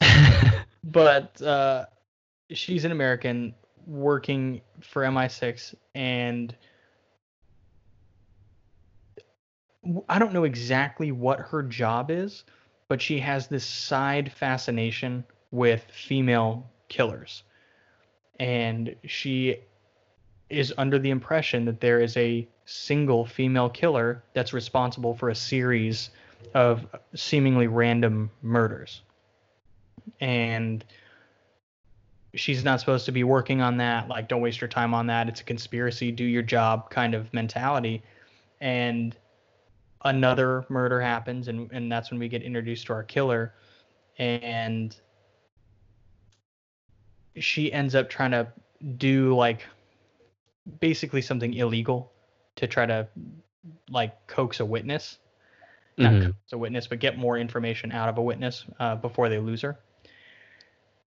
but 0.84 1.40
uh, 1.40 1.86
she's 2.50 2.84
an 2.84 2.92
American 2.92 3.54
working 3.86 4.60
for 4.80 5.02
MI6, 5.02 5.74
and 5.94 6.54
I 10.08 10.18
don't 10.18 10.32
know 10.32 10.44
exactly 10.44 11.12
what 11.12 11.40
her 11.40 11.62
job 11.62 12.10
is, 12.10 12.44
but 12.88 13.02
she 13.02 13.18
has 13.20 13.48
this 13.48 13.64
side 13.64 14.32
fascination 14.32 15.24
with 15.50 15.84
female 15.90 16.70
killers, 16.88 17.42
and 18.40 18.94
she 19.04 19.58
is 20.50 20.72
under 20.78 20.98
the 20.98 21.10
impression 21.10 21.64
that 21.64 21.80
there 21.80 22.00
is 22.00 22.16
a 22.16 22.46
single 22.66 23.26
female 23.26 23.68
killer 23.68 24.22
that's 24.34 24.52
responsible 24.52 25.14
for 25.14 25.28
a 25.28 25.34
series 25.34 26.10
of 26.54 26.86
seemingly 27.14 27.66
random 27.66 28.30
murders. 28.42 29.02
And 30.20 30.84
she's 32.34 32.64
not 32.64 32.80
supposed 32.80 33.06
to 33.06 33.12
be 33.12 33.24
working 33.24 33.60
on 33.60 33.76
that. 33.78 34.08
Like, 34.08 34.28
don't 34.28 34.40
waste 34.40 34.60
your 34.60 34.68
time 34.68 34.94
on 34.94 35.06
that. 35.08 35.28
It's 35.28 35.40
a 35.40 35.44
conspiracy. 35.44 36.10
Do 36.10 36.24
your 36.24 36.42
job 36.42 36.90
kind 36.90 37.14
of 37.14 37.32
mentality. 37.32 38.02
And 38.60 39.16
another 40.04 40.64
murder 40.68 41.00
happens, 41.00 41.48
and, 41.48 41.70
and 41.72 41.90
that's 41.90 42.10
when 42.10 42.18
we 42.18 42.28
get 42.28 42.42
introduced 42.42 42.86
to 42.86 42.92
our 42.92 43.02
killer. 43.02 43.54
And 44.18 44.96
she 47.36 47.72
ends 47.72 47.94
up 47.94 48.08
trying 48.08 48.30
to 48.30 48.46
do 48.96 49.34
like 49.34 49.62
basically 50.80 51.20
something 51.20 51.52
illegal 51.54 52.12
to 52.56 52.66
try 52.66 52.86
to 52.86 53.08
like 53.90 54.26
coax 54.26 54.60
a 54.60 54.64
witness 54.64 55.18
not 55.98 56.12
Mhm. 56.14 56.22
coax 56.26 56.52
a 56.52 56.58
witness 56.58 56.86
but 56.86 57.00
get 57.00 57.18
more 57.18 57.36
information 57.36 57.92
out 57.92 58.08
of 58.08 58.18
a 58.18 58.22
witness 58.22 58.64
uh, 58.78 58.94
before 58.96 59.28
they 59.28 59.38
lose 59.38 59.62
her 59.62 59.78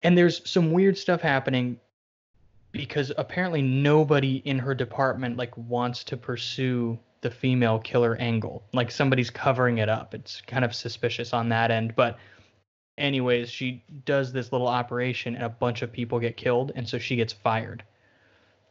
and 0.03 0.17
there's 0.17 0.47
some 0.49 0.71
weird 0.71 0.97
stuff 0.97 1.21
happening 1.21 1.79
because 2.71 3.11
apparently 3.17 3.61
nobody 3.61 4.37
in 4.45 4.59
her 4.59 4.75
department 4.75 5.37
like 5.37 5.55
wants 5.57 6.03
to 6.05 6.17
pursue 6.17 6.97
the 7.21 7.31
female 7.31 7.79
killer 7.79 8.15
angle. 8.17 8.63
Like 8.73 8.91
somebody's 8.91 9.29
covering 9.29 9.79
it 9.79 9.89
up. 9.89 10.13
It's 10.13 10.41
kind 10.41 10.63
of 10.63 10.73
suspicious 10.73 11.33
on 11.33 11.49
that 11.49 11.71
end. 11.71 11.95
But 11.95 12.17
anyways 12.97 13.49
she 13.49 13.83
does 14.05 14.31
this 14.31 14.51
little 14.51 14.67
operation 14.67 15.35
and 15.35 15.43
a 15.43 15.49
bunch 15.49 15.81
of 15.81 15.91
people 15.91 16.19
get 16.19 16.37
killed 16.37 16.71
and 16.75 16.87
so 16.87 16.97
she 16.97 17.15
gets 17.15 17.33
fired. 17.33 17.83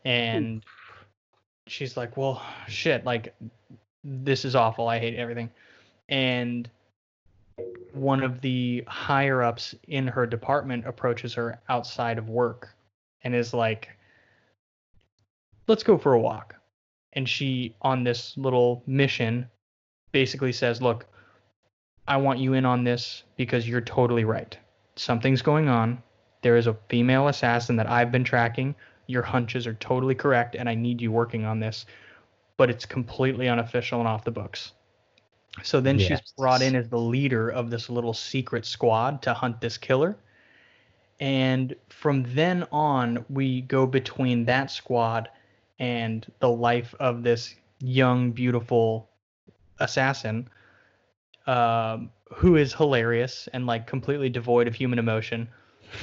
And 0.04 0.64
she's 1.66 1.96
like 1.96 2.16
well 2.16 2.42
shit 2.68 3.04
like 3.04 3.34
this 4.04 4.44
is 4.44 4.54
awful. 4.54 4.88
I 4.88 4.98
hate 4.98 5.16
everything. 5.16 5.50
And 6.08 6.70
one 7.92 8.22
of 8.22 8.40
the 8.40 8.84
higher 8.86 9.42
ups 9.42 9.74
in 9.88 10.06
her 10.06 10.26
department 10.26 10.86
approaches 10.86 11.34
her 11.34 11.60
outside 11.68 12.18
of 12.18 12.28
work 12.28 12.74
and 13.24 13.34
is 13.34 13.52
like 13.52 13.88
let's 15.66 15.82
go 15.82 15.98
for 15.98 16.12
a 16.14 16.20
walk 16.20 16.54
and 17.14 17.28
she 17.28 17.74
on 17.82 18.04
this 18.04 18.36
little 18.36 18.82
mission 18.86 19.48
basically 20.12 20.52
says 20.52 20.80
look 20.80 21.06
I 22.08 22.16
want 22.16 22.38
you 22.38 22.54
in 22.54 22.64
on 22.64 22.84
this 22.84 23.22
because 23.36 23.68
you're 23.68 23.82
totally 23.82 24.24
right. 24.24 24.56
Something's 24.96 25.42
going 25.42 25.68
on. 25.68 26.02
There 26.40 26.56
is 26.56 26.66
a 26.66 26.78
female 26.88 27.28
assassin 27.28 27.76
that 27.76 27.86
I've 27.86 28.10
been 28.10 28.24
tracking. 28.24 28.74
Your 29.06 29.22
hunches 29.22 29.66
are 29.66 29.74
totally 29.74 30.14
correct, 30.14 30.56
and 30.56 30.70
I 30.70 30.74
need 30.74 31.02
you 31.02 31.12
working 31.12 31.44
on 31.44 31.60
this. 31.60 31.84
But 32.56 32.70
it's 32.70 32.86
completely 32.86 33.46
unofficial 33.46 33.98
and 33.98 34.08
off 34.08 34.24
the 34.24 34.30
books. 34.30 34.72
So 35.62 35.80
then 35.80 35.98
Yes. 35.98 36.08
she's 36.08 36.32
brought 36.36 36.62
in 36.62 36.74
as 36.76 36.88
the 36.88 36.98
leader 36.98 37.50
of 37.50 37.70
this 37.70 37.90
little 37.90 38.14
secret 38.14 38.64
squad 38.64 39.22
to 39.22 39.34
hunt 39.34 39.60
this 39.60 39.76
killer. 39.78 40.16
And 41.20 41.74
from 41.88 42.24
then 42.34 42.64
on, 42.70 43.24
we 43.28 43.62
go 43.62 43.86
between 43.86 44.44
that 44.46 44.70
squad 44.70 45.28
and 45.78 46.30
the 46.40 46.50
life 46.50 46.94
of 47.00 47.22
this 47.22 47.54
young, 47.80 48.30
beautiful 48.32 49.08
assassin 49.80 50.48
um, 51.46 52.10
who 52.34 52.56
is 52.56 52.74
hilarious 52.74 53.48
and 53.52 53.66
like 53.66 53.86
completely 53.86 54.28
devoid 54.28 54.68
of 54.68 54.74
human 54.74 54.98
emotion. 54.98 55.48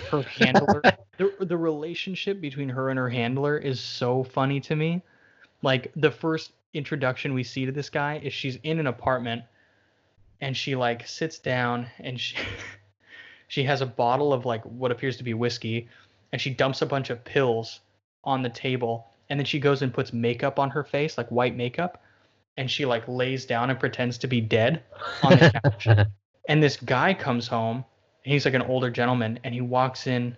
Her 0.09 0.23
handler, 0.37 0.85
the, 1.17 1.31
the 1.39 1.57
relationship 1.57 2.41
between 2.41 2.69
her 2.69 2.89
and 2.89 2.97
her 2.99 3.09
handler 3.09 3.57
is 3.57 3.79
so 3.79 4.23
funny 4.23 4.59
to 4.61 4.75
me. 4.75 5.01
Like 5.61 5.91
the 5.95 6.11
first 6.11 6.51
introduction 6.75 7.33
we 7.33 7.43
see 7.43 7.65
to 7.65 7.71
this 7.71 7.89
guy 7.89 8.19
is 8.23 8.33
she's 8.33 8.57
in 8.63 8.79
an 8.79 8.87
apartment 8.87 9.43
and 10.41 10.55
she 10.55 10.75
like 10.75 11.07
sits 11.07 11.39
down 11.39 11.87
and 11.99 12.19
she 12.19 12.37
she 13.47 13.63
has 13.63 13.81
a 13.81 13.85
bottle 13.85 14.33
of 14.33 14.45
like 14.45 14.63
what 14.63 14.91
appears 14.91 15.17
to 15.17 15.23
be 15.23 15.33
whiskey 15.33 15.87
and 16.31 16.41
she 16.41 16.49
dumps 16.49 16.81
a 16.81 16.85
bunch 16.85 17.09
of 17.09 17.23
pills 17.23 17.79
on 18.23 18.41
the 18.41 18.49
table 18.49 19.07
and 19.29 19.39
then 19.39 19.45
she 19.45 19.59
goes 19.59 19.81
and 19.81 19.93
puts 19.93 20.13
makeup 20.13 20.59
on 20.59 20.69
her 20.69 20.83
face 20.83 21.17
like 21.17 21.29
white 21.29 21.55
makeup 21.55 22.03
and 22.57 22.69
she 22.69 22.85
like 22.85 23.07
lays 23.07 23.45
down 23.45 23.69
and 23.69 23.79
pretends 23.79 24.17
to 24.17 24.27
be 24.27 24.41
dead 24.41 24.83
on 25.23 25.31
the 25.31 25.61
couch. 25.63 25.87
And 26.47 26.61
this 26.61 26.77
guy 26.77 27.15
comes 27.15 27.47
home 27.47 27.83
and 28.23 28.31
he's 28.31 28.45
like 28.45 28.53
an 28.53 28.61
older 28.61 28.91
gentleman 28.91 29.39
and 29.43 29.51
he 29.51 29.61
walks 29.61 30.05
in 30.05 30.37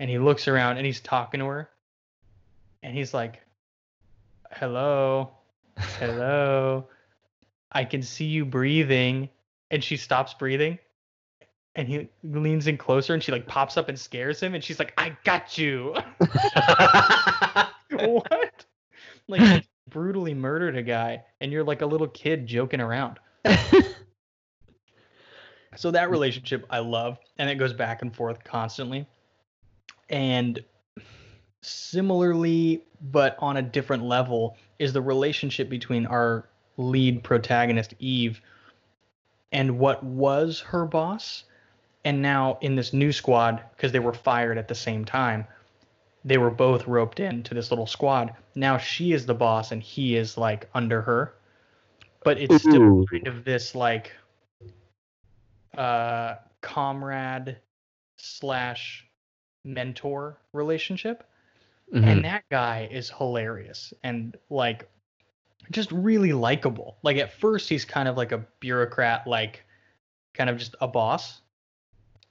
and 0.00 0.10
he 0.10 0.18
looks 0.18 0.48
around 0.48 0.78
and 0.78 0.86
he's 0.86 0.98
talking 0.98 1.38
to 1.38 1.46
her 1.46 1.70
and 2.82 2.96
he's 2.96 3.14
like 3.14 3.40
hello 4.50 5.30
hello. 5.78 6.86
I 7.72 7.84
can 7.84 8.02
see 8.02 8.26
you 8.26 8.44
breathing 8.44 9.28
and 9.70 9.82
she 9.82 9.96
stops 9.96 10.34
breathing 10.34 10.78
and 11.74 11.88
he 11.88 12.08
leans 12.22 12.66
in 12.66 12.76
closer 12.76 13.14
and 13.14 13.22
she 13.22 13.30
like 13.30 13.46
pops 13.46 13.76
up 13.76 13.88
and 13.88 13.98
scares 13.98 14.40
him 14.40 14.54
and 14.54 14.64
she's 14.64 14.78
like 14.78 14.92
i 14.96 15.16
got 15.24 15.58
you. 15.58 15.94
What? 18.04 18.66
Like 19.28 19.66
brutally 19.88 20.34
murdered 20.34 20.76
a 20.76 20.82
guy 20.82 21.24
and 21.40 21.50
you're 21.50 21.64
like 21.64 21.82
a 21.82 21.86
little 21.86 22.08
kid 22.08 22.46
joking 22.46 22.80
around. 22.80 23.18
So 25.78 25.92
that 25.92 26.10
relationship 26.10 26.66
I 26.70 26.80
love, 26.80 27.18
and 27.38 27.48
it 27.48 27.54
goes 27.54 27.72
back 27.72 28.02
and 28.02 28.12
forth 28.12 28.42
constantly. 28.42 29.06
And 30.10 30.58
similarly, 31.62 32.82
but 33.00 33.36
on 33.38 33.58
a 33.58 33.62
different 33.62 34.02
level, 34.02 34.56
is 34.78 34.92
the 34.92 35.02
relationship 35.02 35.68
between 35.68 36.06
our 36.06 36.48
lead 36.76 37.22
protagonist 37.22 37.94
Eve 37.98 38.40
and 39.52 39.78
what 39.78 40.04
was 40.04 40.60
her 40.60 40.84
boss, 40.84 41.44
and 42.04 42.22
now 42.22 42.58
in 42.60 42.76
this 42.76 42.92
new 42.92 43.12
squad 43.12 43.62
because 43.74 43.92
they 43.92 43.98
were 43.98 44.12
fired 44.12 44.58
at 44.58 44.68
the 44.68 44.74
same 44.74 45.04
time. 45.04 45.46
They 46.24 46.38
were 46.38 46.50
both 46.50 46.86
roped 46.86 47.20
into 47.20 47.54
this 47.54 47.70
little 47.70 47.86
squad. 47.86 48.34
Now 48.54 48.76
she 48.76 49.12
is 49.12 49.24
the 49.24 49.34
boss 49.34 49.72
and 49.72 49.82
he 49.82 50.16
is 50.16 50.36
like 50.36 50.68
under 50.74 51.00
her. 51.02 51.34
But 52.24 52.38
it's 52.38 52.58
still 52.58 52.82
Ooh. 52.82 53.06
kind 53.10 53.26
of 53.26 53.44
this 53.44 53.74
like 53.74 54.12
uh 55.76 56.36
comrade 56.60 57.56
slash 58.16 59.06
mentor 59.64 60.38
relationship 60.52 61.24
Mhm. 61.94 62.04
and 62.04 62.24
that 62.24 62.44
guy 62.50 62.88
is 62.90 63.10
hilarious 63.10 63.92
and 64.02 64.36
like 64.50 64.88
just 65.70 65.90
really 65.92 66.32
likable. 66.32 66.98
Like 67.02 67.16
at 67.18 67.32
first 67.32 67.68
he's 67.68 67.84
kind 67.84 68.08
of 68.08 68.16
like 68.16 68.32
a 68.32 68.46
bureaucrat 68.60 69.26
like 69.26 69.64
kind 70.34 70.50
of 70.50 70.56
just 70.56 70.76
a 70.80 70.88
boss. 70.88 71.40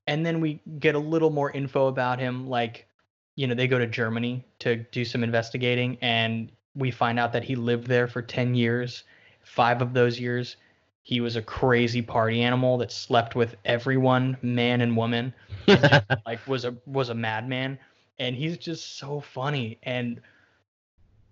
And 0.08 0.26
then 0.26 0.40
we 0.42 0.62
get 0.80 0.96
a 0.96 1.00
little 1.00 1.30
more 1.30 1.52
info 1.52 1.88
about 1.88 2.20
him 2.20 2.48
like 2.48 2.88
you 3.36 3.48
know 3.48 3.54
they 3.56 3.68
go 3.68 3.78
to 3.78 3.86
germany 3.88 4.44
to 4.60 4.78
do 4.92 5.06
some 5.06 5.24
investigating 5.24 5.98
and 6.02 6.52
we 6.76 6.90
find 6.92 7.20
out 7.20 7.32
that 7.34 7.44
he 7.44 7.56
lived 7.56 7.88
there 7.88 8.08
for 8.08 8.22
10 8.22 8.56
years. 8.56 9.04
Five 9.44 9.82
of 9.82 9.94
those 9.94 10.20
years 10.20 10.58
he 11.04 11.22
was 11.22 11.38
a 11.38 11.42
crazy 11.42 12.02
party 12.02 12.42
animal 12.42 12.78
that 12.78 12.92
slept 12.92 13.34
with 13.36 13.56
everyone 13.64 14.38
man 14.42 14.82
and 14.82 14.96
woman 14.98 15.34
like 16.26 16.46
was 16.48 16.66
a 16.66 16.76
was 16.86 17.10
a 17.10 17.14
madman 17.16 17.80
and 18.20 18.36
he's 18.36 18.58
just 18.58 18.98
so 18.98 19.20
funny 19.20 19.78
and 19.84 20.22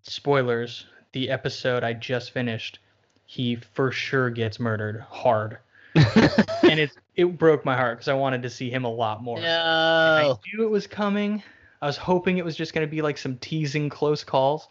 spoilers 0.04 0.86
the 1.14 1.30
episode 1.30 1.84
i 1.84 1.94
just 1.94 2.32
finished 2.32 2.80
he 3.26 3.56
for 3.56 3.92
sure 3.92 4.30
gets 4.30 4.60
murdered 4.60 5.02
hard 5.10 5.58
and 5.96 6.80
it 6.80 6.92
it 7.16 7.38
broke 7.38 7.66
my 7.66 7.76
heart 7.76 7.98
because 7.98 8.08
i 8.08 8.14
wanted 8.14 8.44
to 8.44 8.50
see 8.50 8.70
him 8.70 8.84
a 8.84 8.92
lot 8.92 9.24
more 9.24 9.40
No, 9.40 9.48
I 9.48 10.36
knew 10.54 10.66
it 10.66 10.70
was 10.70 10.88
coming. 10.88 11.42
I 11.82 11.88
was 11.88 11.98
hoping 11.98 12.38
it 12.38 12.46
was 12.46 12.56
just 12.56 12.74
going 12.74 12.88
to 12.88 12.90
be 12.90 13.02
like 13.02 13.18
some 13.18 13.38
teasing 13.38 13.90
close 13.90 14.24
calls, 14.24 14.70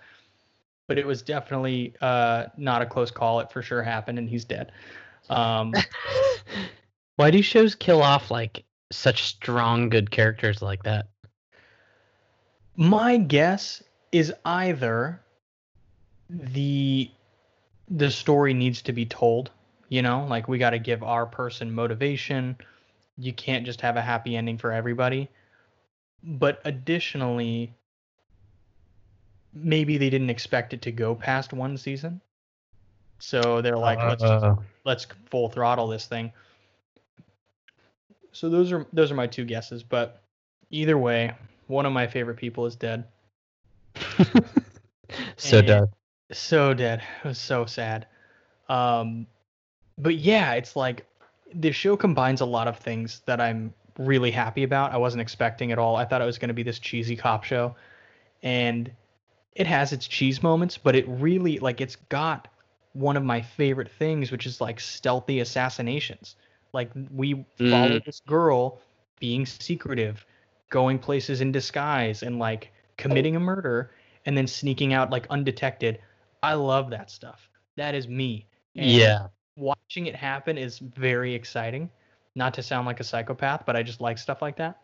but 0.89 0.99
it 0.99 1.07
was 1.07 1.23
definitely 1.23 1.95
uh, 2.01 2.47
not 2.57 2.83
a 2.83 2.87
close 2.87 3.11
call. 3.11 3.41
It 3.41 3.53
for 3.53 3.63
sure 3.63 3.83
happened, 3.83 4.19
and 4.19 4.29
he's 4.29 4.45
dead. 4.45 4.73
Um, 5.31 5.73
Why 7.17 7.31
do 7.31 7.41
shows 7.43 7.75
kill 7.75 8.03
off 8.03 8.31
like 8.31 8.65
such 8.91 9.23
strong, 9.25 9.91
good 9.91 10.11
characters 10.11 10.61
like 10.61 10.83
that? 10.85 11.09
My 12.77 13.17
guess 13.17 13.83
is 14.13 14.33
either 14.45 15.21
the 16.29 17.11
the 17.89 18.11
story 18.11 18.55
needs 18.55 18.83
to 18.83 18.93
be 18.93 19.07
told. 19.07 19.51
You 19.89 20.03
know, 20.03 20.27
like 20.29 20.49
we 20.49 20.59
got 20.59 20.71
to 20.71 20.79
give 20.79 21.03
our 21.03 21.27
person 21.27 21.73
motivation. 21.73 22.57
You 23.19 23.33
can't 23.33 23.65
just 23.65 23.81
have 23.83 23.97
a 23.97 24.03
happy 24.03 24.37
ending 24.37 24.59
for 24.59 24.73
everybody. 24.73 25.29
But 26.23 26.61
additionally, 26.65 27.75
maybe 29.53 29.99
they 29.99 30.11
didn't 30.11 30.31
expect 30.31 30.73
it 30.73 30.83
to 30.83 30.93
go 30.93 31.15
past 31.15 31.53
one 31.53 31.77
season. 31.77 32.21
So 33.19 33.61
they're 33.61 33.79
like, 33.79 33.99
let's 33.99 34.23
just, 34.23 34.45
Uh, 34.45 34.57
let's 34.85 35.07
full 35.31 35.49
throttle 35.49 35.87
this 35.87 36.07
thing. 36.07 36.33
So 38.33 38.49
those 38.49 38.73
are 38.73 38.87
those 38.93 39.13
are 39.13 39.15
my 39.15 39.29
two 39.29 39.45
guesses, 39.45 39.83
but 39.83 40.23
either 40.71 40.99
way, 40.99 41.33
one 41.67 41.87
of 41.87 41.93
my 41.93 42.07
favorite 42.07 42.37
people 42.37 42.67
is 42.67 42.77
dead. 42.77 43.05
so 45.37 45.59
And- 45.59 45.67
dope. 45.67 45.91
So 46.33 46.75
dead. 46.75 47.03
It 47.23 47.29
was 47.29 47.39
so 47.39 47.67
sad. 47.67 48.07
Um 48.69 49.27
but 49.99 50.17
yeah, 50.17 50.55
it's 50.55 50.75
like 50.75 51.07
the 51.55 51.71
show 51.71 51.97
combines 51.97 52.41
a 52.41 52.45
lot 52.47 52.67
of 52.67 52.79
things 52.79 53.23
that 53.27 53.41
I'm 53.41 53.73
really 53.99 54.31
happy 54.33 54.65
about. 54.65 54.93
I 54.93 54.97
wasn't 54.97 55.21
expecting 55.21 55.71
at 55.71 55.79
all. 55.79 55.95
I 55.95 56.05
thought 56.05 56.21
it 56.21 56.25
was 56.25 56.39
going 56.39 56.49
to 56.49 56.55
be 56.55 56.65
this 56.65 56.81
cheesy 56.81 57.15
cop 57.15 57.45
show. 57.45 57.77
And 58.43 58.91
it 59.55 59.67
has 59.69 59.93
its 59.93 60.09
cheese 60.09 60.43
moments, 60.43 60.77
but 60.77 60.97
it 60.97 61.05
really 61.07 61.61
like 61.61 61.81
it's 61.81 61.95
got 62.09 62.49
one 62.95 63.17
of 63.17 63.23
my 63.23 63.41
favorite 63.41 63.91
things, 63.91 64.33
which 64.33 64.47
is 64.47 64.61
like 64.61 64.81
stealthy 64.81 65.39
assassinations. 65.41 66.35
Like 66.73 66.91
we 67.13 67.45
follow 67.59 68.01
this 68.05 68.21
girl 68.27 68.81
being 69.21 69.47
secretive, 69.47 70.27
going 70.75 70.99
places 70.99 71.41
in 71.41 71.53
disguise 71.53 72.25
and 72.25 72.41
like 72.41 72.73
committing 72.97 73.37
a 73.37 73.41
murder 73.41 73.93
and 74.27 74.37
then 74.37 74.45
sneaking 74.45 74.93
out 74.93 75.09
like 75.09 75.25
undetected. 75.31 76.01
I 76.43 76.55
love 76.55 76.91
that 76.91 77.13
stuff. 77.13 77.49
That 77.77 77.95
is 77.95 78.09
me. 78.09 78.49
And 78.75 78.91
Yeah. 78.91 79.29
Watching 79.55 80.07
it 80.07 80.17
happen 80.17 80.59
is 80.59 80.81
very 80.81 81.33
exciting. 81.33 81.89
Not 82.35 82.55
to 82.55 82.63
sound 82.65 82.89
like 82.89 82.99
a 82.99 83.05
psychopath, 83.05 83.65
but 83.65 83.77
I 83.77 83.85
just 83.85 84.01
like 84.01 84.19
stuff 84.19 84.43
like 84.43 84.57
that. 84.57 84.81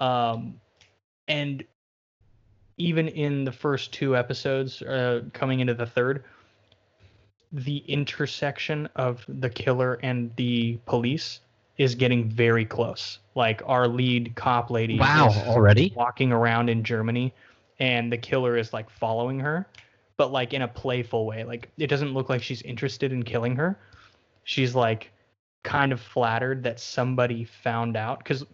Um, 0.00 0.60
and 1.28 1.62
even 2.76 3.06
in 3.06 3.44
the 3.44 3.52
first 3.52 3.92
two 3.92 4.16
episodes, 4.16 4.82
uh, 4.82 5.20
coming 5.32 5.60
into 5.60 5.74
the 5.74 5.86
third, 5.86 6.24
the 7.52 7.76
intersection 7.86 8.88
of 8.96 9.24
the 9.28 9.48
killer 9.48 10.00
and 10.02 10.34
the 10.34 10.80
police 10.86 11.38
is 11.76 11.94
getting 11.94 12.28
very 12.28 12.64
close. 12.64 13.18
Like 13.34 13.62
our 13.66 13.88
lead 13.88 14.34
cop 14.36 14.70
lady 14.70 14.98
Wow. 14.98 15.28
is 15.28 15.36
Already? 15.36 15.92
walking 15.96 16.32
around 16.32 16.68
in 16.68 16.82
Germany 16.84 17.32
and 17.80 18.12
the 18.12 18.16
killer 18.18 18.56
is 18.56 18.72
like 18.72 18.88
following 18.88 19.40
her, 19.40 19.66
but 20.16 20.30
like 20.30 20.52
in 20.52 20.62
a 20.62 20.68
playful 20.68 21.26
way. 21.26 21.44
Like 21.44 21.70
it 21.76 21.88
doesn't 21.88 22.14
look 22.14 22.28
like 22.28 22.42
she's 22.42 22.62
interested 22.62 23.12
in 23.12 23.22
killing 23.22 23.56
her. 23.56 23.78
She's 24.44 24.74
like 24.74 25.10
kind 25.64 25.92
of 25.92 26.00
flattered 26.00 26.62
that 26.62 26.78
somebody 26.78 27.44
found 27.44 27.96
out 27.96 28.24
cuz 28.24 28.44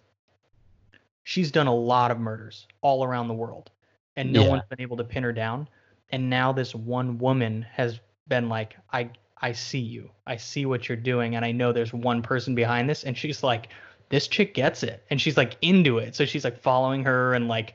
she's 1.25 1.51
done 1.51 1.67
a 1.67 1.75
lot 1.75 2.11
of 2.11 2.19
murders 2.19 2.67
all 2.81 3.05
around 3.05 3.29
the 3.29 3.35
world 3.35 3.71
and 4.17 4.33
no 4.33 4.43
Yeah. 4.43 4.49
one's 4.49 4.63
been 4.71 4.81
able 4.81 4.97
to 4.97 5.05
pin 5.05 5.23
her 5.23 5.33
down. 5.33 5.69
And 6.11 6.29
now 6.31 6.53
this 6.53 6.75
one 6.75 7.19
woman 7.19 7.63
has 7.73 8.01
been 8.29 8.49
like 8.49 8.77
I 8.93 9.11
I 9.41 9.53
see 9.53 9.79
you. 9.79 10.11
I 10.27 10.37
see 10.37 10.67
what 10.67 10.89
you're 10.89 10.97
doing, 10.97 11.37
and 11.37 11.45
I 11.45 11.53
know 11.53 11.73
there's 11.73 11.93
one 11.93 12.23
person 12.23 12.55
behind 12.55 12.89
this. 12.89 13.05
And 13.05 13.17
she's 13.17 13.43
like, 13.43 13.69
this 14.11 14.29
chick 14.29 14.55
gets 14.55 14.83
it, 14.83 15.05
and 15.11 15.21
she's 15.21 15.37
like 15.37 15.57
into 15.63 15.99
it. 15.99 16.15
So 16.15 16.25
she's 16.25 16.45
like 16.45 16.61
following 16.61 17.05
her, 17.05 17.35
and 17.35 17.49
like, 17.49 17.75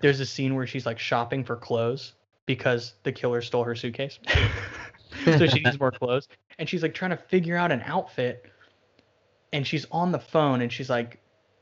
there's 0.00 0.20
a 0.20 0.26
scene 0.26 0.54
where 0.54 0.66
she's 0.66 0.86
like 0.86 0.98
shopping 0.98 1.44
for 1.44 1.56
clothes 1.56 2.12
because 2.46 2.94
the 3.04 3.12
killer 3.12 3.40
stole 3.40 3.64
her 3.64 3.74
suitcase. 3.74 4.18
so 5.24 5.46
she 5.46 5.60
needs 5.60 5.78
more 5.78 5.92
clothes, 5.92 6.28
and 6.58 6.68
she's 6.68 6.82
like 6.82 6.94
trying 6.94 7.12
to 7.12 7.16
figure 7.16 7.56
out 7.56 7.72
an 7.72 7.82
outfit, 7.86 8.50
and 9.52 9.66
she's 9.66 9.86
on 9.90 10.12
the 10.12 10.18
phone, 10.18 10.60
and 10.60 10.72
she's 10.72 10.90
like, 10.90 11.20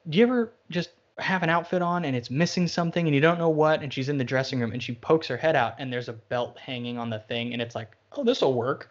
do 0.08 0.18
you 0.18 0.24
ever 0.24 0.52
just 0.70 0.90
have 1.18 1.42
an 1.42 1.50
outfit 1.50 1.82
on 1.82 2.04
and 2.04 2.14
it's 2.14 2.30
missing 2.30 2.68
something 2.68 3.06
and 3.06 3.14
you 3.14 3.20
don't 3.20 3.38
know 3.38 3.48
what 3.48 3.82
and 3.82 3.92
she's 3.92 4.08
in 4.08 4.18
the 4.18 4.24
dressing 4.24 4.60
room 4.60 4.70
and 4.70 4.80
she 4.80 4.94
pokes 4.94 5.26
her 5.26 5.36
head 5.36 5.56
out 5.56 5.74
and 5.78 5.92
there's 5.92 6.08
a 6.08 6.12
belt 6.12 6.56
hanging 6.56 6.96
on 6.96 7.10
the 7.10 7.18
thing 7.18 7.52
and 7.52 7.60
it's 7.60 7.74
like 7.74 7.96
oh 8.12 8.24
this 8.24 8.40
will 8.40 8.54
work 8.54 8.88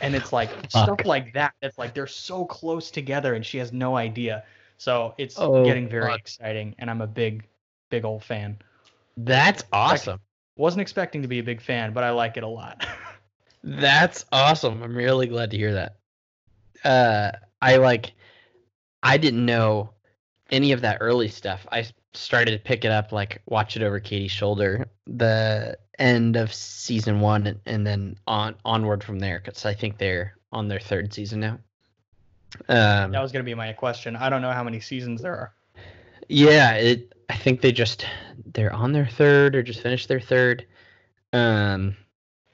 and 0.00 0.14
it's 0.14 0.32
like 0.32 0.50
stuff 0.70 1.00
like 1.04 1.32
that 1.32 1.54
it's 1.62 1.78
like 1.78 1.94
they're 1.94 2.06
so 2.06 2.44
close 2.44 2.90
together 2.90 3.34
and 3.34 3.44
she 3.44 3.58
has 3.58 3.72
no 3.72 3.96
idea 3.96 4.44
so 4.76 5.14
it's 5.18 5.38
Oh, 5.38 5.64
getting 5.64 5.88
very 5.88 6.10
fuck. 6.10 6.20
exciting 6.20 6.74
and 6.78 6.90
i'm 6.90 7.00
a 7.00 7.06
big 7.06 7.46
big 7.90 8.04
old 8.04 8.22
fan 8.22 8.58
That's 9.16 9.64
awesome. 9.72 10.20
wasn't 10.56 10.82
expecting 10.82 11.22
to 11.22 11.28
be 11.28 11.38
a 11.38 11.42
big 11.42 11.60
fan 11.60 11.92
but 11.92 12.04
i 12.04 12.10
like 12.10 12.36
it 12.36 12.42
a 12.42 12.48
lot 12.48 12.86
That's 13.64 14.24
awesome. 14.30 14.82
I'm 14.84 14.96
really 14.96 15.26
glad 15.26 15.50
to 15.50 15.56
hear 15.56 15.74
that. 15.74 15.96
Uh, 16.84 17.32
I 17.60 17.76
like, 17.78 18.12
I 19.02 19.18
didn't 19.18 19.44
know 19.44 19.90
any 20.50 20.70
of 20.70 20.80
that 20.82 20.98
early 21.00 21.28
stuff. 21.28 21.66
I 21.72 21.84
started 22.14 22.52
to 22.52 22.58
pick 22.60 22.84
it 22.84 22.92
up, 22.92 23.10
like 23.10 23.42
watch 23.46 23.76
it 23.76 23.82
over 23.82 23.98
Katie's 23.98 24.30
shoulder, 24.30 24.86
the 25.08 25.76
end 25.98 26.36
of 26.36 26.52
season 26.52 27.20
one, 27.20 27.60
and, 27.66 27.86
then 27.86 28.16
on 28.26 28.54
onward 28.64 29.02
from 29.02 29.18
there, 29.18 29.40
because 29.44 29.64
I 29.66 29.74
think 29.74 29.98
they're 29.98 30.34
on 30.52 30.68
their 30.68 30.80
third 30.80 31.12
season 31.12 31.40
now. 31.40 31.58
Um, 32.68 33.12
that 33.12 33.22
was 33.22 33.32
going 33.32 33.44
to 33.44 33.48
be 33.48 33.54
my 33.54 33.74
question 33.74 34.16
i 34.16 34.30
don't 34.30 34.40
know 34.40 34.52
how 34.52 34.64
many 34.64 34.80
seasons 34.80 35.20
there 35.20 35.36
are 35.36 35.52
Yeah, 36.28 36.72
it. 36.72 37.14
I 37.28 37.36
think 37.36 37.60
they 37.60 37.72
just 37.72 38.06
they're 38.54 38.72
on 38.72 38.92
their 38.92 39.06
third 39.06 39.54
or 39.54 39.62
just 39.62 39.82
finished 39.82 40.08
their 40.08 40.20
third. 40.20 40.66
Um, 41.34 41.94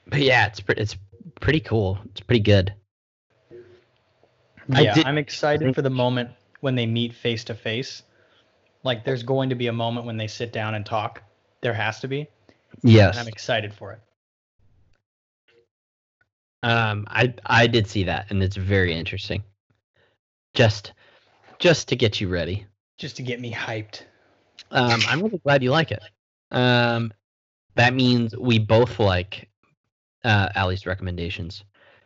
but 0.07 0.19
yeah, 0.19 0.47
it's 0.47 0.59
pretty. 0.59 0.81
It's 0.81 0.97
pretty 1.39 1.61
cool. 1.61 1.97
It's 2.11 2.21
pretty 2.21 2.41
good. 2.41 2.73
Yeah 4.67 4.93
did- 4.95 5.05
i'm 5.05 5.17
excited 5.17 5.75
for 5.75 5.81
the 5.81 5.89
moment 5.89 6.29
when 6.61 6.75
they 6.75 6.85
meet 6.85 7.13
face 7.13 7.43
to 7.45 7.53
face 7.53 8.03
like 8.83 9.03
there's 9.03 9.23
going 9.23 9.49
to 9.49 9.55
be 9.55 9.67
a 9.67 9.73
moment 9.73 10.05
when 10.05 10.17
they 10.17 10.27
sit 10.27 10.51
down 10.51 10.75
and 10.75 10.85
talk 10.85 11.21
there 11.61 11.73
has 11.73 11.99
to 11.99 12.07
be 12.07 12.27
Yes. 12.83 13.15
and 13.15 13.21
i'm 13.21 13.27
excited 13.27 13.73
for 13.73 13.91
it 13.93 13.99
Um, 16.63 17.05
I 17.09 17.31
I 17.45 17.67
did 17.67 17.85
see 17.87 18.05
that, 18.05 18.25
and 18.31 18.41
it's 18.41 18.55
very 18.55 18.91
interesting. 18.93 19.43
Just, 20.55 20.93
just 21.59 21.87
to 21.89 21.95
get 21.95 22.19
you 22.19 22.27
ready. 22.27 22.65
just 22.97 23.17
to 23.17 23.23
get 23.23 23.39
me 23.39 23.51
hyped 23.53 24.01
Um, 24.71 24.99
I'm 25.07 25.21
really 25.21 25.37
glad 25.39 25.61
you 25.61 25.69
like 25.69 25.91
it. 25.91 26.01
Um, 26.49 27.13
that 27.75 27.93
means 27.93 28.35
we 28.35 28.57
both 28.57 28.99
like 28.99 29.47
uh 30.23 30.49
Allie's 30.55 30.85
recommendations. 30.87 31.63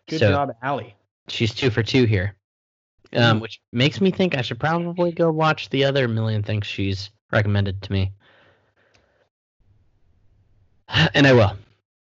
good 0.10 0.20
so 0.20 0.32
job 0.32 0.52
Allie. 0.62 0.96
she's 1.30 1.54
two 1.54 1.70
for 1.70 1.84
two 1.84 2.04
here. 2.06 2.36
Um, 3.16 3.40
which 3.40 3.62
makes 3.72 4.02
me 4.02 4.12
think 4.12 4.36
I 4.38 4.42
should 4.42 4.60
probably 4.60 5.12
go 5.14 5.32
watch 5.32 5.70
the 5.70 5.86
other 5.86 6.08
million 6.08 6.44
things 6.44 6.68
she's 6.68 7.10
recommended 7.32 7.82
to 7.84 7.92
me. 7.92 8.12
And 11.14 11.28
I 11.28 11.34
will. 11.34 11.56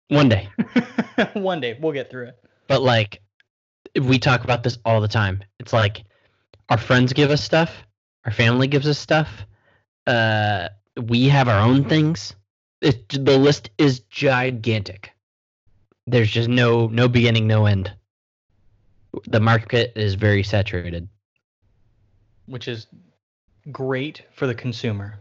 One 0.08 0.28
day. 0.28 0.48
one 1.34 1.60
day 1.60 1.78
we'll 1.80 1.92
get 1.92 2.10
through 2.10 2.28
it 2.28 2.36
But 2.68 2.82
like 2.82 3.20
we 4.00 4.18
talk 4.18 4.44
about 4.44 4.62
this 4.62 4.78
all 4.84 5.00
the 5.00 5.08
time. 5.08 5.42
It's 5.60 5.72
like 5.72 6.04
our 6.70 6.78
friends 6.78 7.12
give 7.12 7.30
us 7.30 7.42
stuff, 7.44 7.70
our 8.24 8.32
family 8.32 8.66
gives 8.66 8.86
us 8.88 8.98
stuff. 8.98 9.28
Uh 10.06 10.68
we 11.00 11.28
have 11.28 11.48
our 11.48 11.60
own 11.60 11.84
things. 11.84 12.34
It, 12.80 13.08
the 13.08 13.36
list 13.38 13.70
is 13.78 14.00
gigantic. 14.00 15.12
There's 16.06 16.30
just 16.30 16.48
no 16.48 16.86
no 16.86 17.08
beginning, 17.08 17.46
no 17.46 17.66
end. 17.66 17.92
The 19.26 19.40
market 19.40 19.92
is 19.96 20.14
very 20.14 20.42
saturated. 20.42 21.08
which 22.46 22.68
is 22.68 22.86
great 23.70 24.22
for 24.32 24.46
the 24.46 24.54
consumer 24.54 25.18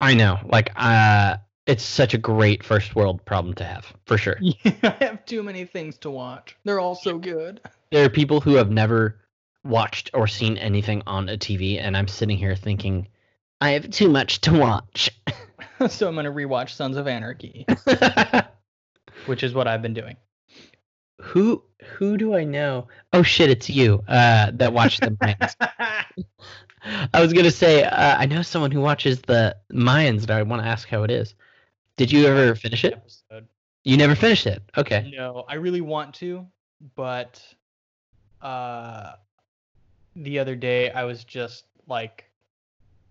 I 0.00 0.14
know. 0.14 0.38
Like 0.44 0.70
uh 0.76 1.36
it's 1.66 1.84
such 1.84 2.14
a 2.14 2.18
great 2.18 2.64
first 2.64 2.94
world 2.96 3.24
problem 3.24 3.54
to 3.54 3.64
have, 3.64 3.92
for 4.04 4.18
sure. 4.18 4.38
i 4.64 4.96
have 5.00 5.24
too 5.26 5.42
many 5.42 5.64
things 5.64 5.96
to 5.98 6.10
watch 6.10 6.56
they're 6.64 6.80
all 6.80 6.94
so 6.94 7.18
good 7.18 7.60
There 7.90 8.04
are 8.04 8.10
people 8.10 8.40
who 8.40 8.54
have 8.54 8.70
never 8.70 9.20
watched 9.64 10.10
or 10.14 10.26
seen 10.26 10.58
anything 10.58 11.02
on 11.06 11.28
a 11.28 11.38
TV 11.38 11.80
and 11.80 11.96
I'm 11.96 12.08
sitting 12.08 12.36
here 12.36 12.56
thinking 12.56 13.06
I 13.60 13.70
have 13.70 13.90
too 13.90 14.08
much 14.08 14.40
to 14.42 14.58
watch. 14.58 15.08
so 15.88 16.08
i'm 16.08 16.14
going 16.14 16.24
to 16.24 16.30
rewatch 16.32 16.70
sons 16.70 16.96
of 16.96 17.08
anarchy 17.08 17.66
which 19.26 19.42
is 19.42 19.52
what 19.52 19.66
i've 19.66 19.82
been 19.82 19.94
doing 19.94 20.16
who 21.22 21.62
who 21.96 22.16
do 22.16 22.34
I 22.34 22.44
know? 22.44 22.88
Oh 23.12 23.22
shit, 23.22 23.50
it's 23.50 23.68
you 23.70 24.02
uh, 24.08 24.50
that 24.54 24.72
watched 24.72 25.00
the 25.00 25.10
Mayans. 25.10 25.54
I 27.14 27.20
was 27.20 27.32
gonna 27.32 27.50
say 27.50 27.84
uh, 27.84 28.16
I 28.18 28.26
know 28.26 28.42
someone 28.42 28.70
who 28.70 28.80
watches 28.80 29.20
the 29.22 29.56
Mayans, 29.72 30.22
and 30.22 30.30
I 30.30 30.42
want 30.42 30.62
to 30.62 30.68
ask 30.68 30.88
how 30.88 31.04
it 31.04 31.10
is. 31.10 31.34
Did 31.96 32.10
you 32.10 32.26
ever 32.26 32.54
finish 32.54 32.84
it? 32.84 32.94
Episode. 32.94 33.48
You 33.84 33.96
never 33.96 34.14
finished 34.14 34.46
it. 34.46 34.62
Okay. 34.76 35.12
No, 35.14 35.44
I 35.48 35.54
really 35.54 35.80
want 35.80 36.14
to, 36.16 36.46
but 36.94 37.42
uh 38.40 39.12
the 40.16 40.38
other 40.38 40.56
day 40.56 40.90
I 40.90 41.04
was 41.04 41.24
just 41.24 41.64
like 41.86 42.24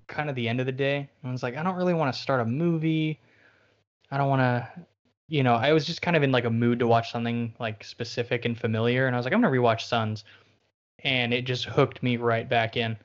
kind 0.08 0.30
of 0.30 0.36
the 0.36 0.48
end 0.48 0.60
of 0.60 0.66
the 0.66 0.72
day. 0.72 1.10
I 1.24 1.32
was 1.32 1.44
like, 1.44 1.56
I 1.56 1.64
don't 1.64 1.76
really 1.76 1.94
want 1.94 2.14
to 2.14 2.22
start 2.22 2.42
a 2.42 2.46
movie. 2.46 3.20
I 4.12 4.18
don't 4.18 4.30
want 4.30 4.42
to 4.42 4.86
you 5.28 5.44
know, 5.44 5.56
I 5.56 5.72
was 5.72 5.86
just 5.86 6.02
kind 6.02 6.18
of 6.18 6.24
in 6.24 6.32
like 6.34 6.44
a 6.44 6.50
mood 6.50 6.80
to 6.80 6.88
watch 6.88 7.12
something 7.12 7.54
like 7.60 7.86
specific 7.86 8.44
and 8.44 8.58
familiar 8.58 9.08
and 9.08 9.16
I 9.16 9.20
was 9.20 9.26
like, 9.26 9.34
I'm 9.34 9.42
going 9.42 9.54
to 9.54 9.60
rewatch 9.60 9.82
Sons. 9.82 10.26
And 11.04 11.34
it 11.34 11.46
just 11.46 11.66
hooked 11.66 12.04
me 12.04 12.18
right 12.18 12.48
back 12.48 12.78
in 12.78 12.98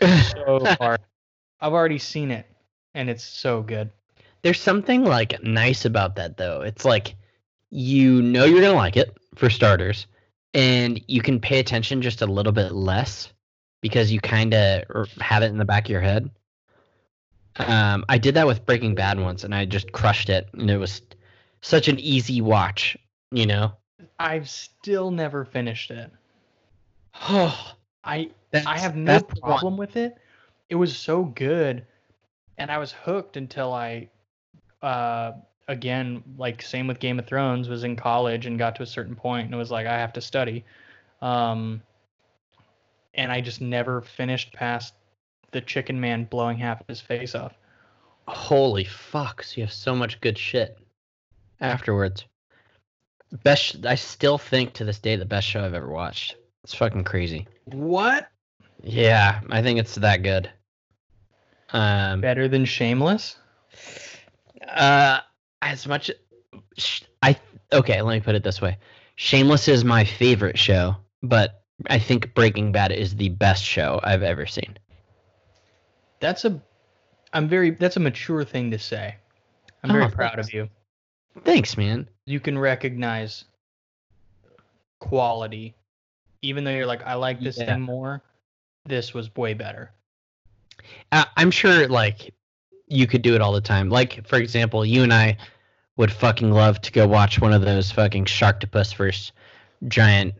so 0.00 0.64
far, 0.78 0.98
I've 1.60 1.72
already 1.72 1.98
seen 1.98 2.30
it 2.30 2.46
and 2.94 3.10
it's 3.10 3.24
so 3.24 3.62
good. 3.62 3.90
There's 4.42 4.60
something 4.60 5.04
like 5.04 5.42
nice 5.42 5.84
about 5.84 6.16
that 6.16 6.36
though. 6.36 6.62
It's 6.62 6.84
like 6.84 7.14
you 7.70 8.22
know 8.22 8.44
you're 8.44 8.60
gonna 8.60 8.74
like 8.74 8.96
it 8.96 9.16
for 9.34 9.48
starters, 9.50 10.06
and 10.54 11.00
you 11.08 11.22
can 11.22 11.40
pay 11.40 11.58
attention 11.58 12.02
just 12.02 12.22
a 12.22 12.26
little 12.26 12.52
bit 12.52 12.72
less 12.72 13.32
because 13.80 14.12
you 14.12 14.20
kind 14.20 14.54
of 14.54 15.08
have 15.20 15.42
it 15.42 15.46
in 15.46 15.58
the 15.58 15.64
back 15.64 15.84
of 15.86 15.90
your 15.90 16.00
head. 16.00 16.30
Um, 17.56 18.04
I 18.08 18.18
did 18.18 18.34
that 18.34 18.46
with 18.46 18.64
Breaking 18.64 18.94
Bad 18.94 19.20
once, 19.20 19.44
and 19.44 19.54
I 19.54 19.64
just 19.64 19.92
crushed 19.92 20.28
it, 20.28 20.48
and 20.54 20.70
it 20.70 20.78
was 20.78 21.02
such 21.60 21.88
an 21.88 21.98
easy 22.00 22.40
watch. 22.40 22.96
You 23.30 23.46
know. 23.46 23.72
I've 24.18 24.48
still 24.48 25.10
never 25.10 25.44
finished 25.44 25.90
it. 25.90 26.10
Oh, 27.28 27.74
I 28.04 28.30
that's, 28.50 28.66
I 28.66 28.78
have 28.78 28.96
no 28.96 29.12
that's 29.12 29.34
the 29.34 29.40
one. 29.40 29.50
problem 29.50 29.76
with 29.76 29.96
it. 29.96 30.16
It 30.68 30.74
was 30.74 30.96
so 30.96 31.24
good, 31.24 31.86
and 32.58 32.70
I 32.70 32.78
was 32.78 32.92
hooked 32.92 33.36
until 33.36 33.72
I, 33.72 34.08
uh, 34.82 35.32
again, 35.68 36.22
like 36.36 36.62
same 36.62 36.86
with 36.86 36.98
Game 36.98 37.18
of 37.18 37.26
Thrones, 37.26 37.68
was 37.68 37.84
in 37.84 37.96
college 37.96 38.46
and 38.46 38.58
got 38.58 38.76
to 38.76 38.82
a 38.82 38.86
certain 38.86 39.14
point 39.14 39.46
and 39.46 39.54
it 39.54 39.58
was 39.58 39.70
like 39.70 39.86
I 39.86 39.98
have 39.98 40.12
to 40.14 40.20
study, 40.20 40.64
um, 41.20 41.82
and 43.14 43.30
I 43.30 43.40
just 43.40 43.60
never 43.60 44.00
finished 44.00 44.52
past 44.52 44.94
the 45.52 45.60
Chicken 45.60 46.00
Man 46.00 46.24
blowing 46.24 46.58
half 46.58 46.80
of 46.80 46.86
his 46.86 47.00
face 47.00 47.34
off. 47.34 47.54
Holy 48.28 48.84
fuck! 48.84 49.42
So 49.42 49.60
you 49.60 49.64
have 49.64 49.72
so 49.72 49.94
much 49.94 50.20
good 50.20 50.38
shit 50.38 50.78
afterwards. 51.60 52.24
Best. 53.44 53.86
I 53.86 53.94
still 53.94 54.38
think 54.38 54.74
to 54.74 54.84
this 54.84 54.98
day 54.98 55.16
the 55.16 55.24
best 55.24 55.46
show 55.46 55.64
I've 55.64 55.74
ever 55.74 55.88
watched. 55.88 56.36
It's 56.64 56.74
fucking 56.74 57.04
crazy. 57.04 57.48
What? 57.64 58.28
Yeah, 58.82 59.40
I 59.50 59.62
think 59.62 59.78
it's 59.78 59.94
that 59.96 60.22
good. 60.22 60.50
Um, 61.72 62.20
Better 62.20 62.48
than 62.48 62.64
Shameless? 62.64 63.36
Uh, 64.68 65.20
as 65.60 65.86
much, 65.86 66.10
I 67.22 67.36
okay. 67.72 68.02
Let 68.02 68.14
me 68.14 68.20
put 68.20 68.34
it 68.34 68.42
this 68.44 68.60
way: 68.60 68.78
Shameless 69.16 69.68
is 69.68 69.84
my 69.84 70.04
favorite 70.04 70.58
show, 70.58 70.96
but 71.22 71.62
I 71.88 71.98
think 71.98 72.34
Breaking 72.34 72.72
Bad 72.72 72.92
is 72.92 73.16
the 73.16 73.28
best 73.30 73.64
show 73.64 74.00
I've 74.02 74.22
ever 74.22 74.46
seen. 74.46 74.76
That's 76.20 76.44
a, 76.44 76.60
I'm 77.32 77.48
very. 77.48 77.70
That's 77.70 77.96
a 77.96 78.00
mature 78.00 78.44
thing 78.44 78.70
to 78.70 78.78
say. 78.78 79.16
I'm 79.82 79.90
Oh, 79.90 79.94
very 79.94 80.10
proud 80.10 80.34
thanks. 80.34 80.48
of 80.48 80.54
you. 80.54 80.68
Thanks, 81.44 81.76
man. 81.76 82.08
you 82.26 82.38
can 82.40 82.56
recognize 82.58 83.44
quality 85.00 85.74
even 86.42 86.62
though 86.62 86.70
you're 86.70 86.86
like 86.86 87.02
i 87.04 87.14
like 87.14 87.40
this 87.40 87.58
Yeah. 87.58 87.74
thing 87.74 87.80
more 87.80 88.22
this 88.86 89.12
was 89.12 89.34
way 89.34 89.54
better 89.54 89.90
I- 91.10 91.26
I'm 91.36 91.50
sure 91.50 91.88
like 91.88 92.32
you 92.92 93.06
could 93.06 93.22
do 93.22 93.34
it 93.34 93.40
all 93.40 93.52
the 93.52 93.60
time. 93.60 93.88
Like 93.88 94.26
for 94.26 94.36
example, 94.36 94.84
you 94.84 95.02
and 95.02 95.12
I 95.12 95.36
would 95.96 96.12
fucking 96.12 96.50
love 96.50 96.80
to 96.82 96.92
go 96.92 97.06
watch 97.06 97.40
one 97.40 97.52
of 97.52 97.62
those 97.62 97.90
fucking 97.90 98.24
Sharktopus 98.26 98.94
versus 98.94 99.32
giant 99.88 100.34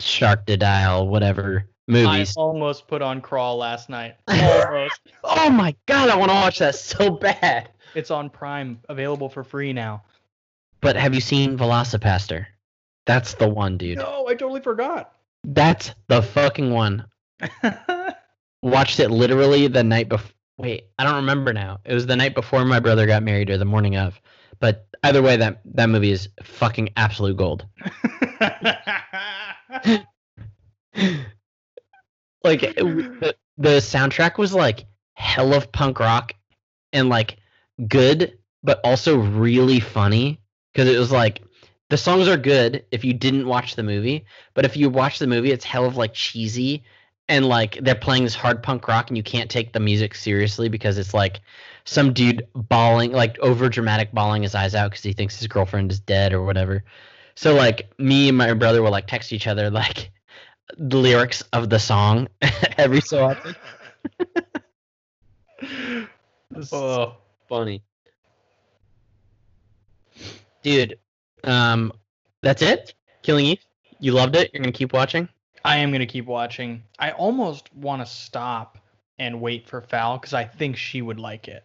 Sharktodile, 0.00 1.08
whatever 1.08 1.66
movies. 1.86 2.36
I 2.36 2.40
almost 2.40 2.86
put 2.86 3.02
on 3.02 3.20
Crawl 3.20 3.56
last 3.56 3.88
night. 3.88 4.16
Almost. 4.28 5.00
oh 5.24 5.50
my 5.50 5.74
god, 5.86 6.10
I 6.10 6.16
want 6.16 6.30
to 6.30 6.34
watch 6.34 6.58
that 6.58 6.74
so 6.74 7.10
bad. 7.10 7.70
it's 7.94 8.10
on 8.10 8.30
Prime, 8.30 8.80
available 8.88 9.28
for 9.28 9.42
free 9.42 9.72
now. 9.72 10.02
But 10.80 10.96
have 10.96 11.14
you 11.14 11.20
seen 11.20 11.58
VelociPastor? 11.58 12.46
That's 13.06 13.34
the 13.34 13.48
one, 13.48 13.78
dude. 13.78 13.98
No, 13.98 14.26
I 14.28 14.34
totally 14.34 14.60
forgot. 14.60 15.14
That's 15.42 15.94
the 16.08 16.22
fucking 16.22 16.70
one. 16.72 17.06
Watched 18.62 19.00
it 19.00 19.10
literally 19.10 19.66
the 19.66 19.82
night 19.82 20.08
before. 20.08 20.30
Wait, 20.58 20.88
I 20.98 21.04
don't 21.04 21.14
remember 21.16 21.52
now. 21.52 21.78
It 21.84 21.94
was 21.94 22.06
the 22.06 22.16
night 22.16 22.34
before 22.34 22.64
my 22.64 22.80
brother 22.80 23.06
got 23.06 23.22
married 23.22 23.48
or 23.48 23.58
the 23.58 23.64
morning 23.64 23.96
of. 23.96 24.20
But 24.58 24.88
either 25.04 25.22
way, 25.22 25.36
that 25.36 25.60
that 25.76 25.88
movie 25.88 26.10
is 26.10 26.28
fucking 26.42 26.90
absolute 26.96 27.36
gold. 27.36 27.64
like 32.42 32.60
the, 32.60 33.36
the 33.56 33.68
soundtrack 33.78 34.36
was 34.36 34.52
like 34.52 34.86
hell 35.14 35.54
of 35.54 35.70
punk 35.70 36.00
rock 36.00 36.34
and 36.92 37.08
like 37.08 37.36
good 37.86 38.38
but 38.62 38.80
also 38.82 39.16
really 39.18 39.80
funny 39.80 40.40
because 40.72 40.88
it 40.88 40.98
was 40.98 41.12
like 41.12 41.42
the 41.90 41.96
songs 41.96 42.28
are 42.28 42.36
good 42.36 42.84
if 42.90 43.04
you 43.04 43.12
didn't 43.12 43.46
watch 43.46 43.76
the 43.76 43.82
movie 43.82 44.24
but 44.54 44.64
if 44.64 44.76
you 44.76 44.90
watch 44.90 45.18
the 45.18 45.26
movie 45.26 45.50
it's 45.50 45.64
hell 45.64 45.84
of 45.84 45.96
like 45.96 46.12
cheesy 46.14 46.82
and 47.28 47.46
like 47.46 47.78
they're 47.82 47.94
playing 47.94 48.24
this 48.24 48.34
hard 48.34 48.62
punk 48.62 48.88
rock 48.88 49.08
and 49.08 49.16
you 49.16 49.22
can't 49.22 49.50
take 49.50 49.72
the 49.72 49.80
music 49.80 50.14
seriously 50.14 50.68
because 50.68 50.98
it's 50.98 51.14
like 51.14 51.40
some 51.84 52.12
dude 52.12 52.46
bawling 52.54 53.12
like 53.12 53.38
over 53.40 53.68
dramatic 53.68 54.12
bawling 54.12 54.42
his 54.42 54.54
eyes 54.54 54.74
out 54.74 54.90
because 54.90 55.02
he 55.02 55.12
thinks 55.12 55.38
his 55.38 55.46
girlfriend 55.46 55.90
is 55.90 56.00
dead 56.00 56.32
or 56.32 56.42
whatever 56.42 56.84
so 57.34 57.54
like 57.54 57.90
me 57.98 58.28
and 58.28 58.38
my 58.38 58.52
brother 58.54 58.82
will 58.82 58.90
like 58.90 59.06
text 59.06 59.32
each 59.32 59.46
other 59.46 59.70
like 59.70 60.10
the 60.76 60.96
lyrics 60.96 61.42
of 61.52 61.70
the 61.70 61.78
song 61.78 62.28
every 62.78 63.00
so 63.00 63.24
often. 63.24 63.56
oh, 66.72 67.16
Funny. 67.48 67.82
Dude, 70.62 70.98
um 71.44 71.92
that's 72.42 72.62
it? 72.62 72.94
Killing 73.22 73.46
Eve? 73.46 73.64
You 74.00 74.12
loved 74.12 74.36
it? 74.36 74.50
You're 74.52 74.62
gonna 74.62 74.72
keep 74.72 74.92
watching? 74.92 75.28
I 75.68 75.76
am 75.76 75.92
gonna 75.92 76.06
keep 76.06 76.24
watching. 76.24 76.82
I 76.98 77.10
almost 77.10 77.74
want 77.74 78.00
to 78.00 78.06
stop 78.06 78.78
and 79.18 79.38
wait 79.38 79.68
for 79.68 79.82
Foul 79.82 80.16
because 80.16 80.32
I 80.32 80.44
think 80.44 80.78
she 80.78 81.02
would 81.02 81.20
like 81.20 81.46
it. 81.46 81.62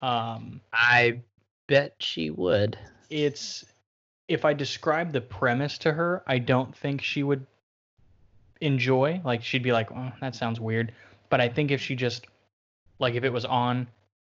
Um, 0.00 0.62
I 0.72 1.20
bet 1.66 1.96
she 1.98 2.30
would. 2.30 2.78
it's 3.10 3.64
if 4.28 4.44
I 4.46 4.54
describe 4.54 5.12
the 5.12 5.20
premise 5.20 5.76
to 5.78 5.92
her, 5.92 6.22
I 6.26 6.38
don't 6.38 6.74
think 6.74 7.02
she 7.02 7.22
would 7.22 7.46
enjoy. 8.62 9.20
Like 9.22 9.42
she'd 9.42 9.62
be 9.62 9.72
like, 9.72 9.92
oh, 9.92 10.12
"That 10.22 10.34
sounds 10.34 10.58
weird." 10.58 10.92
But 11.28 11.42
I 11.42 11.50
think 11.50 11.70
if 11.70 11.82
she 11.82 11.94
just 11.94 12.26
like 12.98 13.16
if 13.16 13.24
it 13.24 13.32
was 13.32 13.44
on 13.44 13.86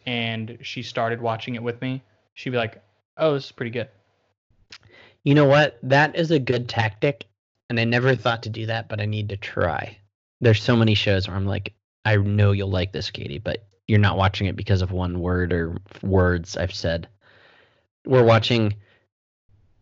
and 0.07 0.57
she 0.61 0.81
started 0.81 1.21
watching 1.21 1.53
it 1.53 1.61
with 1.61 1.79
me, 1.79 2.01
she'd 2.33 2.49
be 2.49 2.57
like, 2.57 2.81
"Oh, 3.17 3.35
this 3.35 3.45
is 3.45 3.51
pretty 3.51 3.71
good." 3.71 3.89
You 5.23 5.35
know 5.35 5.45
what? 5.45 5.77
That 5.83 6.15
is 6.15 6.31
a 6.31 6.39
good 6.39 6.67
tactic, 6.67 7.25
and 7.69 7.79
I 7.79 7.83
never 7.83 8.15
thought 8.15 8.43
to 8.43 8.49
do 8.49 8.65
that, 8.67 8.89
but 8.89 9.01
I 9.01 9.05
need 9.05 9.29
to 9.29 9.37
try. 9.37 9.97
There's 10.41 10.61
so 10.61 10.75
many 10.75 10.95
shows 10.95 11.27
where 11.27 11.37
I'm 11.37 11.45
like, 11.45 11.73
I 12.03 12.17
know 12.17 12.51
you'll 12.51 12.69
like 12.69 12.91
this, 12.91 13.09
Katie, 13.09 13.39
but 13.39 13.67
you're 13.87 13.99
not 13.99 14.17
watching 14.17 14.47
it 14.47 14.55
because 14.55 14.81
of 14.81 14.91
one 14.91 15.19
word 15.19 15.53
or 15.53 15.77
words 16.01 16.57
I've 16.57 16.73
said. 16.73 17.07
We're 18.05 18.23
watching. 18.23 18.75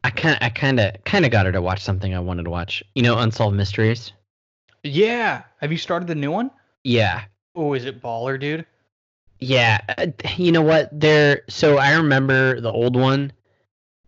I 0.03 0.09
kind, 0.09 0.37
I 0.41 0.49
kind 0.49 0.79
of, 0.79 1.03
kind 1.05 1.25
of 1.25 1.31
got 1.31 1.45
her 1.45 1.51
to 1.51 1.61
watch 1.61 1.81
something 1.81 2.13
I 2.13 2.19
wanted 2.19 2.43
to 2.43 2.49
watch. 2.49 2.83
You 2.95 3.03
know, 3.03 3.17
Unsolved 3.17 3.55
Mysteries. 3.55 4.11
Yeah. 4.83 5.43
Have 5.61 5.71
you 5.71 5.77
started 5.77 6.07
the 6.07 6.15
new 6.15 6.31
one? 6.31 6.51
Yeah, 6.83 7.23
Oh, 7.55 7.73
is 7.73 7.85
it 7.85 8.01
baller, 8.01 8.39
dude? 8.39 8.65
Yeah, 9.39 9.79
uh, 9.97 10.07
you 10.37 10.51
know 10.51 10.61
what? 10.61 10.89
There. 10.97 11.41
So 11.49 11.77
I 11.77 11.95
remember 11.95 12.59
the 12.61 12.71
old 12.71 12.95
one. 12.95 13.31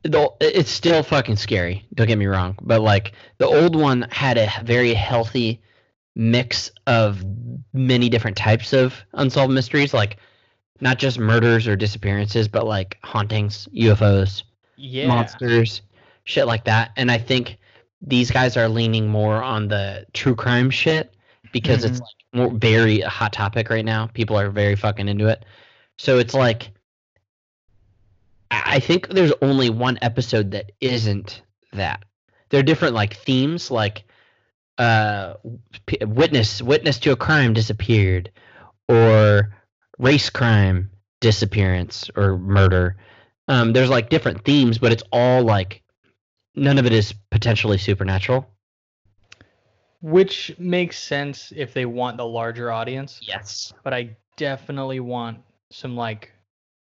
The, 0.06 0.32
it's 0.39 0.70
still 0.70 1.01
fucking 1.01 1.36
scary. 1.38 1.84
Don't 1.95 2.06
get 2.08 2.20
me 2.20 2.28
wrong, 2.28 2.56
but 2.62 2.82
like 2.82 3.14
the 3.39 3.47
old 3.47 3.76
one 3.76 4.08
had 4.12 4.38
a 4.38 4.51
very 4.64 4.93
healthy 4.93 5.62
mix 6.16 6.70
of 6.86 7.26
many 7.74 8.08
different 8.08 8.38
types 8.38 8.72
of 8.72 8.93
unsolved 9.14 9.51
mysteries, 9.51 9.95
like 9.95 10.18
not 10.80 10.99
just 10.99 11.18
murders 11.18 11.68
or 11.68 11.76
disappearances, 11.76 12.47
but 12.47 12.68
like 12.68 12.97
hauntings, 13.03 13.68
UFOs, 13.74 14.43
Yeah. 14.78 15.08
monsters, 15.08 15.82
shit 16.26 16.45
like 16.45 16.66
that. 16.66 16.91
And 16.97 17.10
I 17.12 17.18
think 17.18 17.58
these 17.99 18.30
guys 18.30 18.56
are 18.58 18.70
leaning 18.70 19.08
more 19.08 19.41
on 19.41 19.68
the 19.70 20.06
true 20.14 20.36
crime 20.36 20.70
shit 20.70 21.16
because 21.51 21.84
it's 21.84 21.99
Mhm. 21.99 22.01
like 22.01 22.16
more 22.51 22.60
very 22.60 23.01
a 23.01 23.10
hot 23.10 23.34
topic 23.34 23.72
right 23.72 23.86
now. 23.86 24.06
People 24.14 24.38
are 24.38 24.51
very 24.51 24.76
fucking 24.76 25.08
into 25.08 25.28
it. 25.30 25.45
So 25.97 26.20
it's 26.20 26.36
like 26.36 26.70
I 28.52 28.80
think 28.80 29.10
there's 29.10 29.34
only 29.41 29.70
one 29.70 29.98
episode 30.02 30.52
that 30.52 30.72
isn't 30.82 31.41
that. 31.74 32.04
There 32.50 32.60
are 32.60 32.64
different 32.64 32.93
like 32.93 33.16
themes 33.16 33.72
like 33.72 34.04
uh 34.78 35.36
p- 35.86 36.04
witness 36.06 36.62
witness 36.62 37.00
to 37.00 37.12
a 37.12 37.16
crime 37.16 37.54
disappeared 37.54 38.32
or 38.89 39.54
race 39.98 40.30
crime 40.30 40.91
disappearance 41.22 42.10
or 42.16 42.38
murder. 42.38 42.98
Um 43.48 43.74
there's 43.74 43.89
like 43.89 44.10
different 44.10 44.43
themes 44.43 44.78
but 44.78 44.91
it's 44.91 45.04
all 45.12 45.43
like 45.43 45.82
none 46.56 46.78
of 46.78 46.86
it 46.86 46.93
is 46.93 47.14
potentially 47.32 47.78
supernatural. 47.78 48.48
Which 50.02 50.54
makes 50.60 51.00
sense 51.00 51.52
if 51.56 51.74
they 51.74 51.86
want 51.86 52.18
the 52.18 52.26
larger 52.26 52.72
audience. 52.72 53.20
Yes. 53.24 53.74
but 53.84 53.93
I 53.93 54.16
definitely 54.38 55.00
want 55.00 55.39
some 55.72 55.96
like 55.96 56.32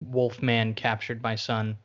Wolfman 0.07 0.75
captured 0.75 1.23
my 1.23 1.35
son 1.35 1.77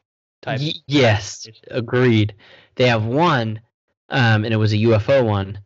type. 0.41 0.59
Y- 0.59 0.73
yes, 0.87 1.47
agreed. 1.69 2.35
They 2.75 2.87
have 2.87 3.05
one, 3.05 3.61
um, 4.09 4.45
and 4.45 4.53
it 4.53 4.57
was 4.57 4.73
a 4.73 4.77
UFO 4.77 5.25
one, 5.25 5.59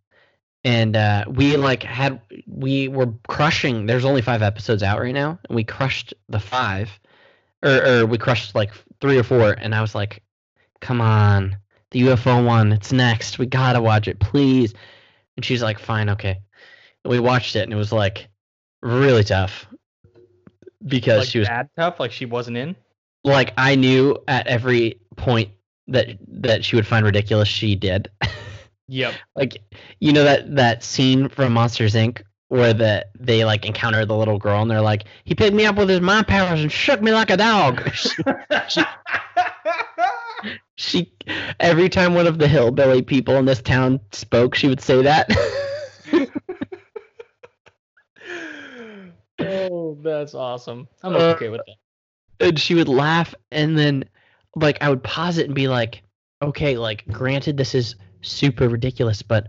and 0.64 0.96
uh, 0.96 1.26
we 1.28 1.58
like 1.58 1.84
had 1.84 2.22
we 2.48 2.88
were 2.88 3.14
crushing. 3.28 3.86
There's 3.86 4.06
only 4.06 4.22
five 4.22 4.42
episodes 4.42 4.84
out 4.84 5.00
right 5.00 5.14
now, 5.14 5.40
and 5.48 5.56
we 5.56 5.64
crushed 5.64 6.14
the 6.30 6.40
five, 6.40 6.90
or 7.64 7.86
or 7.86 8.06
we 8.06 8.18
crushed 8.18 8.56
like 8.56 8.72
three 9.00 9.18
or 9.18 9.24
four, 9.24 9.52
and 9.54 9.74
I 9.74 9.82
was 9.82 9.96
like, 9.96 10.24
"Come 10.80 11.02
on, 11.02 11.58
the 11.92 12.02
UFO 12.02 12.46
one, 12.46 12.72
it's 12.72 12.92
next. 12.92 13.40
We 13.40 13.46
gotta 13.46 13.82
watch 13.82 14.08
it, 14.08 14.20
please." 14.20 14.74
And 15.36 15.46
she's 15.46 15.64
like, 15.64 15.80
"Fine, 15.80 16.10
okay." 16.10 16.40
And 17.04 17.12
we 17.12 17.20
watched 17.20 17.56
it, 17.56 17.64
and 17.64 17.74
it 17.74 17.78
was 17.78 17.92
like 17.92 18.30
really 18.82 19.24
tough 19.24 19.68
because 20.86 21.20
like 21.20 21.28
she 21.30 21.40
was 21.40 21.48
bad 21.48 21.70
tough, 21.78 22.00
like 22.00 22.12
she 22.12 22.26
wasn't 22.26 22.58
in. 22.58 22.76
like 23.24 23.54
I 23.58 23.76
knew 23.76 24.18
at 24.28 24.48
every 24.48 25.00
point 25.16 25.50
that 25.88 26.18
that 26.28 26.64
she 26.66 26.76
would 26.76 26.88
find 26.88 27.06
ridiculous 27.06 27.48
she 27.48 27.76
did. 27.76 28.10
Yep. 28.88 29.14
like 29.38 29.62
you 30.02 30.12
know 30.12 30.26
that 30.26 30.54
that 30.58 30.84
scene 30.84 31.30
from 31.30 31.54
Monsters 31.54 31.94
Inc. 31.94 32.24
where 32.50 32.74
the 32.74 33.06
they 33.18 33.46
like 33.46 33.66
encounter 33.66 34.06
the 34.06 34.18
little 34.18 34.38
girl 34.38 34.62
and 34.62 34.70
they're 34.70 34.82
like, 34.82 35.06
he 35.24 35.34
picked 35.34 35.56
me 35.56 35.66
up 35.66 35.78
with 35.78 35.88
his 35.88 36.02
mind 36.02 36.28
powers 36.28 36.62
and 36.62 36.70
shook 36.70 37.02
me 37.02 37.14
like 37.14 37.30
a 37.30 37.38
dog. 37.38 37.90
she, 38.68 38.84
she 40.76 41.14
every 41.62 41.88
time 41.88 42.16
one 42.16 42.28
of 42.28 42.38
the 42.38 42.50
hillbilly 42.50 43.02
people 43.02 43.38
in 43.38 43.46
this 43.46 43.62
town 43.62 44.02
spoke, 44.12 44.56
she 44.56 44.68
would 44.68 44.82
say 44.82 45.02
that. 45.04 45.30
oh, 49.48 49.98
that's 50.02 50.34
awesome. 50.34 50.88
I'm 51.04 51.16
Uh, 51.16 51.34
okay 51.36 51.50
with 51.50 51.62
that. 51.66 52.48
and 52.48 52.60
she 52.60 52.74
would 52.76 52.88
laugh 52.88 53.34
and 53.52 53.78
then 53.78 54.06
like 54.56 54.78
I 54.82 54.90
would 54.90 55.04
pause 55.04 55.38
it 55.38 55.46
and 55.46 55.56
be 55.56 55.68
like, 55.68 56.04
okay, 56.42 56.78
like 56.78 57.06
granted 57.08 57.58
this 57.58 57.76
is 57.76 57.96
super 58.22 58.68
ridiculous, 58.70 59.22
but 59.22 59.48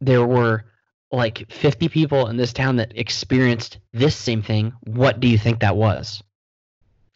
there 0.00 0.26
were 0.26 0.64
like 1.10 1.50
50 1.52 1.88
people 1.88 2.28
in 2.28 2.36
this 2.36 2.52
town 2.52 2.76
that 2.76 2.96
experienced 2.96 3.78
this 3.92 4.16
same 4.16 4.42
thing. 4.42 4.72
What 4.84 5.20
do 5.20 5.28
you 5.28 5.38
think 5.38 5.60
that 5.60 5.76
was? 5.76 6.22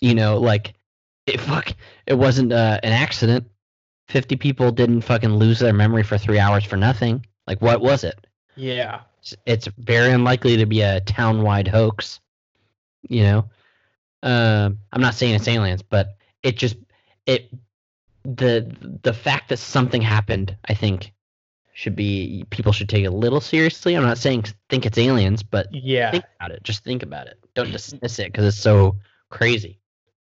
You 0.00 0.14
know, 0.14 0.38
like 0.38 0.74
it 1.26 1.40
fuck 1.40 1.72
it 2.06 2.14
wasn't 2.14 2.52
uh, 2.52 2.78
an 2.82 2.92
accident. 2.92 3.46
50 4.08 4.36
people 4.36 4.70
didn't 4.70 5.00
fucking 5.00 5.34
lose 5.34 5.58
their 5.58 5.72
memory 5.72 6.04
for 6.04 6.16
3 6.18 6.38
hours 6.38 6.64
for 6.64 6.76
nothing. 6.76 7.26
Like 7.46 7.60
what 7.62 7.80
was 7.80 8.04
it? 8.04 8.24
Yeah. 8.54 9.00
It's, 9.32 9.66
it's 9.66 9.76
very 9.78 10.12
unlikely 10.12 10.56
to 10.56 10.66
be 10.66 10.82
a 10.82 11.00
town-wide 11.00 11.68
hoax. 11.68 12.20
You 13.08 13.22
know, 13.22 13.44
um, 14.22 14.78
I'm 14.92 15.00
not 15.00 15.14
saying 15.14 15.34
it's 15.34 15.48
aliens, 15.48 15.82
but 15.82 16.16
it 16.42 16.56
just 16.56 16.76
it 17.26 17.50
the 18.24 18.98
the 19.02 19.12
fact 19.12 19.48
that 19.48 19.58
something 19.58 20.02
happened, 20.02 20.56
I 20.68 20.74
think, 20.74 21.12
should 21.72 21.94
be 21.94 22.44
people 22.50 22.72
should 22.72 22.88
take 22.88 23.04
it 23.04 23.08
a 23.08 23.10
little 23.10 23.40
seriously. 23.40 23.94
I'm 23.94 24.02
not 24.02 24.18
saying 24.18 24.44
think 24.68 24.86
it's 24.86 24.98
aliens, 24.98 25.42
but 25.42 25.68
Yeah. 25.72 26.10
think 26.10 26.24
about 26.38 26.50
it. 26.50 26.62
Just 26.62 26.84
think 26.84 27.02
about 27.02 27.26
it. 27.26 27.38
Don't 27.54 27.70
dismiss 27.70 28.18
it 28.18 28.32
because 28.32 28.44
it's 28.44 28.58
so 28.58 28.96
crazy. 29.30 29.80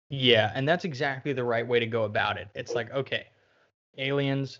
Yeah, 0.09 0.51
and 0.53 0.67
that's 0.67 0.85
exactly 0.85 1.33
the 1.33 1.43
right 1.43 1.67
way 1.67 1.79
to 1.79 1.87
go 1.87 2.03
about 2.03 2.37
it. 2.37 2.47
It's 2.53 2.75
like, 2.75 2.91
okay, 2.91 3.25
aliens 3.97 4.59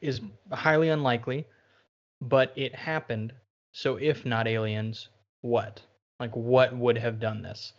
is 0.00 0.20
highly 0.52 0.90
unlikely, 0.90 1.46
but 2.20 2.52
it 2.56 2.74
happened. 2.74 3.32
So 3.78 3.94
if 3.94 4.26
not 4.26 4.48
aliens, 4.48 5.08
what? 5.40 5.80
Like 6.18 6.34
what 6.34 6.76
would 6.76 6.98
have 6.98 7.20
done 7.20 7.42
this? 7.42 7.74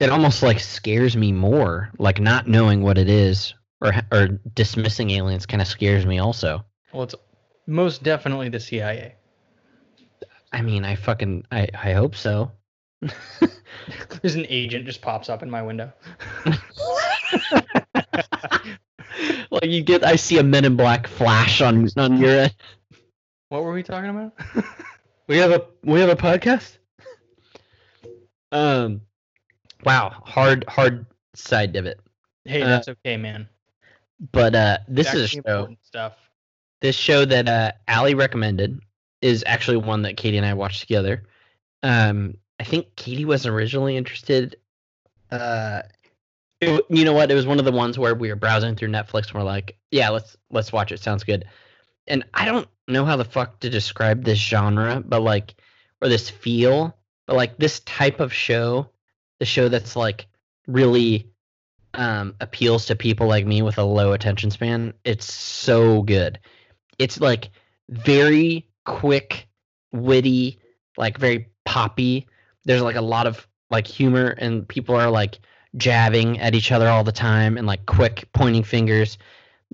It 0.00 0.10
almost 0.10 0.42
like 0.42 0.58
scares 0.58 1.16
me 1.16 1.30
more, 1.30 1.92
like 1.96 2.18
not 2.18 2.48
knowing 2.48 2.82
what 2.82 2.98
it 2.98 3.08
is 3.08 3.54
or 3.80 3.92
or 4.10 4.26
dismissing 4.56 5.10
aliens 5.10 5.46
kind 5.46 5.62
of 5.62 5.68
scares 5.68 6.04
me 6.04 6.18
also. 6.18 6.64
Well, 6.92 7.04
it's 7.04 7.14
most 7.68 8.02
definitely 8.02 8.48
the 8.48 8.58
CIA. 8.58 9.14
I 10.52 10.60
mean, 10.60 10.84
I 10.84 10.96
fucking 10.96 11.44
I 11.52 11.68
I 11.72 11.92
hope 11.92 12.16
so. 12.16 12.50
There's 14.20 14.34
an 14.34 14.46
agent 14.48 14.86
just 14.86 15.02
pops 15.02 15.28
up 15.28 15.44
in 15.44 15.50
my 15.50 15.62
window. 15.62 15.92
like 19.52 19.66
you 19.66 19.84
get, 19.84 20.02
I 20.02 20.16
see 20.16 20.38
a 20.38 20.42
Men 20.42 20.64
in 20.64 20.74
Black 20.74 21.06
flash 21.06 21.60
on 21.60 21.88
on 21.96 22.18
your 22.18 22.40
end. 22.40 22.56
What 23.50 23.62
were 23.62 23.72
we 23.72 23.84
talking 23.84 24.10
about? 24.10 24.32
We 25.28 25.36
have 25.36 25.50
a 25.52 25.64
we 25.84 26.00
have 26.00 26.08
a 26.08 26.16
podcast. 26.16 26.78
Um, 28.50 29.02
wow, 29.84 30.10
hard 30.24 30.64
hard 30.68 31.06
side 31.34 31.72
divot. 31.72 32.00
Hey, 32.44 32.62
Uh, 32.62 32.66
that's 32.66 32.88
okay, 32.88 33.16
man. 33.16 33.48
But 34.32 34.54
uh, 34.54 34.78
this 34.88 35.06
Back 35.06 35.14
is 35.16 35.22
a 35.22 35.28
show. 35.28 35.76
stuff. 35.82 36.14
This 36.80 36.96
show 36.96 37.24
that 37.24 37.48
uh, 37.48 37.72
Allie 37.86 38.14
recommended 38.14 38.80
is 39.20 39.44
actually 39.46 39.76
one 39.76 40.02
that 40.02 40.16
Katie 40.16 40.38
and 40.38 40.46
I 40.46 40.54
watched 40.54 40.80
together. 40.80 41.24
Um, 41.82 42.34
I 42.58 42.64
think 42.64 42.96
Katie 42.96 43.24
was 43.24 43.46
originally 43.46 43.96
interested. 43.96 44.56
Uh, 45.30 45.82
it 46.60 46.84
you 46.88 47.04
know 47.04 47.12
what? 47.12 47.30
It 47.30 47.34
was 47.34 47.46
one 47.46 47.58
of 47.58 47.64
the 47.64 47.72
ones 47.72 47.98
where 47.98 48.14
we 48.14 48.28
were 48.30 48.36
browsing 48.36 48.74
through 48.74 48.88
Netflix 48.88 49.26
and 49.26 49.34
we're 49.34 49.42
like, 49.42 49.76
yeah, 49.90 50.08
let's 50.08 50.36
let's 50.50 50.72
watch 50.72 50.90
it. 50.90 51.00
Sounds 51.00 51.22
good. 51.22 51.44
And 52.06 52.24
I 52.34 52.46
don't 52.46 52.66
know 52.88 53.04
how 53.04 53.16
the 53.16 53.24
fuck 53.24 53.60
to 53.60 53.70
describe 53.70 54.24
this 54.24 54.38
genre, 54.38 55.02
but 55.06 55.22
like, 55.22 55.54
or 56.00 56.08
this 56.08 56.30
feel, 56.30 56.96
but 57.26 57.36
like 57.36 57.58
this 57.58 57.80
type 57.80 58.20
of 58.20 58.32
show, 58.32 58.90
the 59.38 59.46
show 59.46 59.68
that's 59.68 59.94
like 59.96 60.26
really 60.66 61.30
um, 61.94 62.34
appeals 62.40 62.86
to 62.86 62.96
people 62.96 63.26
like 63.26 63.46
me 63.46 63.62
with 63.62 63.78
a 63.78 63.84
low 63.84 64.12
attention 64.12 64.50
span. 64.50 64.94
It's 65.04 65.32
so 65.32 66.02
good. 66.02 66.38
It's 66.98 67.20
like 67.20 67.50
very 67.88 68.68
quick, 68.84 69.48
witty, 69.92 70.58
like 70.96 71.18
very 71.18 71.48
poppy. 71.64 72.26
There's 72.64 72.82
like 72.82 72.96
a 72.96 73.02
lot 73.02 73.26
of 73.26 73.46
like 73.70 73.86
humor, 73.86 74.28
and 74.38 74.66
people 74.66 74.94
are 74.94 75.10
like 75.10 75.38
jabbing 75.76 76.38
at 76.40 76.54
each 76.54 76.72
other 76.72 76.88
all 76.88 77.04
the 77.04 77.12
time, 77.12 77.56
and 77.58 77.66
like 77.66 77.86
quick 77.86 78.28
pointing 78.32 78.64
fingers. 78.64 79.18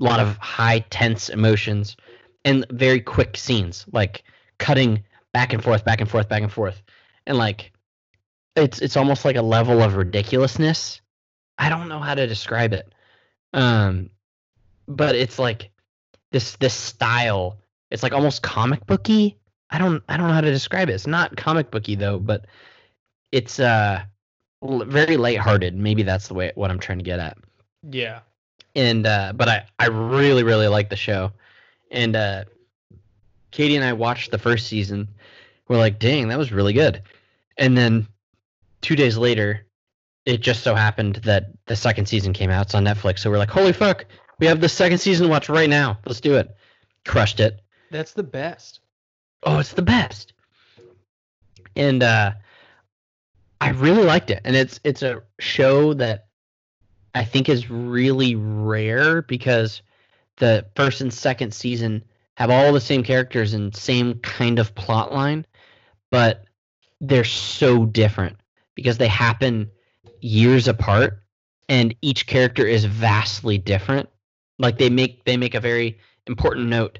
A 0.01 0.05
lot 0.05 0.21
of 0.21 0.37
high 0.39 0.81
tense 0.91 1.29
emotions, 1.29 1.97
and 2.45 2.67
very 2.71 3.01
quick 3.01 3.37
scenes, 3.37 3.87
like 3.93 4.25
cutting 4.59 5.03
back 5.33 5.53
and 5.53 5.63
forth, 5.63 5.85
back 5.85 6.01
and 6.01 6.11
forth, 6.11 6.29
back 6.29 6.43
and 6.43 6.53
forth, 6.53 6.83
and 7.27 7.39
like 7.39 7.73
it's 8.57 8.81
it's 8.81 8.97
almost 8.97 9.25
like 9.25 9.37
a 9.37 9.43
level 9.43 9.83
of 9.83 9.97
ridiculousness. 9.97 11.01
I 11.59 11.69
don't 11.69 11.89
know 11.89 12.01
how 12.01 12.15
to 12.15 12.27
describe 12.27 12.73
it. 12.73 12.93
Um, 13.53 14.11
but 14.89 15.15
it's 15.15 15.39
like 15.39 15.71
this 16.33 16.57
this 16.57 16.75
style. 16.75 17.59
It's 17.91 18.03
like 18.03 18.13
almost 18.13 18.43
comic 18.43 18.87
booky. 18.87 19.39
I 19.71 19.79
don't 19.79 20.03
I 20.09 20.17
don't 20.17 20.29
know 20.29 20.35
how 20.35 20.41
to 20.41 20.51
describe 20.51 20.89
it. 20.89 20.95
It's 20.95 21.07
not 21.07 21.37
comic 21.37 21.71
booky 21.71 21.95
though, 21.95 22.19
but 22.19 22.47
it's 23.33 23.59
uh 23.59 24.03
very 24.63 25.17
lighthearted. 25.17 25.77
Maybe 25.77 26.03
that's 26.03 26.29
the 26.29 26.35
way 26.35 26.53
what 26.55 26.71
I'm 26.71 26.79
trying 26.79 26.99
to 26.99 27.05
get 27.05 27.21
at. 27.21 27.37
Yeah. 27.91 28.21
And 28.75 29.07
uh 29.07 29.33
but 29.35 29.49
I 29.49 29.67
I 29.79 29.87
really 29.87 30.43
really 30.43 30.69
like 30.69 30.91
the 30.91 30.97
show. 30.97 31.33
And 31.91 32.17
uh 32.17 32.45
Katie 33.51 33.77
and 33.77 33.85
I 33.85 33.93
watched 33.93 34.31
the 34.31 34.39
first 34.39 34.67
season. 34.67 35.09
We're 35.69 35.79
like, 35.79 35.99
"Dang, 35.99 36.29
that 36.29 36.39
was 36.39 36.53
really 36.53 36.73
good." 36.73 37.03
And 37.57 37.77
then 37.79 38.09
2 38.83 38.97
days 38.97 39.17
later, 39.17 39.67
it 40.27 40.41
just 40.41 40.63
so 40.63 40.75
happened 40.75 41.17
that 41.25 41.51
the 41.67 41.77
second 41.77 42.07
season 42.07 42.33
came 42.33 42.51
out. 42.51 42.67
It's 42.67 42.75
on 42.75 42.85
Netflix. 42.85 43.21
So 43.21 43.31
we're 43.31 43.39
like, 43.39 43.51
"Holy 43.51 43.73
fuck, 43.73 44.07
we 44.41 44.47
have 44.47 44.61
the 44.61 44.69
second 44.69 44.99
season 44.99 45.27
to 45.27 45.31
watch 45.31 45.49
right 45.49 45.71
now. 45.71 45.99
Let's 46.07 46.21
do 46.21 46.35
it." 46.37 46.55
Crushed 47.05 47.39
it. 47.41 47.61
That's 47.91 48.13
the 48.13 48.23
best. 48.23 48.81
oh, 49.45 49.59
it's 49.59 49.75
the 49.75 49.83
best. 49.83 50.33
And 51.77 52.03
uh 52.03 52.33
I 53.61 53.71
really 53.71 54.03
liked 54.05 54.31
it. 54.31 54.41
And 54.45 54.57
it's 54.57 54.81
it's 54.85 55.03
a 55.03 55.23
show 55.39 55.95
that 55.95 56.27
I 57.15 57.25
think 57.25 57.49
is 57.49 57.71
really 57.71 58.35
rare 58.35 59.23
because 59.23 59.83
the 60.37 60.67
first 60.75 61.01
and 61.01 61.13
second 61.13 61.55
season 61.55 62.05
have 62.37 62.51
all 62.51 62.73
the 62.73 62.81
same 62.81 63.03
characters 63.03 63.55
and 63.55 63.75
same 63.75 64.19
kind 64.21 64.59
of 64.59 64.75
plot 64.75 65.13
line, 65.13 65.47
but 66.11 66.45
they're 67.01 67.25
so 67.25 67.85
different 67.85 68.37
because 68.75 68.99
they 68.99 69.09
happen 69.09 69.71
years 70.21 70.69
apart 70.69 71.23
and 71.69 71.95
each 72.03 72.27
character 72.27 72.67
is 72.67 72.85
vastly 72.85 73.59
different. 73.59 74.09
Like 74.59 74.79
they 74.79 74.91
make 74.91 75.25
they 75.25 75.37
make 75.37 75.55
a 75.55 75.61
very 75.61 75.99
important 76.27 76.69
note 76.69 76.99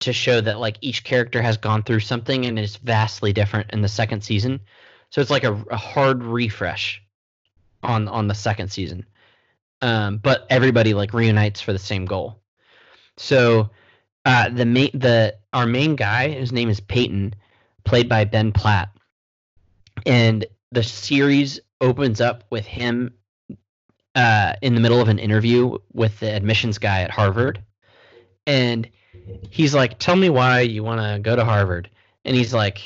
to 0.00 0.12
show 0.12 0.40
that 0.40 0.58
like 0.58 0.78
each 0.80 1.04
character 1.04 1.40
has 1.40 1.56
gone 1.56 1.82
through 1.82 2.00
something 2.00 2.46
and 2.46 2.58
is 2.58 2.76
vastly 2.76 3.32
different 3.32 3.70
in 3.70 3.82
the 3.82 3.88
second 3.88 4.22
season. 4.22 4.60
So 5.10 5.20
it's 5.20 5.30
like 5.30 5.44
a, 5.44 5.54
a 5.70 5.76
hard 5.76 6.22
refresh 6.24 7.02
on 7.82 8.08
on 8.08 8.28
the 8.28 8.34
second 8.34 8.70
season. 8.70 9.06
Um, 9.80 10.18
but 10.18 10.46
everybody 10.48 10.94
like 10.94 11.12
reunites 11.12 11.60
for 11.60 11.72
the 11.72 11.78
same 11.78 12.04
goal. 12.04 12.41
So 13.22 13.70
uh, 14.24 14.48
the 14.48 14.64
main 14.64 14.90
the 14.92 15.36
our 15.52 15.66
main 15.66 15.94
guy, 15.94 16.28
his 16.28 16.50
name 16.50 16.68
is 16.68 16.80
Peyton, 16.80 17.34
played 17.84 18.08
by 18.08 18.24
Ben 18.24 18.50
Platt, 18.52 18.90
and 20.04 20.44
the 20.72 20.82
series 20.82 21.60
opens 21.80 22.20
up 22.20 22.42
with 22.50 22.66
him 22.66 23.14
uh, 24.16 24.54
in 24.60 24.74
the 24.74 24.80
middle 24.80 25.00
of 25.00 25.08
an 25.08 25.20
interview 25.20 25.78
with 25.92 26.18
the 26.18 26.34
admissions 26.34 26.78
guy 26.78 27.02
at 27.02 27.12
Harvard, 27.12 27.62
and 28.44 28.90
he's 29.50 29.72
like, 29.72 30.00
"Tell 30.00 30.16
me 30.16 30.28
why 30.28 30.60
you 30.60 30.82
want 30.82 31.00
to 31.00 31.20
go 31.20 31.36
to 31.36 31.44
Harvard." 31.44 31.88
And 32.24 32.34
he's 32.34 32.52
like, 32.52 32.80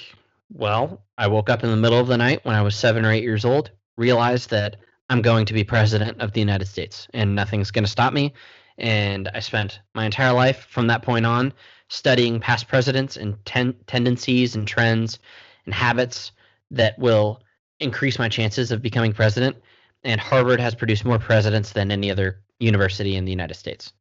"Well, 0.52 1.02
I 1.16 1.28
woke 1.28 1.48
up 1.48 1.64
in 1.64 1.70
the 1.70 1.76
middle 1.76 1.98
of 1.98 2.08
the 2.08 2.18
night 2.18 2.44
when 2.44 2.54
I 2.54 2.60
was 2.60 2.76
7 2.76 3.06
or 3.06 3.10
8 3.10 3.22
years 3.22 3.46
old, 3.46 3.70
realized 3.96 4.50
that 4.50 4.76
I'm 5.08 5.22
going 5.22 5.46
to 5.46 5.54
be 5.54 5.64
president 5.64 6.20
of 6.20 6.32
the 6.32 6.40
United 6.40 6.66
States 6.66 7.08
and 7.14 7.34
nothing's 7.34 7.70
going 7.70 7.84
to 7.84 7.90
stop 7.90 8.12
me." 8.12 8.34
And 8.78 9.28
I 9.34 9.40
spent 9.40 9.80
my 9.94 10.04
entire 10.04 10.32
life 10.32 10.66
from 10.68 10.86
that 10.88 11.02
point 11.02 11.26
on 11.26 11.52
studying 11.88 12.40
past 12.40 12.68
presidents 12.68 13.16
and 13.16 13.42
ten- 13.44 13.76
tendencies 13.86 14.54
and 14.54 14.66
trends 14.66 15.18
and 15.64 15.74
habits 15.74 16.32
that 16.70 16.98
will 16.98 17.42
increase 17.80 18.18
my 18.18 18.28
chances 18.28 18.72
of 18.72 18.82
becoming 18.82 19.12
president. 19.12 19.56
And 20.04 20.20
Harvard 20.20 20.60
has 20.60 20.74
produced 20.74 21.04
more 21.04 21.18
presidents 21.18 21.72
than 21.72 21.90
any 21.90 22.10
other 22.10 22.40
university 22.58 23.16
in 23.16 23.24
the 23.24 23.30
United 23.30 23.54
States. 23.54 23.92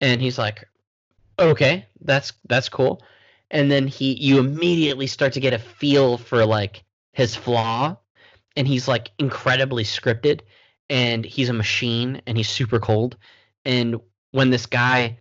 And 0.00 0.20
he's 0.20 0.38
like, 0.38 0.68
okay, 1.38 1.86
that's 2.00 2.32
that's 2.48 2.68
cool. 2.68 3.02
And 3.50 3.70
then 3.70 3.86
he 3.86 4.14
you 4.14 4.38
immediately 4.38 5.06
start 5.06 5.32
to 5.34 5.40
get 5.40 5.54
a 5.54 5.58
feel 5.58 6.18
for 6.18 6.44
like 6.44 6.84
his 7.12 7.34
flaw 7.34 7.96
and 8.56 8.66
he's 8.66 8.88
like 8.88 9.10
incredibly 9.18 9.84
scripted 9.84 10.40
and 10.90 11.24
he's 11.24 11.48
a 11.48 11.54
machine 11.54 12.22
and 12.26 12.36
he's 12.36 12.48
super 12.48 12.78
cold. 12.78 13.16
And 13.66 14.00
when 14.30 14.50
this 14.50 14.64
guy 14.64 15.18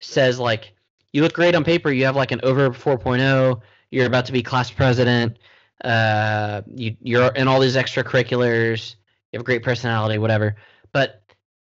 says 0.00 0.38
like 0.38 0.72
you 1.12 1.22
look 1.22 1.34
great 1.34 1.54
on 1.54 1.64
paper, 1.64 1.90
you 1.90 2.06
have 2.06 2.16
like 2.16 2.30
an 2.30 2.40
over 2.44 2.70
4.0, 2.70 3.60
you're 3.90 4.06
about 4.06 4.26
to 4.26 4.32
be 4.32 4.42
class 4.42 4.70
president, 4.70 5.38
uh 5.84 6.62
you 6.74 6.96
you're 7.02 7.26
in 7.32 7.48
all 7.48 7.60
these 7.60 7.76
extracurriculars, 7.76 8.94
you 9.32 9.36
have 9.36 9.42
a 9.42 9.44
great 9.44 9.64
personality, 9.64 10.16
whatever. 10.16 10.56
But 10.92 11.22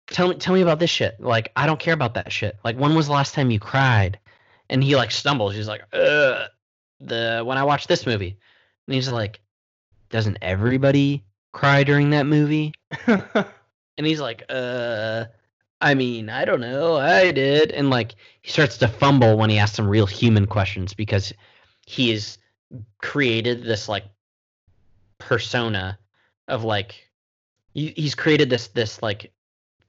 tell 0.08 0.28
me 0.28 0.36
tell 0.36 0.54
me 0.54 0.62
about 0.62 0.80
this 0.80 0.90
shit. 0.90 1.16
Like 1.20 1.52
I 1.56 1.66
don't 1.66 1.80
care 1.80 1.94
about 1.94 2.16
that 2.16 2.32
shit. 2.32 2.58
Like 2.66 2.78
when 2.78 2.96
was 2.96 3.08
the 3.08 3.14
last 3.14 3.34
time 3.34 3.50
you 3.50 3.60
cried? 3.60 4.20
And 4.70 4.84
he 4.84 4.96
like 4.98 5.12
stumbles. 5.12 5.56
He's 5.56 5.68
like, 5.68 5.90
the 5.92 6.50
when 7.00 7.58
I 7.58 7.64
watched 7.64 7.88
this 7.88 8.06
movie. 8.06 8.38
And 8.88 8.94
he's 8.94 9.10
like, 9.10 9.40
Doesn't 10.10 10.38
everybody 10.42 11.24
cry 11.54 11.86
during 11.86 12.10
that 12.10 12.26
movie? 12.26 12.74
And 13.98 14.08
he's 14.08 14.20
like, 14.20 14.44
uh 14.50 15.26
I 15.84 15.96
mean, 15.96 16.30
I 16.30 16.46
don't 16.46 16.62
know. 16.62 16.96
I 16.96 17.34
did. 17.34 17.72
And 17.72 17.90
like 17.90 18.16
he 18.42 18.50
starts 18.50 18.78
to 18.78 18.88
fumble 18.88 19.38
when 19.38 19.50
he 19.50 19.60
asks 19.60 19.76
some 19.76 19.88
real 19.88 20.06
human 20.06 20.48
questions 20.48 20.94
because 20.94 21.34
he 21.86 22.10
has 22.12 22.38
created 23.00 23.64
this 23.64 23.90
like 23.90 24.06
persona 25.18 26.00
of 26.48 26.64
like 26.64 27.10
he, 27.74 27.94
he's 27.98 28.16
created 28.16 28.50
this 28.50 28.70
this 28.70 29.04
like 29.04 29.34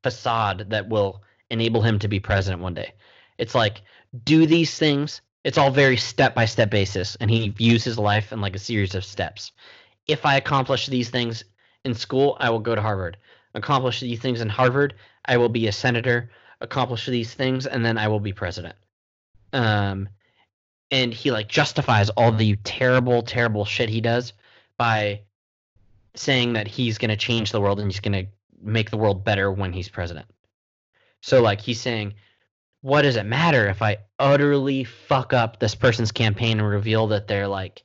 facade 0.03 0.67
that 0.71 0.89
will 0.89 1.23
enable 1.51 1.81
him 1.81 2.01
to 2.01 2.09
be 2.09 2.19
president 2.19 2.61
one 2.61 2.75
day. 2.75 2.93
It's 3.39 3.55
like 3.55 3.83
do 4.25 4.47
these 4.47 4.77
things. 4.77 5.21
It's 5.45 5.59
all 5.59 5.71
very 5.71 5.97
step 5.97 6.35
by 6.35 6.47
step 6.47 6.71
basis, 6.71 7.17
and 7.21 7.31
he 7.31 7.51
views 7.51 7.85
his 7.85 7.99
life 8.01 8.33
in 8.33 8.41
like 8.41 8.57
a 8.57 8.59
series 8.59 8.97
of 8.97 9.05
steps. 9.05 9.53
If 10.09 10.27
I 10.27 10.39
accomplish 10.39 10.89
these 10.89 11.11
things 11.11 11.45
in 11.85 11.95
school, 11.95 12.37
I 12.41 12.51
will 12.51 12.59
go 12.59 12.75
to 12.75 12.83
Harvard. 12.83 13.17
accomplish 13.55 14.01
these 14.01 14.19
things 14.19 14.41
in 14.41 14.49
Harvard, 14.49 14.95
I 15.25 15.37
will 15.37 15.49
be 15.49 15.67
a 15.67 15.73
senator, 15.73 16.31
accomplish 16.61 17.07
these 17.07 17.35
things, 17.35 17.67
and 17.67 17.85
then 17.85 17.99
I 17.99 18.09
will 18.09 18.21
be 18.21 18.33
president. 18.33 18.77
Um, 19.53 20.09
and 20.91 21.13
he 21.13 21.31
like 21.31 21.49
justifies 21.49 22.11
all 22.11 22.33
the 22.33 22.57
terrible, 22.57 23.23
terrible 23.23 23.65
shit 23.65 23.89
he 23.89 24.01
does 24.01 24.33
by 24.79 25.23
saying 26.15 26.53
that 26.55 26.69
he's 26.69 26.99
going 26.99 27.11
to 27.11 27.17
change 27.17 27.51
the 27.51 27.61
world 27.61 27.81
and 27.81 27.91
he's 27.91 28.01
going 28.01 28.25
to 28.25 28.31
make 28.63 28.91
the 28.91 28.97
world 28.97 29.25
better 29.25 29.51
when 29.51 29.73
he's 29.73 29.89
president. 29.89 30.27
So 31.23 31.43
like 31.43 31.61
he's 31.61 31.81
saying, 31.81 32.15
what 32.83 33.03
does 33.03 33.17
it 33.17 33.25
matter 33.25 33.67
if 33.69 33.81
I 33.81 33.99
utterly 34.19 34.85
fuck 34.85 35.33
up 35.33 35.59
this 35.59 35.75
person's 35.75 36.13
campaign 36.13 36.61
and 36.61 36.69
reveal 36.69 37.09
that 37.09 37.27
they're 37.27 37.49
like 37.49 37.83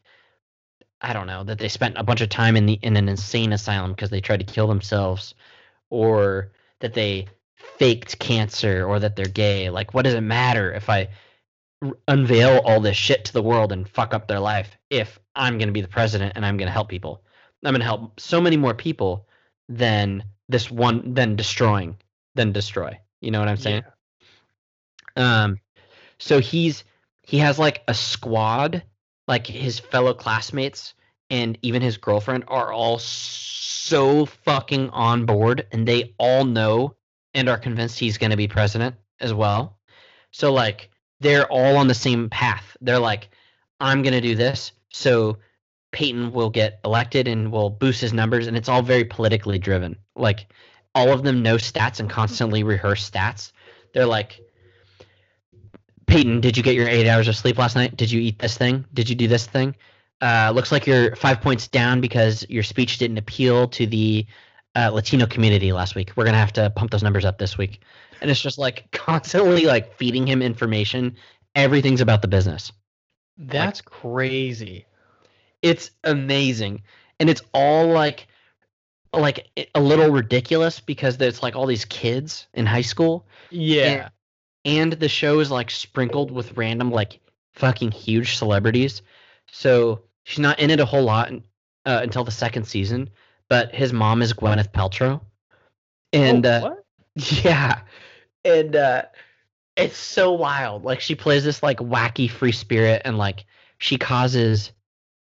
I 1.01 1.13
don't 1.13 1.27
know, 1.27 1.45
that 1.45 1.59
they 1.59 1.69
spent 1.69 1.97
a 1.97 2.03
bunch 2.03 2.19
of 2.19 2.27
time 2.27 2.57
in 2.57 2.65
the 2.65 2.73
in 2.73 2.97
an 2.97 3.07
insane 3.07 3.53
asylum 3.53 3.91
because 3.91 4.09
they 4.09 4.19
tried 4.19 4.45
to 4.45 4.53
kill 4.53 4.67
themselves 4.67 5.33
or 5.89 6.51
that 6.79 6.93
they 6.93 7.27
faked 7.77 8.19
cancer 8.19 8.85
or 8.85 8.99
that 8.99 9.15
they're 9.15 9.25
gay. 9.25 9.69
Like 9.69 9.93
what 9.93 10.03
does 10.03 10.13
it 10.13 10.21
matter 10.21 10.73
if 10.73 10.89
I 10.89 11.09
r- 11.81 11.97
unveil 12.07 12.59
all 12.59 12.79
this 12.79 12.97
shit 12.97 13.25
to 13.25 13.33
the 13.33 13.43
world 13.43 13.71
and 13.71 13.87
fuck 13.87 14.13
up 14.13 14.27
their 14.27 14.39
life 14.39 14.77
if 14.89 15.19
I'm 15.35 15.57
going 15.57 15.67
to 15.67 15.73
be 15.73 15.81
the 15.81 15.87
president 15.87 16.33
and 16.35 16.45
I'm 16.45 16.57
going 16.57 16.67
to 16.67 16.73
help 16.73 16.89
people? 16.89 17.23
I'm 17.63 17.73
going 17.73 17.81
to 17.81 17.85
help 17.85 18.19
so 18.19 18.39
many 18.39 18.57
more 18.57 18.73
people 18.73 19.27
than 19.67 20.23
this 20.47 20.71
one 20.71 21.13
than 21.13 21.35
destroying 21.35 21.97
than 22.35 22.51
destroy. 22.51 22.99
You 23.21 23.31
know 23.31 23.39
what 23.39 23.49
I'm 23.49 23.57
saying? 23.57 23.83
Yeah. 25.17 25.43
Um, 25.43 25.59
so 26.17 26.39
he's 26.39 26.83
he 27.23 27.39
has 27.39 27.59
like 27.59 27.83
a 27.87 27.93
squad, 27.93 28.83
like 29.27 29.45
his 29.45 29.79
fellow 29.79 30.13
classmates 30.13 30.93
and 31.29 31.57
even 31.61 31.81
his 31.81 31.97
girlfriend 31.97 32.45
are 32.47 32.71
all 32.71 32.99
so 32.99 34.25
fucking 34.25 34.89
on 34.89 35.25
board, 35.25 35.67
and 35.71 35.87
they 35.87 36.13
all 36.17 36.45
know 36.45 36.95
and 37.33 37.47
are 37.49 37.57
convinced 37.57 37.99
he's 37.99 38.17
going 38.17 38.31
to 38.31 38.37
be 38.37 38.47
president 38.47 38.95
as 39.19 39.33
well. 39.33 39.77
So 40.31 40.53
like 40.53 40.89
they're 41.19 41.47
all 41.47 41.77
on 41.77 41.87
the 41.87 41.93
same 41.93 42.29
path. 42.29 42.77
They're 42.81 42.99
like, 42.99 43.29
I'm 43.79 44.01
going 44.01 44.13
to 44.13 44.21
do 44.21 44.35
this, 44.35 44.71
so 44.89 45.37
Peyton 45.91 46.31
will 46.31 46.49
get 46.49 46.79
elected 46.83 47.27
and 47.27 47.51
will 47.51 47.69
boost 47.69 48.01
his 48.01 48.13
numbers, 48.13 48.47
and 48.47 48.57
it's 48.57 48.69
all 48.69 48.81
very 48.81 49.05
politically 49.05 49.59
driven. 49.59 49.95
Like 50.15 50.51
all 50.95 51.09
of 51.09 51.23
them 51.23 51.41
know 51.41 51.55
stats 51.55 51.99
and 51.99 52.09
constantly 52.09 52.63
rehearse 52.63 53.09
stats. 53.09 53.51
They're 53.93 54.05
like, 54.05 54.39
Peyton, 56.07 56.41
did 56.41 56.57
you 56.57 56.63
get 56.63 56.75
your 56.75 56.87
eight 56.87 57.07
hours 57.07 57.27
of 57.27 57.35
sleep 57.35 57.57
last 57.57 57.75
night? 57.75 57.95
Did 57.95 58.11
you 58.11 58.19
eat 58.19 58.39
this 58.39 58.57
thing? 58.57 58.85
Did 58.93 59.09
you 59.09 59.15
do 59.15 59.27
this 59.27 59.45
thing? 59.45 59.75
Uh, 60.21 60.51
looks 60.53 60.71
like 60.71 60.85
you're 60.85 61.15
five 61.15 61.39
points 61.41 61.67
down 61.67 62.01
because 62.01 62.45
your 62.49 62.63
speech 62.63 62.97
didn't 62.97 63.17
appeal 63.17 63.67
to 63.69 63.85
the 63.87 64.25
uh, 64.75 64.89
Latino 64.91 65.25
community 65.25 65.71
last 65.71 65.95
week. 65.95 66.11
We're 66.15 66.25
gonna 66.25 66.37
have 66.37 66.53
to 66.53 66.69
pump 66.71 66.91
those 66.91 67.03
numbers 67.03 67.25
up 67.25 67.37
this 67.37 67.57
week. 67.57 67.81
And 68.21 68.29
it's 68.29 68.41
just 68.41 68.57
like 68.57 68.85
constantly 68.91 69.65
like 69.65 69.95
feeding 69.95 70.27
him 70.27 70.41
information. 70.41 71.15
Everything's 71.55 72.01
about 72.01 72.21
the 72.21 72.27
business. 72.27 72.71
That's 73.37 73.79
crazy. 73.81 74.85
It's 75.61 75.91
amazing, 76.03 76.83
and 77.19 77.29
it's 77.29 77.41
all 77.53 77.87
like 77.87 78.27
like 79.13 79.47
a 79.73 79.79
little 79.81 80.09
ridiculous 80.11 80.79
because 80.79 81.17
there's 81.17 81.41
like 81.41 81.55
all 81.55 81.65
these 81.65 81.85
kids 81.85 82.47
in 82.53 82.65
high 82.67 82.81
school 82.81 83.25
Yeah. 83.49 84.09
and 84.65 84.93
the 84.93 85.09
show 85.09 85.39
is 85.39 85.49
like 85.49 85.71
sprinkled 85.71 86.29
with 86.29 86.55
random 86.55 86.91
like 86.91 87.19
fucking 87.53 87.89
huge 87.91 88.37
celebrities. 88.37 89.01
So 89.51 90.03
she's 90.29 90.39
not 90.39 90.59
in 90.59 90.69
it 90.69 90.79
a 90.79 90.85
whole 90.85 91.01
lot 91.01 91.31
uh, 91.85 91.99
until 92.03 92.23
the 92.23 92.31
second 92.31 92.65
season. 92.65 93.09
But 93.49 93.73
his 93.73 93.91
mom 93.91 94.21
is 94.21 94.31
Gwyneth 94.33 94.71
Paltrow, 94.71 95.21
and 96.13 96.45
Oh, 96.45 96.49
uh, 96.49 96.75
yeah, 97.15 97.81
and 98.45 98.75
uh, 98.75 99.03
it's 99.75 99.97
so 99.97 100.31
wild. 100.33 100.85
Like 100.85 101.01
she 101.01 101.15
plays 101.15 101.43
this 101.43 101.63
like 101.63 101.79
wacky 101.79 102.29
free 102.29 102.51
spirit, 102.51 103.01
and 103.05 103.17
like 103.17 103.45
she 103.79 103.97
causes 103.97 104.71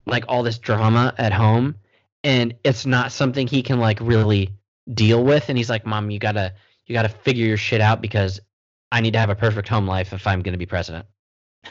like 0.04 0.24
all 0.28 0.42
this 0.42 0.58
drama 0.58 1.14
at 1.16 1.32
home, 1.32 1.76
and 2.22 2.54
it's 2.62 2.84
not 2.84 3.10
something 3.10 3.46
he 3.46 3.62
can 3.62 3.80
like 3.80 3.98
really 4.00 4.50
deal 4.92 5.24
with. 5.24 5.48
And 5.48 5.56
he's 5.56 5.70
like, 5.70 5.86
"Mom, 5.86 6.10
you 6.10 6.18
gotta 6.18 6.52
you 6.84 6.92
gotta 6.92 7.08
figure 7.08 7.46
your 7.46 7.56
shit 7.56 7.80
out 7.80 8.02
because 8.02 8.38
I 8.92 9.00
need 9.00 9.14
to 9.14 9.18
have 9.18 9.30
a 9.30 9.34
perfect 9.34 9.66
home 9.66 9.86
life 9.86 10.12
if 10.12 10.26
I'm 10.26 10.42
gonna 10.42 10.58
be 10.58 10.66
president." 10.66 11.06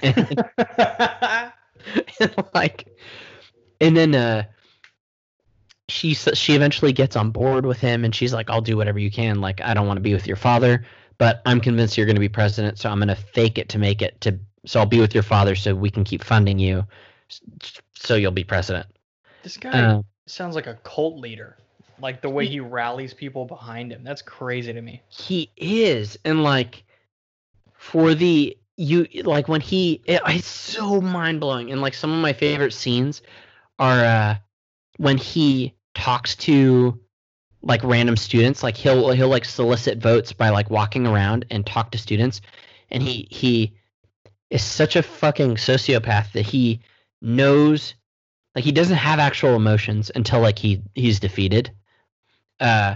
And, 2.19 2.35
like, 2.53 2.87
and 3.79 3.95
then 3.95 4.13
uh, 4.13 4.43
she 5.87 6.13
she 6.13 6.53
eventually 6.53 6.91
gets 6.91 7.15
on 7.15 7.31
board 7.31 7.65
with 7.65 7.79
him, 7.79 8.03
and 8.03 8.13
she's 8.13 8.33
like, 8.33 8.49
"I'll 8.49 8.61
do 8.61 8.75
whatever 8.77 8.99
you 8.99 9.09
can. 9.09 9.39
Like, 9.41 9.61
I 9.61 9.73
don't 9.73 9.87
want 9.87 9.97
to 9.97 10.01
be 10.01 10.13
with 10.13 10.27
your 10.27 10.35
father, 10.35 10.85
but 11.17 11.41
I'm 11.45 11.61
convinced 11.61 11.97
you're 11.97 12.07
gonna 12.07 12.19
be 12.19 12.29
president, 12.29 12.77
so 12.77 12.89
I'm 12.89 12.99
gonna 12.99 13.15
fake 13.15 13.57
it 13.57 13.69
to 13.69 13.77
make 13.77 14.01
it 14.01 14.19
to. 14.21 14.37
So 14.65 14.79
I'll 14.79 14.85
be 14.85 14.99
with 14.99 15.13
your 15.13 15.23
father, 15.23 15.55
so 15.55 15.73
we 15.73 15.89
can 15.89 16.03
keep 16.03 16.23
funding 16.23 16.59
you, 16.59 16.85
so 17.95 18.15
you'll 18.15 18.31
be 18.31 18.43
president." 18.43 18.87
this 19.43 19.57
guy 19.57 19.71
Uh, 19.71 20.01
sounds 20.27 20.55
like 20.55 20.67
a 20.67 20.75
cult 20.83 21.17
leader. 21.17 21.57
Like 22.01 22.21
the 22.21 22.29
way 22.29 22.47
he 22.47 22.59
rallies 22.59 23.13
people 23.13 23.45
behind 23.45 23.91
him. 23.91 24.03
That's 24.03 24.21
crazy 24.21 24.71
to 24.73 24.81
me. 24.81 25.01
he 25.09 25.51
is 25.57 26.17
and 26.23 26.43
like 26.43 26.83
for 27.73 28.13
the 28.13 28.57
you 28.79 29.07
like 29.23 29.47
when 29.47 29.61
he 29.61 30.01
it, 30.05 30.21
it's 30.27 30.47
so 30.47 31.01
mind-blowing 31.01 31.71
and 31.71 31.81
like 31.81 31.93
some 31.93 32.11
of 32.11 32.21
my 32.21 32.33
favorite 32.33 32.73
scenes 32.73 33.21
are 33.77 34.03
uh 34.03 34.35
when 34.97 35.17
he 35.17 35.75
talks 35.93 36.35
to 36.35 36.99
like 37.61 37.83
random 37.83 38.15
students 38.15 38.63
like 38.63 38.77
he'll 38.77 39.11
he'll 39.11 39.27
like 39.27 39.43
solicit 39.43 39.97
votes 39.97 40.31
by 40.31 40.49
like 40.49 40.69
walking 40.69 41.05
around 41.05 41.45
and 41.51 41.65
talk 41.65 41.91
to 41.91 41.97
students 41.97 42.39
and 42.89 43.03
he 43.03 43.27
he 43.29 43.75
is 44.49 44.63
such 44.63 44.95
a 44.95 45.03
fucking 45.03 45.55
sociopath 45.55 46.31
that 46.31 46.45
he 46.45 46.79
knows 47.21 47.95
like 48.55 48.63
he 48.63 48.71
doesn't 48.71 48.95
have 48.95 49.19
actual 49.19 49.55
emotions 49.55 50.09
until 50.15 50.39
like 50.39 50.57
he 50.57 50.81
he's 50.95 51.19
defeated 51.19 51.69
uh 52.61 52.95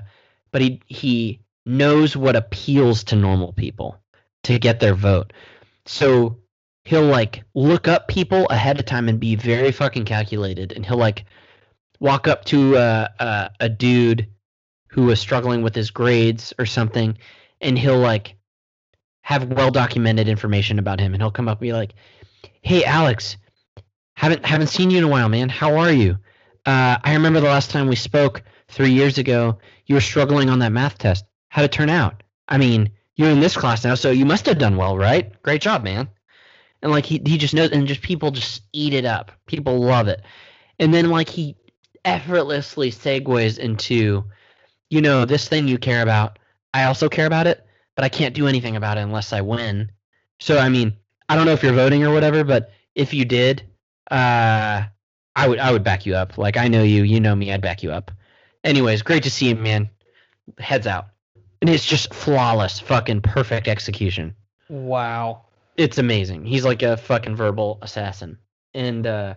but 0.51 0.61
he 0.61 0.81
he 0.87 1.39
knows 1.65 2.15
what 2.15 2.37
appeals 2.37 3.03
to 3.03 3.15
normal 3.17 3.51
people 3.51 3.99
to 4.43 4.59
get 4.59 4.79
their 4.79 4.95
vote. 4.95 5.33
So 5.85 6.39
he'll 6.85 7.05
like 7.05 7.43
look 7.53 7.87
up 7.87 8.07
people 8.07 8.45
ahead 8.47 8.79
of 8.79 8.85
time 8.85 9.09
and 9.09 9.19
be 9.19 9.35
very 9.35 9.71
fucking 9.71 10.05
calculated. 10.05 10.73
And 10.73 10.85
he'll 10.85 10.97
like 10.97 11.25
walk 11.99 12.27
up 12.27 12.45
to 12.45 12.77
uh, 12.77 13.07
uh, 13.19 13.49
a 13.59 13.69
dude 13.69 14.27
who 14.87 15.03
was 15.05 15.19
struggling 15.19 15.61
with 15.61 15.73
his 15.73 15.91
grades 15.91 16.53
or 16.59 16.65
something 16.65 17.17
and 17.61 17.79
he'll 17.79 17.99
like 17.99 18.35
have 19.21 19.47
well 19.51 19.71
documented 19.71 20.27
information 20.27 20.79
about 20.79 20.99
him. 20.99 21.13
And 21.13 21.23
he'll 21.23 21.31
come 21.31 21.47
up 21.47 21.59
and 21.59 21.67
be 21.67 21.73
like 21.73 21.93
hey 22.61 22.83
alex 22.83 23.37
haven't 24.15 24.45
haven't 24.45 24.67
seen 24.67 24.89
you 24.89 24.99
in 24.99 25.03
a 25.03 25.07
while 25.07 25.29
man. 25.29 25.49
How 25.49 25.77
are 25.77 25.91
you? 25.91 26.17
Uh, 26.65 26.97
i 27.03 27.13
remember 27.13 27.39
the 27.39 27.47
last 27.47 27.71
time 27.71 27.87
we 27.87 27.95
spoke 27.95 28.43
three 28.67 28.91
years 28.91 29.17
ago 29.17 29.57
you 29.85 29.95
were 29.95 30.01
struggling 30.01 30.49
on 30.49 30.59
that 30.59 30.71
math 30.71 30.97
test. 30.97 31.25
How'd 31.49 31.65
it 31.65 31.71
turn 31.71 31.89
out? 31.89 32.23
I 32.47 32.57
mean 32.57 32.91
you're 33.15 33.29
in 33.29 33.39
this 33.39 33.55
class 33.55 33.83
now 33.83 33.95
so 33.95 34.11
you 34.11 34.25
must 34.25 34.45
have 34.45 34.57
done 34.57 34.77
well 34.77 34.97
right? 34.97 35.41
Great 35.43 35.61
job 35.61 35.83
man. 35.83 36.09
And 36.81 36.91
like 36.91 37.05
he, 37.05 37.21
he 37.25 37.37
just 37.37 37.53
knows 37.53 37.71
and 37.71 37.87
just 37.87 38.01
people 38.01 38.31
just 38.31 38.63
eat 38.73 38.93
it 38.93 39.05
up. 39.05 39.31
People 39.45 39.79
love 39.79 40.09
it. 40.09 40.21
And 40.79 40.93
then 40.93 41.09
like 41.09 41.29
he 41.29 41.55
effortlessly 42.03 42.91
segues 42.91 43.57
into 43.57 44.25
you 44.89 45.01
know 45.01 45.25
this 45.25 45.47
thing 45.47 45.67
you 45.67 45.77
care 45.77 46.01
about. 46.01 46.39
I 46.73 46.85
also 46.85 47.07
care 47.07 47.27
about 47.27 47.47
it 47.47 47.65
but 47.95 48.03
i 48.03 48.09
can't 48.09 48.35
do 48.35 48.47
anything 48.47 48.75
about 48.75 48.97
it 48.97 49.01
unless 49.01 49.33
i 49.33 49.41
win. 49.41 49.91
So 50.39 50.57
i 50.57 50.69
mean 50.69 50.97
i 51.29 51.35
don't 51.35 51.45
know 51.45 51.53
if 51.53 51.63
you're 51.63 51.73
voting 51.73 52.03
or 52.03 52.13
whatever 52.13 52.43
but 52.43 52.71
if 52.95 53.13
you 53.13 53.25
did 53.25 53.63
uh 54.11 54.83
i 55.35 55.47
would 55.47 55.59
i 55.59 55.71
would 55.71 55.83
back 55.83 56.05
you 56.05 56.15
up. 56.15 56.37
Like 56.37 56.57
i 56.57 56.67
know 56.67 56.83
you 56.83 57.03
you 57.03 57.19
know 57.19 57.35
me 57.35 57.51
i'd 57.51 57.61
back 57.61 57.83
you 57.83 57.91
up. 57.91 58.11
Anyways 58.63 59.01
great 59.01 59.23
to 59.23 59.31
see 59.31 59.49
you, 59.49 59.55
man. 59.55 59.89
Heads 60.57 60.87
out 60.87 61.07
and 61.63 61.69
it's 61.69 61.85
just 61.85 62.13
flawless 62.13 62.81
fucking 62.81 63.21
perfect 63.21 63.69
execution 63.69 64.35
Wow. 64.67 65.45
it's 65.77 65.97
amazing. 65.97 66.43
He's 66.45 66.65
like 66.65 66.81
a 66.81 66.97
fucking 66.97 67.37
verbal 67.37 67.79
assassin. 67.81 68.37
And 68.73 69.07
uh 69.07 69.35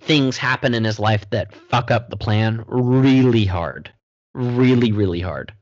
things 0.00 0.38
happen 0.38 0.72
in 0.72 0.84
his 0.84 0.98
life 0.98 1.28
that 1.30 1.54
fuck 1.54 1.90
up 1.90 2.08
the 2.08 2.16
plan 2.16 2.64
really 2.66 3.44
hard. 3.44 3.92
Really, 4.32 4.90
really 4.92 5.20
hard. 5.20 5.52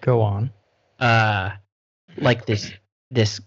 Go 0.00 0.22
on. 0.22 0.50
Uh 0.98 1.50
like 2.16 2.46
this 2.46 2.72
this 3.10 3.38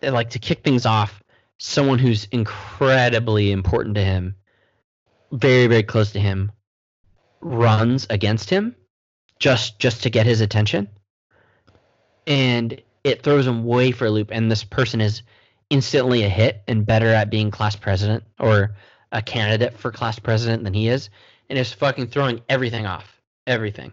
like 0.00 0.30
to 0.30 0.38
kick 0.38 0.64
things 0.64 0.86
off, 0.86 1.22
someone 1.58 1.98
who's 1.98 2.24
incredibly 2.32 3.52
important 3.52 3.96
to 3.96 4.02
him, 4.02 4.34
very, 5.30 5.66
very 5.66 5.82
close 5.82 6.12
to 6.12 6.20
him, 6.20 6.52
runs 7.42 8.06
against 8.08 8.48
him 8.48 8.76
just 9.44 9.78
just 9.78 10.02
to 10.02 10.08
get 10.08 10.24
his 10.24 10.40
attention 10.40 10.88
and 12.26 12.80
it 13.04 13.22
throws 13.22 13.46
him 13.46 13.62
way 13.62 13.90
for 13.90 14.06
a 14.06 14.10
loop 14.10 14.30
and 14.32 14.50
this 14.50 14.64
person 14.64 15.02
is 15.02 15.20
instantly 15.68 16.22
a 16.22 16.30
hit 16.30 16.62
and 16.66 16.86
better 16.86 17.08
at 17.08 17.28
being 17.28 17.50
class 17.50 17.76
president 17.76 18.24
or 18.40 18.74
a 19.12 19.20
candidate 19.20 19.76
for 19.78 19.92
class 19.92 20.18
president 20.18 20.64
than 20.64 20.72
he 20.72 20.88
is 20.88 21.10
and 21.50 21.58
is 21.58 21.70
fucking 21.74 22.06
throwing 22.06 22.40
everything 22.48 22.86
off 22.86 23.20
everything. 23.46 23.92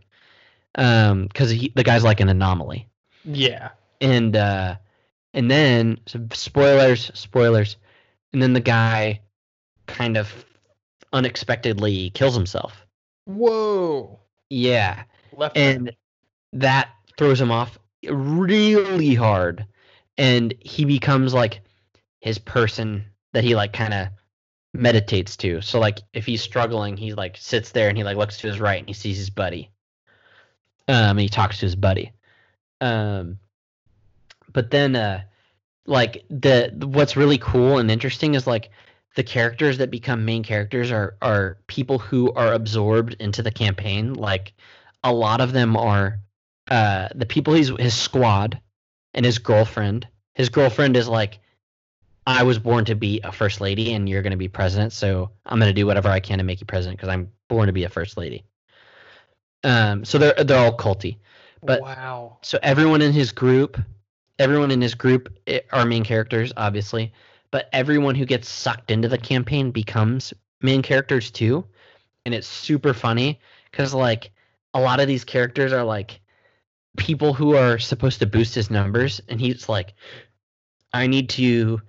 Um, 0.75 1.23
because 1.23 1.49
the 1.49 1.83
guy's 1.83 2.05
like 2.05 2.21
an 2.21 2.29
anomaly. 2.29 2.87
Yeah. 3.25 3.71
And 3.99 4.33
uh, 4.37 4.77
and 5.33 5.51
then 5.51 5.99
so 6.05 6.25
spoilers, 6.31 7.11
spoilers, 7.13 7.75
and 8.31 8.41
then 8.41 8.53
the 8.53 8.61
guy 8.61 9.19
kind 9.85 10.15
of 10.15 10.45
unexpectedly 11.11 12.11
kills 12.11 12.35
himself. 12.35 12.85
Whoa. 13.25 14.17
Yeah, 14.49 15.03
Left. 15.35 15.57
and 15.57 15.91
that 16.53 16.89
throws 17.17 17.39
him 17.39 17.51
off 17.51 17.77
really 18.09 19.15
hard, 19.15 19.65
and 20.17 20.53
he 20.59 20.85
becomes 20.85 21.33
like 21.33 21.61
his 22.19 22.37
person 22.37 23.05
that 23.33 23.43
he 23.43 23.55
like 23.55 23.73
kind 23.73 23.93
of 23.93 24.07
meditates 24.73 25.35
to. 25.37 25.61
So 25.61 25.79
like 25.79 25.99
if 26.13 26.25
he's 26.25 26.41
struggling, 26.41 26.97
he 26.97 27.13
like 27.13 27.37
sits 27.37 27.71
there 27.71 27.89
and 27.89 27.97
he 27.97 28.03
like 28.03 28.17
looks 28.17 28.37
to 28.37 28.47
his 28.47 28.59
right 28.59 28.79
and 28.79 28.87
he 28.87 28.93
sees 28.93 29.17
his 29.17 29.29
buddy. 29.29 29.69
Um, 30.87 31.11
and 31.11 31.19
he 31.19 31.29
talks 31.29 31.59
to 31.59 31.65
his 31.65 31.75
buddy. 31.75 32.11
Um, 32.79 33.37
but 34.51 34.71
then 34.71 34.95
uh, 34.95 35.21
like 35.85 36.23
the 36.29 36.71
what's 36.85 37.15
really 37.15 37.37
cool 37.37 37.77
and 37.77 37.91
interesting 37.91 38.35
is 38.35 38.47
like 38.47 38.69
the 39.15 39.23
characters 39.23 39.77
that 39.77 39.91
become 39.91 40.25
main 40.25 40.43
characters 40.43 40.91
are 40.91 41.15
are 41.21 41.57
people 41.67 41.99
who 41.99 42.31
are 42.33 42.53
absorbed 42.53 43.15
into 43.19 43.43
the 43.43 43.51
campaign. 43.51 44.13
Like 44.13 44.53
a 45.03 45.13
lot 45.13 45.41
of 45.41 45.51
them 45.53 45.75
are 45.77 46.19
uh 46.69 47.09
the 47.15 47.25
people 47.25 47.53
he's 47.53 47.69
his 47.79 47.93
squad 47.95 48.59
and 49.13 49.25
his 49.25 49.39
girlfriend. 49.39 50.07
His 50.35 50.49
girlfriend 50.49 50.95
is 50.95 51.07
like 51.07 51.39
I 52.25 52.43
was 52.43 52.59
born 52.59 52.85
to 52.85 52.95
be 52.95 53.19
a 53.23 53.31
first 53.31 53.61
lady 53.61 53.93
and 53.93 54.07
you're 54.07 54.21
going 54.21 54.31
to 54.31 54.37
be 54.37 54.47
president, 54.47 54.93
so 54.93 55.31
I'm 55.45 55.59
going 55.59 55.69
to 55.69 55.73
do 55.73 55.87
whatever 55.87 56.07
I 56.09 56.19
can 56.19 56.37
to 56.37 56.43
make 56.43 56.61
you 56.61 56.67
president 56.67 56.99
because 56.99 57.09
I'm 57.09 57.31
born 57.49 57.67
to 57.67 57.73
be 57.73 57.83
a 57.83 57.89
first 57.89 58.15
lady. 58.15 58.45
Um, 59.63 60.05
so 60.05 60.17
they're 60.17 60.33
they're 60.43 60.57
all 60.57 60.77
culty. 60.77 61.17
but- 61.63 61.81
wow. 61.81 62.37
So 62.41 62.59
everyone 62.61 63.01
in 63.01 63.11
his 63.11 63.31
group, 63.31 63.79
everyone 64.39 64.71
in 64.71 64.81
his 64.81 64.95
group 64.95 65.33
are 65.71 65.85
main 65.85 66.03
characters, 66.03 66.53
obviously, 66.57 67.11
but 67.51 67.69
everyone 67.73 68.15
who 68.15 68.25
gets 68.25 68.47
sucked 68.49 68.91
into 68.91 69.07
the 69.07 69.17
campaign 69.17 69.71
becomes 69.71 70.33
main 70.61 70.81
characters 70.81 71.31
too, 71.31 71.65
and 72.25 72.33
it's 72.33 72.47
super 72.47 72.93
funny 72.93 73.39
because 73.69 73.93
like 73.93 74.31
a 74.73 74.79
lot 74.79 74.99
of 74.99 75.07
these 75.07 75.23
characters 75.23 75.73
are 75.73 75.83
like 75.83 76.21
people 76.97 77.33
who 77.33 77.55
are 77.55 77.79
supposed 77.79 78.19
to 78.19 78.25
boost 78.25 78.55
his 78.55 78.69
numbers, 78.69 79.21
and 79.27 79.39
he's 79.39 79.69
like, 79.69 79.93
I 80.93 81.07
need 81.07 81.29
to 81.29 81.81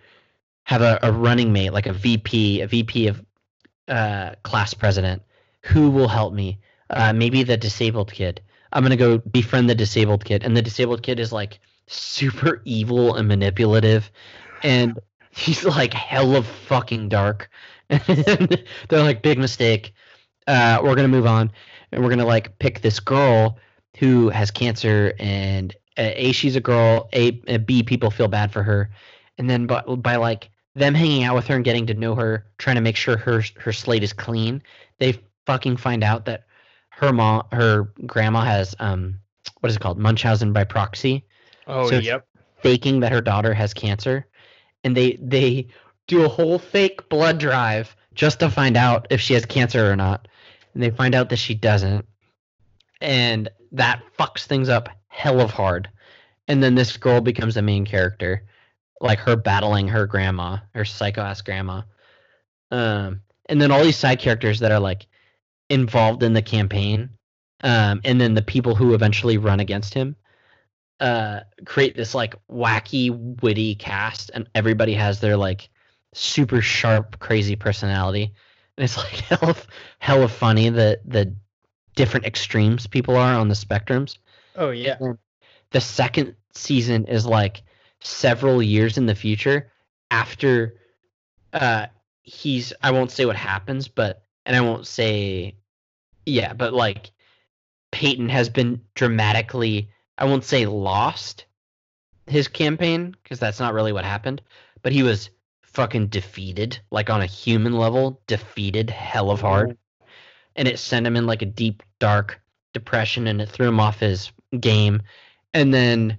have 0.64 0.83
a, 0.83 0.99
a 1.03 1.12
running 1.12 1.53
mate, 1.53 1.72
like 1.72 1.87
a 1.87 1.93
VP, 1.93 2.61
a 2.61 2.66
VP 2.66 3.09
of 3.09 3.24
uh, 3.89 4.35
class 4.43 4.74
president, 4.74 5.22
who 5.62 5.91
will 5.91 6.09
help 6.09 6.33
me. 6.33 6.59
Uh, 6.91 7.12
maybe 7.12 7.43
the 7.43 7.57
disabled 7.57 8.12
kid. 8.12 8.41
I'm 8.72 8.83
gonna 8.83 8.97
go 8.97 9.18
befriend 9.18 9.68
the 9.68 9.74
disabled 9.74 10.24
kid, 10.24 10.45
and 10.45 10.57
the 10.57 10.62
disabled 10.62 11.03
kid 11.03 11.18
is 11.18 11.33
like 11.33 11.59
super 11.87 12.62
evil 12.64 13.14
and 13.14 13.28
manipulative, 13.28 14.11
and 14.62 14.99
he's 15.30 15.64
like 15.64 15.93
hella 15.95 16.43
fucking 16.43 17.09
dark. 17.09 17.51
And 17.91 18.64
they're 18.89 19.03
like, 19.03 19.20
big 19.22 19.39
mistake. 19.39 19.93
Uh, 20.47 20.80
we're 20.83 20.95
gonna 20.95 21.09
move 21.09 21.26
on, 21.26 21.53
and 21.93 22.03
we're 22.03 22.11
gonna 22.11 22.26
like 22.26 22.59
pick 22.59 22.80
this 22.80 23.01
girl 23.01 23.59
who 23.99 24.30
has 24.30 24.51
cancer, 24.51 25.14
and 25.18 25.74
uh, 25.99 26.11
a 26.14 26.32
she's 26.32 26.57
a 26.57 26.61
girl, 26.61 27.09
a, 27.12 27.40
a 27.47 27.59
b 27.59 27.82
people 27.82 28.11
feel 28.11 28.28
bad 28.28 28.53
for 28.53 28.62
her, 28.62 28.90
and 29.38 29.49
then 29.49 29.66
by, 29.66 29.82
by 29.82 30.16
like 30.16 30.51
them 30.74 30.95
hanging 30.95 31.24
out 31.24 31.34
with 31.34 31.47
her 31.47 31.57
and 31.57 31.64
getting 31.64 31.86
to 31.86 31.95
know 31.95 32.14
her, 32.14 32.47
trying 32.59 32.76
to 32.76 32.82
make 32.82 32.97
sure 32.97 33.16
her 33.16 33.43
her 33.59 33.72
slate 33.72 34.03
is 34.03 34.12
clean, 34.12 34.62
they 34.99 35.18
fucking 35.47 35.76
find 35.76 36.03
out 36.03 36.24
that 36.24 36.45
her 36.90 37.12
mom, 37.12 37.45
her 37.53 37.93
grandma 38.07 38.43
has 38.43 38.74
um, 38.78 39.18
what 39.61 39.70
is 39.70 39.76
it 39.76 39.80
called, 39.80 39.99
Munchausen 39.99 40.53
by 40.53 40.64
proxy, 40.64 41.24
Oh, 41.66 41.88
So 41.88 41.99
yep. 41.99 42.26
faking 42.62 43.01
that 43.01 43.12
her 43.12 43.20
daughter 43.20 43.55
has 43.55 43.74
cancer, 43.74 44.26
and 44.84 44.97
they 44.97 45.18
they 45.20 45.68
do 46.07 46.24
a 46.24 46.28
whole 46.28 46.59
fake 46.59 47.09
blood 47.09 47.38
drive 47.38 47.95
just 48.14 48.40
to 48.40 48.51
find 48.51 48.76
out 48.76 49.07
if 49.11 49.20
she 49.20 49.34
has 49.34 49.45
cancer 49.47 49.90
or 49.90 49.97
not, 49.97 50.28
and 50.75 50.83
they 50.83 50.91
find 50.91 51.14
out 51.14 51.29
that 51.31 51.39
she 51.39 51.55
doesn't, 51.55 52.07
and 53.01 53.49
that 53.73 54.03
fucks 54.18 54.47
things 54.47 54.68
up 54.68 54.89
hell 55.09 55.41
of 55.41 55.51
hard, 55.51 55.89
and 56.49 56.62
then 56.62 56.75
this 56.75 56.97
girl 56.97 57.20
becomes 57.20 57.55
the 57.55 57.62
main 57.62 57.85
character, 57.85 58.45
like 59.01 59.18
her 59.18 59.37
battling 59.37 59.89
her 59.89 60.07
grandma, 60.07 60.59
her 60.75 60.85
psycho 60.85 61.23
ass 61.23 61.43
grandma, 61.43 61.83
um, 62.70 63.20
and 63.49 63.61
then 63.61 63.70
all 63.70 63.83
these 63.83 63.97
side 63.97 64.18
characters 64.18 64.61
that 64.61 64.73
are 64.73 64.81
like 64.81 65.07
involved 65.70 66.23
in 66.23 66.33
the 66.33 66.43
campaign, 66.43 67.11
um, 67.62 68.01
and 68.05 68.20
then 68.20 68.35
the 68.35 68.43
people 68.43 68.75
who 68.75 68.95
eventually 68.95 69.39
run 69.39 69.61
against 69.61 69.95
him 69.95 70.16
uh 71.03 71.41
create 71.64 71.97
this 71.97 72.14
like 72.14 72.37
wacky 72.49 73.11
witty 73.43 73.75
cast 73.75 74.31
and 74.35 74.49
everybody 74.55 74.95
has 74.95 75.18
their 75.18 75.37
like 75.37 75.68
super 76.14 76.62
sharp 76.62 77.18
crazy 77.18 77.57
personality 77.57 78.33
it's 78.83 78.97
like 78.97 79.07
hell 79.28 79.51
of, 79.51 79.66
hell 79.99 80.22
of 80.22 80.33
funny 80.33 80.68
the 80.68 81.01
the 81.05 81.35
different 81.95 82.26
extremes 82.26 82.87
people 82.87 83.16
are 83.16 83.35
on 83.35 83.49
the 83.49 83.55
spectrums 83.55 84.18
Oh, 84.55 84.70
yeah. 84.70 84.97
the 85.70 85.80
second 85.80 86.35
season 86.55 87.07
is 87.07 87.24
like 87.24 87.62
several 88.01 88.62
years 88.62 88.99
in 88.99 89.07
the 89.07 89.14
future 89.14 89.70
after 90.11 90.76
uh 91.53 91.87
he's 92.22 92.72
I 92.83 92.91
won't 92.91 93.11
say 93.11 93.24
what 93.24 93.37
happens 93.37 93.89
but 93.89 94.24
and 94.47 94.57
I 94.57 94.61
won't 94.61 94.87
say 94.87 95.57
yeah 96.26 96.53
but 96.53 96.72
like 96.72 97.12
Peyton 97.93 98.28
has 98.28 98.49
been 98.49 98.80
dramatically 98.95 99.91
I 100.18 100.24
won't 100.24 100.45
say 100.45 100.66
lost 100.66 101.47
his 102.26 102.49
campaign 102.49 103.16
because 103.22 103.39
that's 103.39 103.61
not 103.61 103.74
really 103.74 103.93
what 103.93 104.05
happened 104.05 104.43
but 104.83 104.93
he 104.93 105.03
was 105.03 105.30
fucking 105.73 106.09
defeated 106.09 106.79
like 106.91 107.11
on 107.11 107.23
a 107.23 107.27
human 107.27 107.73
level 107.73 108.20
defeated 108.27 108.91
hell 108.91 109.31
of 109.31 109.41
hard. 109.41 109.70
Mm-hmm. 109.70 110.07
And 110.57 110.68
it 110.68 110.79
sent 110.79 111.07
him 111.07 111.16
in 111.16 111.27
like 111.27 111.43
a 111.43 111.47
deep 111.47 111.83
dark 111.99 112.41
depression 112.75 113.27
and 113.27 113.41
it 113.41 113.49
threw 113.49 113.68
him 113.68 113.81
off 113.81 114.01
his 114.01 114.31
game. 114.61 115.03
And 115.55 115.73
then 115.73 116.18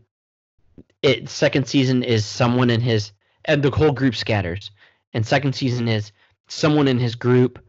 it 1.02 1.30
second 1.30 1.68
season 1.68 2.04
is 2.04 2.26
someone 2.26 2.70
in 2.70 2.82
his 2.82 3.12
and 3.46 3.62
the 3.62 3.70
whole 3.70 3.92
group 3.92 4.16
scatters. 4.16 4.72
And 5.14 5.26
second 5.26 5.54
season 5.54 5.88
is 5.88 6.12
someone 6.48 6.88
in 6.88 6.98
his 6.98 7.16
group 7.16 7.60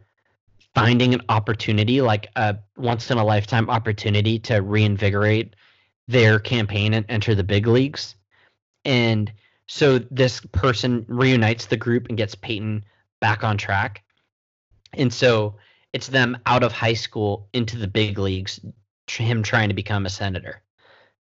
finding 0.75 1.15
an 1.15 1.23
opportunity 1.29 2.01
like 2.01 2.29
a 2.37 2.57
once 2.77 3.11
in 3.11 3.19
a 3.19 3.25
lifetime 3.25 3.71
opportunity 3.71 4.39
to 4.41 4.57
reinvigorate 4.57 5.55
their 6.09 6.39
campaign 6.39 6.95
and 6.95 7.07
enter 7.09 7.35
the 7.35 7.45
big 7.45 7.67
leagues. 7.67 8.15
And 8.85 9.33
so 9.67 9.99
this 9.99 10.41
person 10.53 11.05
reunites 11.09 11.67
the 11.67 11.77
group 11.77 12.09
and 12.09 12.19
gets 12.19 12.35
Peyton 12.35 12.85
back 13.21 13.45
on 13.45 13.57
track. 13.57 14.03
And 14.93 15.13
so 15.13 15.57
it's 15.93 16.09
them 16.09 16.37
out 16.47 16.63
of 16.63 16.73
high 16.73 16.95
school 16.95 17.49
into 17.53 17.79
the 17.79 17.89
big 17.89 18.19
leagues 18.19 18.61
him 19.09 19.43
trying 19.43 19.69
to 19.69 19.75
become 19.75 20.07
a 20.07 20.11
senator. 20.11 20.63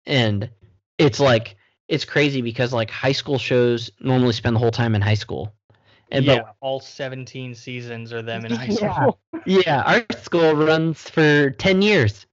And 0.05 0.49
it's 0.97 1.19
like 1.19 1.55
it's 1.87 2.05
crazy 2.05 2.41
because 2.41 2.73
like 2.73 2.89
high 2.89 3.11
school 3.11 3.37
shows 3.37 3.89
normally 3.99 4.33
spend 4.33 4.55
the 4.55 4.59
whole 4.59 4.71
time 4.71 4.95
in 4.95 5.01
high 5.01 5.13
school. 5.13 5.53
And 6.09 6.25
yeah, 6.25 6.51
all 6.61 6.79
17 6.79 7.53
seasons 7.53 8.13
are 8.13 8.21
them 8.21 8.45
in 8.45 8.51
high 8.51 8.69
school. 8.69 9.19
but, 9.31 9.41
yeah 9.45 9.83
our 9.83 10.17
school 10.19 10.53
runs 10.55 11.09
for 11.09 11.51
10 11.51 11.81
years. 11.81 12.25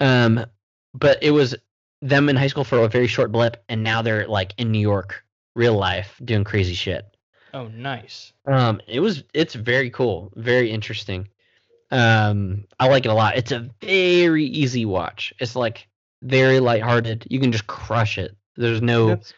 Um 0.00 0.46
but 0.94 1.22
it 1.22 1.30
was 1.30 1.54
them 2.00 2.28
in 2.28 2.36
high 2.36 2.48
school 2.48 2.64
for 2.64 2.78
a 2.78 2.88
very 2.88 3.06
short 3.06 3.30
blip 3.30 3.62
and 3.68 3.82
now 3.82 4.02
they're 4.02 4.26
like 4.26 4.52
in 4.58 4.72
new 4.72 4.80
york 4.80 5.24
real 5.54 5.74
life 5.74 6.20
doing 6.24 6.44
crazy 6.44 6.74
shit 6.74 7.12
Oh, 7.54 7.68
nice. 7.68 8.32
um, 8.46 8.80
it 8.88 9.00
was 9.00 9.24
it's 9.34 9.54
very 9.54 9.90
cool, 9.90 10.32
very 10.36 10.70
interesting. 10.70 11.28
Um, 11.90 12.64
I 12.80 12.88
like 12.88 13.04
it 13.04 13.10
a 13.10 13.14
lot. 13.14 13.36
It's 13.36 13.52
a 13.52 13.68
very 13.82 14.46
easy 14.46 14.86
watch. 14.86 15.34
It's 15.38 15.54
like 15.54 15.86
very 16.22 16.60
lighthearted. 16.60 17.26
You 17.28 17.40
can 17.40 17.52
just 17.52 17.66
crush 17.66 18.16
it. 18.16 18.34
There's 18.56 18.80
no 18.80 19.08
That's, 19.08 19.34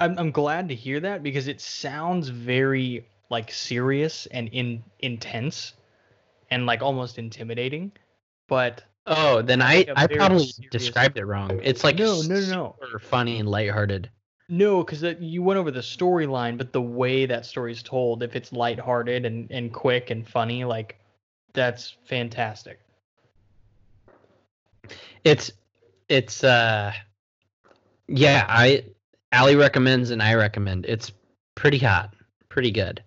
I'm, 0.00 0.18
I'm 0.18 0.30
glad 0.32 0.68
to 0.70 0.74
hear 0.74 0.98
that 1.00 1.22
because 1.22 1.46
it 1.46 1.60
sounds 1.60 2.28
very 2.28 3.06
like 3.30 3.52
serious 3.52 4.26
and 4.26 4.48
in 4.48 4.82
intense 4.98 5.74
and 6.50 6.66
like 6.66 6.82
almost 6.82 7.18
intimidating. 7.18 7.92
But 8.48 8.82
oh, 9.06 9.42
then 9.42 9.62
I 9.62 9.86
like 9.86 9.90
I 9.94 10.06
probably 10.08 10.50
described 10.72 11.16
it 11.18 11.26
wrong. 11.26 11.60
It's 11.62 11.84
like 11.84 11.98
No, 11.98 12.22
no, 12.22 12.40
no, 12.40 12.46
no. 12.46 12.76
super 12.82 12.98
funny 12.98 13.38
and 13.38 13.48
lighthearted. 13.48 14.10
No, 14.48 14.82
because 14.82 15.02
you 15.20 15.42
went 15.42 15.58
over 15.58 15.70
the 15.70 15.80
storyline, 15.80 16.56
but 16.56 16.72
the 16.72 16.80
way 16.80 17.26
that 17.26 17.44
story's 17.44 17.82
told, 17.82 18.22
if 18.22 18.34
it's 18.34 18.50
lighthearted 18.50 19.26
and, 19.26 19.50
and 19.50 19.72
quick 19.72 20.10
and 20.10 20.26
funny, 20.26 20.64
like 20.64 20.98
that's 21.52 21.96
fantastic. 22.04 22.80
It's 25.24 25.52
it's 26.08 26.42
uh 26.42 26.92
yeah, 28.06 28.46
I 28.48 28.84
Allie 29.32 29.56
recommends 29.56 30.10
and 30.10 30.22
I 30.22 30.34
recommend. 30.34 30.86
It's 30.86 31.12
pretty 31.54 31.78
hot, 31.78 32.14
pretty 32.48 32.70
good. 32.70 33.02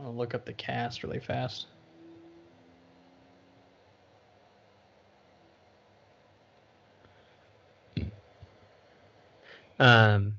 I'll 0.00 0.14
look 0.14 0.34
up 0.34 0.44
the 0.44 0.52
cast 0.52 1.04
really 1.04 1.20
fast. 1.20 1.66
Um, 9.78 10.34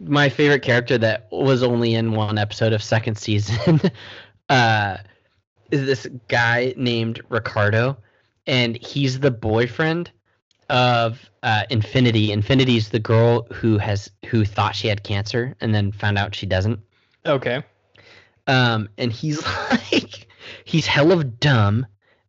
my 0.00 0.28
favorite 0.28 0.62
character 0.62 0.98
that 0.98 1.28
was 1.30 1.62
only 1.62 1.94
in 1.94 2.12
one 2.12 2.38
episode 2.38 2.72
of 2.72 2.82
second 2.82 3.16
season 3.16 3.80
uh, 4.48 4.96
is 5.70 5.86
this 5.86 6.06
guy 6.28 6.74
named 6.76 7.20
Ricardo, 7.28 7.96
and 8.46 8.76
he's 8.76 9.20
the 9.20 9.30
boyfriend 9.30 10.10
of 10.68 11.30
uh, 11.42 11.64
Infinity. 11.70 12.32
Infinity's 12.32 12.88
the 12.88 12.98
girl 12.98 13.46
who 13.52 13.78
has 13.78 14.10
who 14.26 14.44
thought 14.44 14.74
she 14.74 14.88
had 14.88 15.02
cancer 15.02 15.54
and 15.60 15.74
then 15.74 15.92
found 15.92 16.18
out 16.18 16.34
she 16.34 16.46
doesn't. 16.46 16.80
Okay. 17.24 17.62
Um, 18.46 18.88
and 18.98 19.12
he's 19.12 19.44
like, 19.70 20.26
he's 20.64 20.86
hell 20.86 21.12
of 21.12 21.38
dumb, 21.38 21.86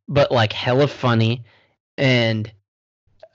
but 0.08 0.32
like 0.32 0.54
hella 0.54 0.88
funny, 0.88 1.44
and 1.98 2.52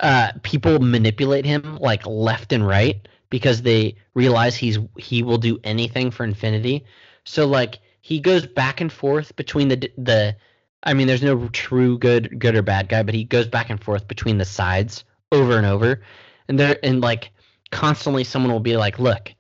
uh, 0.00 0.32
people 0.42 0.78
manipulate 0.78 1.44
him 1.44 1.76
like 1.80 2.06
left 2.06 2.52
and 2.52 2.66
right 2.66 3.08
because 3.30 3.62
they 3.62 3.96
realize 4.14 4.56
he's 4.56 4.78
he 4.96 5.22
will 5.22 5.38
do 5.38 5.58
anything 5.64 6.10
for 6.10 6.24
Infinity. 6.24 6.84
So 7.24 7.46
like 7.46 7.78
he 8.00 8.20
goes 8.20 8.46
back 8.46 8.80
and 8.80 8.92
forth 8.92 9.34
between 9.36 9.68
the 9.68 9.90
the. 9.96 10.36
I 10.84 10.94
mean, 10.94 11.08
there's 11.08 11.24
no 11.24 11.48
true 11.48 11.98
good 11.98 12.38
good 12.38 12.54
or 12.54 12.62
bad 12.62 12.88
guy, 12.88 13.02
but 13.02 13.14
he 13.14 13.24
goes 13.24 13.48
back 13.48 13.68
and 13.68 13.82
forth 13.82 14.06
between 14.06 14.38
the 14.38 14.44
sides 14.44 15.04
over 15.32 15.56
and 15.56 15.66
over, 15.66 16.02
and 16.46 16.58
there 16.58 16.78
and 16.82 17.00
like 17.00 17.30
constantly 17.70 18.24
someone 18.24 18.52
will 18.52 18.60
be 18.60 18.76
like, 18.76 18.98
look, 18.98 19.34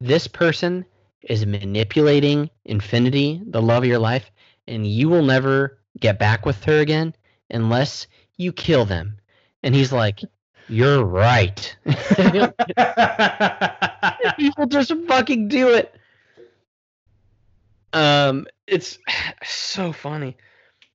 this 0.00 0.26
person 0.26 0.84
is 1.22 1.46
manipulating 1.46 2.50
Infinity, 2.66 3.40
the 3.46 3.62
love 3.62 3.82
of 3.82 3.88
your 3.88 3.98
life, 3.98 4.30
and 4.68 4.86
you 4.86 5.08
will 5.08 5.22
never 5.22 5.78
get 5.98 6.18
back 6.18 6.44
with 6.44 6.62
her 6.64 6.80
again 6.80 7.14
unless 7.50 8.06
you 8.36 8.52
kill 8.52 8.84
them. 8.84 9.18
And 9.66 9.74
he's 9.74 9.92
like, 9.92 10.20
You're 10.68 11.04
right. 11.04 11.76
People 14.38 14.66
just 14.66 14.92
fucking 15.08 15.48
do 15.48 15.70
it. 15.70 15.94
Um, 17.92 18.46
it's 18.66 18.98
so 19.44 19.92
funny. 19.92 20.36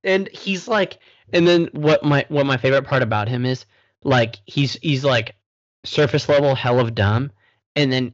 And 0.03 0.27
he's 0.33 0.67
like 0.67 0.97
and 1.33 1.47
then 1.47 1.69
what 1.73 2.03
my 2.03 2.25
what 2.29 2.45
my 2.45 2.57
favorite 2.57 2.83
part 2.83 3.03
about 3.03 3.27
him 3.27 3.45
is 3.45 3.65
like 4.03 4.37
he's 4.45 4.73
he's 4.81 5.03
like 5.03 5.35
surface 5.83 6.29
level 6.29 6.55
hell 6.55 6.79
of 6.79 6.95
dumb 6.95 7.31
and 7.75 7.91
then 7.91 8.13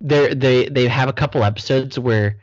they 0.00 0.34
they 0.34 0.68
they 0.68 0.88
have 0.88 1.08
a 1.08 1.12
couple 1.12 1.44
episodes 1.44 1.98
where 1.98 2.38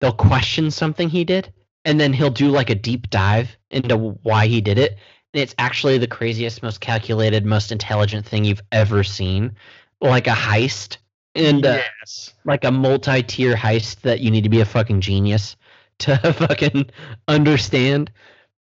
they'll 0.00 0.12
question 0.12 0.70
something 0.70 1.08
he 1.08 1.24
did 1.24 1.52
and 1.84 2.00
then 2.00 2.12
he'll 2.12 2.30
do 2.30 2.48
like 2.48 2.70
a 2.70 2.74
deep 2.74 3.08
dive 3.10 3.56
into 3.70 3.96
why 3.96 4.46
he 4.46 4.60
did 4.60 4.78
it 4.78 4.98
it's 5.32 5.54
actually 5.58 5.98
the 5.98 6.06
craziest 6.06 6.62
most 6.62 6.80
calculated 6.80 7.44
most 7.44 7.72
intelligent 7.72 8.26
thing 8.26 8.44
you've 8.44 8.62
ever 8.72 9.04
seen. 9.04 9.56
Like 10.00 10.26
a 10.26 10.30
heist 10.30 10.98
and 11.34 11.64
uh, 11.64 11.80
yes. 12.00 12.34
like 12.44 12.64
a 12.64 12.70
multi-tier 12.70 13.54
heist 13.54 14.00
that 14.02 14.20
you 14.20 14.30
need 14.30 14.44
to 14.44 14.48
be 14.48 14.60
a 14.60 14.64
fucking 14.64 15.00
genius 15.00 15.56
to 16.00 16.16
fucking 16.32 16.90
understand. 17.28 18.10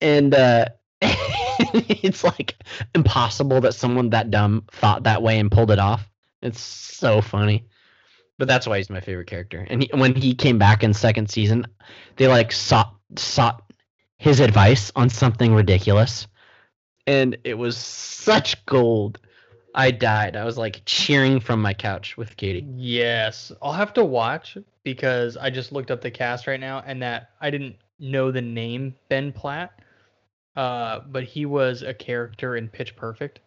And 0.00 0.34
uh 0.34 0.66
it's 1.00 2.24
like 2.24 2.56
impossible 2.94 3.60
that 3.60 3.74
someone 3.74 4.10
that 4.10 4.30
dumb 4.30 4.64
thought 4.72 5.04
that 5.04 5.22
way 5.22 5.38
and 5.38 5.50
pulled 5.50 5.70
it 5.70 5.78
off. 5.78 6.08
It's 6.42 6.60
so 6.60 7.20
funny. 7.20 7.66
But 8.38 8.48
that's 8.48 8.66
why 8.66 8.78
he's 8.78 8.90
my 8.90 9.00
favorite 9.00 9.26
character. 9.26 9.66
And 9.68 9.82
he, 9.82 9.90
when 9.92 10.14
he 10.14 10.34
came 10.34 10.58
back 10.58 10.84
in 10.84 10.94
second 10.94 11.28
season, 11.28 11.66
they 12.16 12.28
like 12.28 12.52
sought 12.52 12.94
sought 13.16 13.62
his 14.16 14.40
advice 14.40 14.92
on 14.94 15.08
something 15.08 15.54
ridiculous, 15.54 16.26
and 17.08 17.38
it 17.42 17.54
was 17.54 17.78
such 17.78 18.64
gold. 18.66 19.18
I 19.74 19.90
died. 19.90 20.36
I 20.36 20.44
was 20.44 20.58
like 20.58 20.82
cheering 20.84 21.40
from 21.40 21.62
my 21.62 21.72
couch 21.72 22.18
with 22.18 22.36
Katie. 22.36 22.66
Yes, 22.76 23.50
I'll 23.62 23.72
have 23.72 23.94
to 23.94 24.04
watch 24.04 24.58
because 24.84 25.36
I 25.38 25.48
just 25.48 25.72
looked 25.72 25.90
up 25.90 26.02
the 26.02 26.10
cast 26.10 26.46
right 26.46 26.60
now, 26.60 26.82
and 26.86 27.00
that 27.02 27.30
I 27.40 27.50
didn't 27.50 27.76
know 27.98 28.30
the 28.30 28.42
name 28.42 28.94
Ben 29.08 29.32
Platt, 29.32 29.80
uh, 30.54 31.00
but 31.08 31.24
he 31.24 31.46
was 31.46 31.82
a 31.82 31.94
character 31.94 32.56
in 32.56 32.68
Pitch 32.68 32.94
Perfect, 32.94 33.40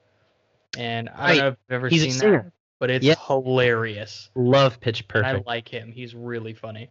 and 0.76 1.08
I 1.10 1.28
don't 1.28 1.38
know 1.38 1.48
if 1.50 1.58
you've 1.68 1.76
ever 1.76 1.90
He's 1.90 2.18
seen 2.18 2.32
that, 2.32 2.52
but 2.80 2.90
it's 2.90 3.06
Yeah. 3.06 3.16
hilarious. 3.28 4.32
Love 4.36 4.80
Pitch 4.80 5.08
Perfect. 5.08 5.48
I 5.48 5.52
like 5.52 5.68
him. 5.68 5.92
He's 5.92 6.16
really 6.16 6.56
funny. 6.56 6.90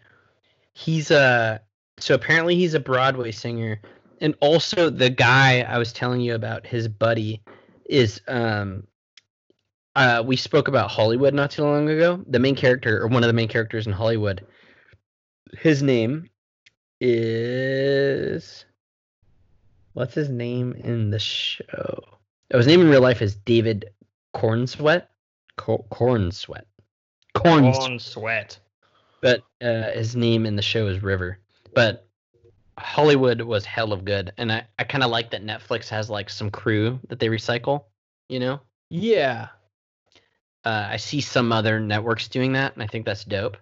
He's 0.73 1.11
a 1.11 1.61
so 1.99 2.15
apparently 2.15 2.55
he's 2.55 2.75
a 2.75 2.81
Broadway 2.81 3.33
singer, 3.33 3.81
and 4.21 4.35
also 4.41 4.91
the 4.91 5.11
guy 5.11 5.63
I 5.63 5.79
was 5.79 5.93
telling 5.93 6.21
you 6.21 6.35
about, 6.35 6.67
his 6.67 6.89
buddy, 6.89 7.43
is 7.89 8.21
um. 8.29 8.87
Uh, 9.97 10.23
we 10.25 10.37
spoke 10.37 10.69
about 10.69 10.89
Hollywood 10.89 11.35
not 11.35 11.51
too 11.51 11.63
long 11.65 11.89
ago. 11.89 12.25
The 12.29 12.39
main 12.39 12.55
character, 12.55 13.03
or 13.03 13.09
one 13.09 13.25
of 13.25 13.27
the 13.27 13.33
main 13.33 13.49
characters 13.49 13.89
in 13.89 13.93
Hollywood, 13.93 14.47
his 15.59 15.83
name 15.83 16.31
is 17.01 18.65
what's 19.95 20.15
his 20.15 20.29
name 20.29 20.75
in 20.75 21.11
the 21.11 21.19
show? 21.19 22.05
Oh, 22.53 22.57
his 22.57 22.67
name 22.67 22.81
in 22.81 22.89
real 22.89 23.01
life 23.01 23.23
is 23.23 23.35
David 23.35 23.91
Corenswet. 24.35 25.07
Cor- 25.57 25.85
Corenswet. 25.91 26.65
Corns 27.35 27.79
Corn 27.79 27.99
sweat. 27.99 28.59
but 29.21 29.43
uh, 29.61 29.91
his 29.93 30.17
name 30.17 30.47
in 30.47 30.57
the 30.57 30.63
show 30.63 30.87
is 30.89 31.03
River. 31.03 31.39
But 31.75 32.09
Hollywood 32.81 33.41
was 33.43 33.65
hell 33.65 33.93
of 33.93 34.05
good, 34.05 34.33
and 34.37 34.51
I, 34.53 34.67
I 34.79 34.85
kind 34.85 35.05
of 35.05 35.11
like 35.11 35.31
that 35.31 35.45
Netflix 35.45 35.89
has 35.89 36.11
like 36.11 36.31
some 36.31 36.51
crew 36.51 36.99
that 37.09 37.19
they 37.19 37.29
recycle. 37.29 37.85
You 38.29 38.41
know, 38.41 38.61
Yeah. 38.91 39.49
uh, 40.65 40.87
I 40.91 40.97
see 40.97 41.21
some 41.21 41.53
other 41.53 41.81
networks 41.81 42.29
doing 42.29 42.53
that, 42.53 42.75
and 42.75 42.83
I 42.83 42.87
think 42.87 43.07
that's 43.07 43.25
dope. 43.25 43.57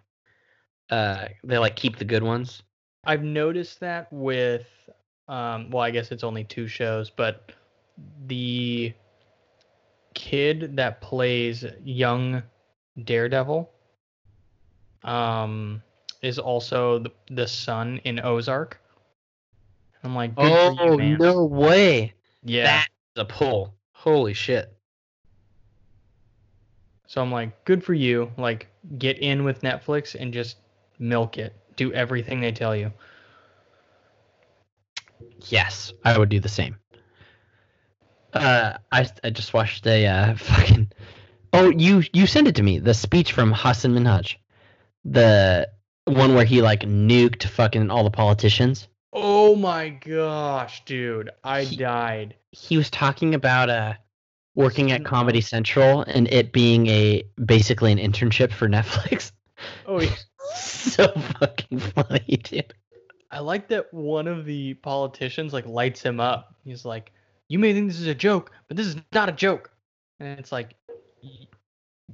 Uh, 0.91 1.29
they 1.45 1.59
like 1.59 1.77
keep 1.77 1.97
the 1.99 2.05
good 2.05 2.23
ones. 2.23 2.63
I've 3.05 3.23
noticed 3.23 3.81
that 3.81 4.13
with 4.13 4.67
um 5.29 5.69
well 5.71 5.83
I 5.83 5.91
guess 5.91 6.11
it's 6.11 6.25
only 6.25 6.45
two 6.45 6.67
shows, 6.69 7.11
but 7.11 7.53
the 8.27 8.95
kid 10.15 10.77
that 10.77 11.01
plays 11.01 11.65
young 11.85 12.43
Daredevil 13.05 13.71
um 15.05 15.83
is 16.23 16.39
also 16.39 16.99
the, 16.99 17.13
the 17.31 17.47
son 17.47 18.01
in 18.05 18.19
Ozark. 18.21 18.81
I'm 20.05 20.15
like, 20.15 20.35
good 20.37 20.77
for 20.77 20.85
you, 20.85 20.91
oh 20.93 20.97
man. 20.97 21.19
no 21.19 21.45
way! 21.45 22.15
yeah. 22.45 22.65
That's 22.65 22.89
a 23.17 23.25
pull. 23.25 23.75
Holy 23.93 24.35
shit! 24.35 24.73
So 27.07 27.23
I'm 27.23 27.33
like, 27.33 27.65
good 27.65 27.83
for 27.83 27.95
you. 27.95 28.31
Like, 28.37 28.69
get 28.99 29.19
in 29.19 29.45
with 29.45 29.63
Netflix 29.63 30.15
and 30.15 30.33
just 30.33 30.57
milk 30.99 31.39
it. 31.39 31.57
Do 31.77 31.93
everything 31.93 32.41
they 32.41 32.53
tell 32.53 32.77
you. 32.77 32.93
Yes, 35.47 35.93
I 36.05 36.19
would 36.19 36.29
do 36.29 36.41
the 36.41 36.49
same. 36.49 36.77
Uh, 38.33 38.75
I 38.93 39.09
I 39.25 39.31
just 39.31 39.55
watched 39.55 39.87
a 39.87 40.07
uh, 40.07 40.35
fucking. 40.37 40.91
Oh, 41.53 41.71
you 41.71 42.03
you 42.13 42.27
sent 42.27 42.47
it 42.47 42.57
to 42.57 42.63
me. 42.63 42.79
The 42.79 42.95
speech 42.95 43.33
from 43.33 43.53
Hasan 43.53 43.95
Minhaj, 43.95 44.37
the 45.05 45.69
one 46.05 46.35
where 46.35 46.45
he 46.45 46.63
like 46.63 46.81
nuked 46.81 47.45
fucking 47.45 47.91
all 47.91 48.05
the 48.05 48.11
politicians. 48.11 48.89
Oh 49.13 49.57
my 49.57 49.89
gosh, 49.89 50.85
dude. 50.85 51.31
I 51.45 51.63
He- 51.65 51.77
died. 51.77 52.35
He 52.53 52.77
was 52.77 52.91
talking 52.91 53.35
about 53.35 53.71
uh 53.71 53.95
working 54.55 54.91
at 54.91 55.05
Comedy 55.05 55.41
Central 55.41 56.03
and 56.03 56.27
it 56.29 56.53
being 56.53 56.87
a 56.89 57.23
basically 57.45 57.93
an 57.93 57.99
internship 57.99 58.53
for 58.53 58.69
Netflix. 58.69 59.31
Oh, 59.87 60.01
yeah. 60.01 60.15
so 60.55 61.09
fucking 61.39 61.79
funny, 61.79 62.41
dude. 62.43 62.75
I 63.31 63.41
like 63.41 63.69
that 63.69 63.93
one 63.93 64.27
of 64.27 64.45
the 64.45 64.75
politicians 64.75 65.53
like 65.53 65.67
lights 65.67 66.03
him 66.03 66.21
up. 66.21 66.55
He's 66.65 66.85
like, 66.85 67.13
"You 67.49 67.59
may 67.59 67.73
think 67.73 67.89
this 67.89 68.01
is 68.01 68.07
a 68.07 68.15
joke, 68.15 68.53
but 68.69 68.77
this 68.77 68.87
is 68.87 68.97
not 69.13 69.29
a 69.29 69.33
joke." 69.33 69.71
And 70.21 70.39
it's 70.39 70.51
like, 70.51 70.75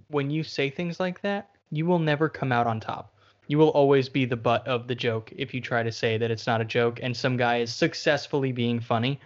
when 0.09 0.31
you 0.31 0.43
say 0.43 0.71
things 0.71 0.99
like 1.01 1.21
that, 1.23 1.51
you 1.71 1.87
will 1.87 1.99
never 1.99 2.29
come 2.29 2.53
out 2.53 2.67
on 2.67 2.81
top. 2.81 3.14
You 3.47 3.59
will 3.59 3.69
always 3.69 4.09
be 4.09 4.25
the 4.25 4.37
butt 4.37 4.67
of 4.67 4.89
the 4.89 4.95
joke 4.95 5.33
if 5.37 5.53
you 5.53 5.61
try 5.61 5.83
to 5.83 5.93
say 5.93 6.17
that 6.19 6.31
it's 6.31 6.47
not 6.47 6.61
a 6.61 6.65
joke 6.65 7.01
and 7.03 7.17
some 7.17 7.37
guy 7.37 7.59
is 7.59 7.73
successfully 7.73 8.53
being 8.53 8.81
funny. 8.81 9.21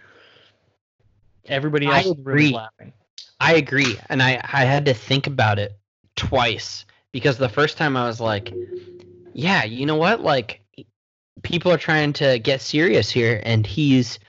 Everybody 1.47 1.87
I 1.87 1.97
else 1.97 2.05
is 2.07 2.17
really 2.17 2.41
agree. 2.41 2.51
laughing. 2.51 2.93
I 3.39 3.53
agree, 3.55 3.97
and 4.09 4.21
I 4.21 4.41
I 4.43 4.65
had 4.65 4.85
to 4.85 4.93
think 4.93 5.27
about 5.27 5.59
it 5.59 5.77
twice 6.15 6.85
because 7.11 7.37
the 7.37 7.49
first 7.49 7.77
time 7.77 7.95
I 7.95 8.05
was 8.05 8.19
like, 8.19 8.53
yeah, 9.33 9.63
you 9.63 9.85
know 9.85 9.95
what? 9.95 10.21
Like 10.21 10.61
people 11.41 11.71
are 11.71 11.77
trying 11.77 12.13
to 12.13 12.39
get 12.39 12.61
serious 12.61 13.09
here 13.09 13.41
and 13.45 13.65
he's 13.65 14.19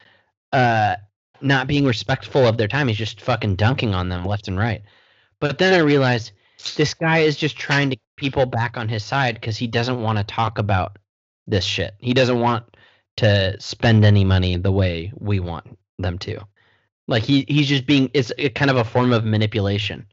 uh 0.53 0.97
not 1.41 1.67
being 1.67 1.85
respectful 1.85 2.47
of 2.47 2.57
their 2.57 2.69
time. 2.69 2.89
He's 2.89 2.99
just 2.99 3.21
fucking 3.21 3.57
dunking 3.57 3.95
on 3.95 4.09
them 4.09 4.25
left 4.25 4.49
and 4.49 4.59
right. 4.59 4.83
But 5.41 5.59
then 5.59 5.75
I 5.75 5.79
realized 5.79 6.33
this 6.77 6.95
guy 6.95 7.19
is 7.19 7.37
just 7.37 7.57
trying 7.57 7.91
to 7.91 7.97
get 7.97 8.17
people 8.17 8.47
back 8.47 8.77
on 8.77 8.89
his 8.89 9.05
side 9.05 9.41
cuz 9.41 9.57
he 9.57 9.67
doesn't 9.67 10.03
want 10.03 10.19
to 10.19 10.25
talk 10.25 10.59
about 10.59 10.99
this 11.47 11.65
shit. 11.65 11.95
He 11.99 12.15
doesn't 12.15 12.41
want 12.41 12.77
to 13.17 13.61
spend 13.61 14.05
any 14.05 14.25
money 14.25 14.57
the 14.57 14.73
way 14.73 15.13
we 15.17 15.41
want 15.41 15.79
them 15.99 16.19
to. 16.19 16.41
Like 17.09 17.23
he 17.23 17.45
he's 17.49 17.69
just 17.69 17.87
being 17.87 18.11
it's 18.15 18.33
a, 18.39 18.49
kind 18.51 18.71
of 18.71 18.77
a 18.77 18.85
form 18.85 19.13
of 19.13 19.25
manipulation. 19.25 20.07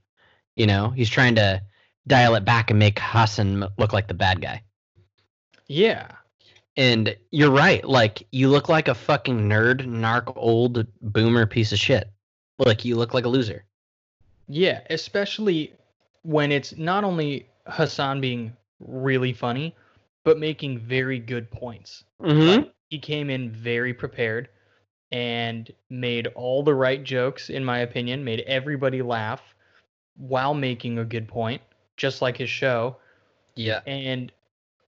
You 0.56 0.68
know, 0.68 0.89
he's 0.89 1.10
trying 1.10 1.36
to 1.36 1.62
dial 2.08 2.36
it 2.36 2.45
back 2.45 2.70
and 2.70 2.80
make 2.80 3.00
Hasan 3.00 3.68
look 3.78 3.93
like 3.93 4.08
the 4.08 4.14
bad 4.14 4.41
guy. 4.41 4.64
Yeah. 5.68 6.08
And 6.76 7.16
you're 7.32 7.52
right. 7.52 7.84
Like 7.84 8.28
you 8.32 8.50
look 8.50 8.70
like 8.70 8.88
a 8.88 8.95
fucking 8.95 9.39
nerd, 9.50 9.86
narc, 9.86 10.34
old 10.36 10.88
boomer 11.02 11.45
piece 11.45 11.72
of 11.72 11.80
shit. 11.80 12.10
Like 12.60 12.86
you 12.86 12.95
look 12.95 13.14
like 13.14 13.26
a 13.26 13.30
loser. 13.30 13.66
Yeah, 14.48 14.82
especially 14.89 15.74
when 16.28 16.51
it's 16.51 16.75
not 16.78 17.05
only 17.05 17.47
Hasan 17.71 18.19
being 18.19 18.51
really 18.82 19.32
funny, 19.32 19.73
but 20.25 20.38
making 20.38 20.78
very 20.78 21.19
good 21.19 21.49
points. 21.49 22.03
Mm-hmm. 22.21 22.63
Like, 22.63 22.73
he 22.89 22.99
came 22.99 23.30
in 23.30 23.49
very 23.49 23.93
prepared 23.93 24.49
and 25.13 25.71
made 25.89 26.28
all 26.36 26.63
the 26.63 26.75
right 26.75 27.01
jokes, 27.01 27.49
in 27.49 27.63
my 27.63 27.80
opinion, 27.80 28.25
made 28.25 28.41
everybody 28.41 29.01
laugh 29.01 29.41
while 30.17 30.53
making 30.53 30.99
a 30.99 31.05
good 31.05 31.30
point, 31.30 31.61
just 31.95 32.21
like 32.21 32.36
his 32.36 32.49
show. 32.49 32.97
Yeah. 33.55 33.80
And 33.88 34.30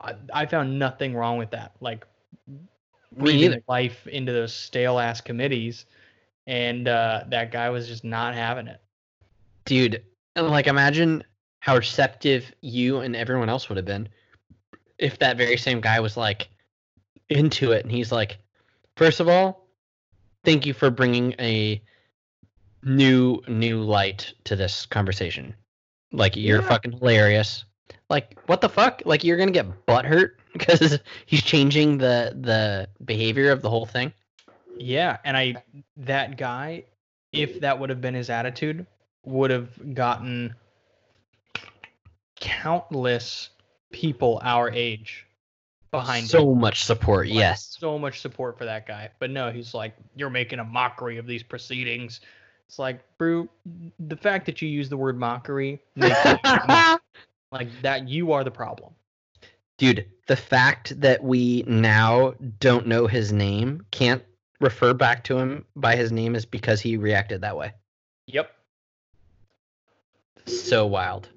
I, 0.02 0.16
I 0.34 0.46
found 0.46 0.78
nothing 0.78 1.16
wrong 1.16 1.38
with 1.38 1.52
that. 1.52 1.72
Like 1.80 2.06
breathing 3.16 3.62
life 3.70 4.06
into 4.08 4.34
those 4.34 4.54
stale 4.54 5.00
ass 5.00 5.22
committees, 5.22 5.86
and 6.48 6.90
uh, 6.90 7.24
that 7.30 7.54
guy 7.54 7.70
was 7.70 7.88
just 7.88 8.04
not 8.04 8.34
having 8.36 8.68
it. 8.68 8.82
Dude, 9.64 10.04
and 10.36 10.50
like 10.50 10.68
imagine 10.68 11.24
how 11.60 11.76
receptive 11.76 12.52
you 12.62 13.00
and 13.00 13.16
everyone 13.16 13.50
else 13.50 13.70
would 13.70 13.78
have 13.78 13.86
been 13.86 14.08
if 14.98 15.20
that 15.20 15.38
very 15.38 15.58
same 15.58 15.80
guy 15.82 16.00
was 16.00 16.18
like 16.18 16.50
into 17.30 17.72
it 17.72 17.84
and 17.84 17.92
he's 17.92 18.12
like, 18.12 18.38
first 18.98 19.20
of 19.20 19.28
all, 19.30 19.66
thank 20.44 20.66
you 20.66 20.74
for 20.74 20.90
bringing 20.90 21.34
a 21.40 21.82
new 22.84 23.42
new 23.48 23.82
light 23.82 24.34
to 24.46 24.56
this 24.56 24.86
conversation. 24.86 25.54
Like 26.12 26.36
you're 26.36 26.62
Yeah. 26.62 26.68
fucking 26.68 26.94
hilarious. 26.94 27.66
Like 28.10 28.40
what 28.48 28.62
the 28.62 28.70
fuck? 28.70 29.02
Like 29.06 29.24
you're 29.24 29.38
gonna 29.38 29.52
get 29.52 29.86
butt 29.86 30.06
hurt 30.06 30.40
because 30.54 31.00
he's 31.26 31.44
changing 31.44 31.98
the 31.98 32.36
the 32.40 32.90
behavior 33.06 33.52
of 33.52 33.62
the 33.62 33.70
whole 33.70 33.86
thing. 33.86 34.14
Yeah, 34.78 35.18
and 35.26 35.36
I 35.36 35.62
that 35.98 36.38
guy, 36.38 36.86
if 37.34 37.60
that 37.60 37.78
would 37.80 37.90
have 37.90 38.00
been 38.02 38.14
his 38.14 38.30
attitude, 38.30 38.86
would 39.26 39.52
have 39.52 39.94
gotten 39.94 40.56
countless 42.40 43.50
people 43.92 44.40
our 44.44 44.70
age 44.72 45.26
behind 45.92 46.24
him. 46.24 46.30
so 46.30 46.56
much 46.56 46.84
support. 46.84 47.28
Like, 47.28 47.36
yes. 47.36 47.78
so 47.80 47.98
much 47.98 48.22
support 48.22 48.58
for 48.58 48.66
that 48.66 48.86
guy. 48.88 49.10
But 49.20 49.32
no, 49.32 49.52
he's 49.52 49.74
like, 49.74 49.96
you're 50.16 50.30
making 50.30 50.60
a 50.60 50.64
mockery 50.64 51.18
of 51.18 51.26
these 51.26 51.44
proceedings. 51.44 52.22
It's 52.68 52.80
like, 52.80 53.02
bro, 53.18 53.50
the 54.00 54.16
fact 54.16 54.46
that 54.46 54.62
you 54.62 54.70
use 54.70 54.90
the 54.90 54.98
word 54.98 55.18
mockery, 55.18 55.82
makes 55.96 56.20
it 56.24 56.40
mock- 56.68 57.02
like 57.52 57.70
that, 57.82 58.08
you 58.08 58.32
are 58.32 58.44
the 58.44 58.52
problem. 58.52 58.94
Dude, 59.78 60.06
the 60.28 60.36
fact 60.36 61.00
that 61.02 61.24
we 61.24 61.64
now 61.66 62.36
don't 62.60 62.86
know 62.86 63.08
his 63.08 63.32
name, 63.32 63.86
can't 63.92 64.22
refer 64.60 64.94
back 64.94 65.24
to 65.24 65.38
him 65.38 65.66
by 65.76 65.96
his 65.96 66.12
name 66.12 66.36
is 66.36 66.46
because 66.46 66.82
he 66.82 66.98
reacted 66.98 67.42
that 67.42 67.58
way. 67.58 67.72
Yep. 68.28 68.52
So 70.46 70.86
wild. 70.86 71.30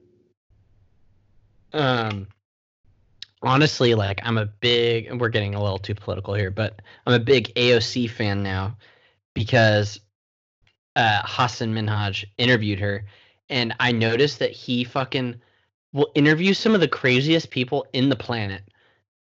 Um 1.72 2.28
honestly, 3.42 3.94
like 3.94 4.20
I'm 4.22 4.38
a 4.38 4.46
big 4.46 5.12
we're 5.20 5.28
getting 5.28 5.54
a 5.54 5.62
little 5.62 5.78
too 5.78 5.94
political 5.94 6.34
here, 6.34 6.50
but 6.50 6.80
I'm 7.06 7.14
a 7.14 7.20
big 7.20 7.52
AOC 7.54 8.10
fan 8.10 8.42
now 8.42 8.76
because 9.34 10.00
uh 10.96 11.22
Hasan 11.26 11.74
Minhaj 11.74 12.24
interviewed 12.38 12.78
her 12.80 13.04
and 13.48 13.74
I 13.80 13.92
noticed 13.92 14.38
that 14.38 14.52
he 14.52 14.84
fucking 14.84 15.40
will 15.92 16.10
interview 16.14 16.54
some 16.54 16.74
of 16.74 16.80
the 16.80 16.88
craziest 16.88 17.50
people 17.50 17.86
in 17.92 18.08
the 18.08 18.16
planet. 18.16 18.62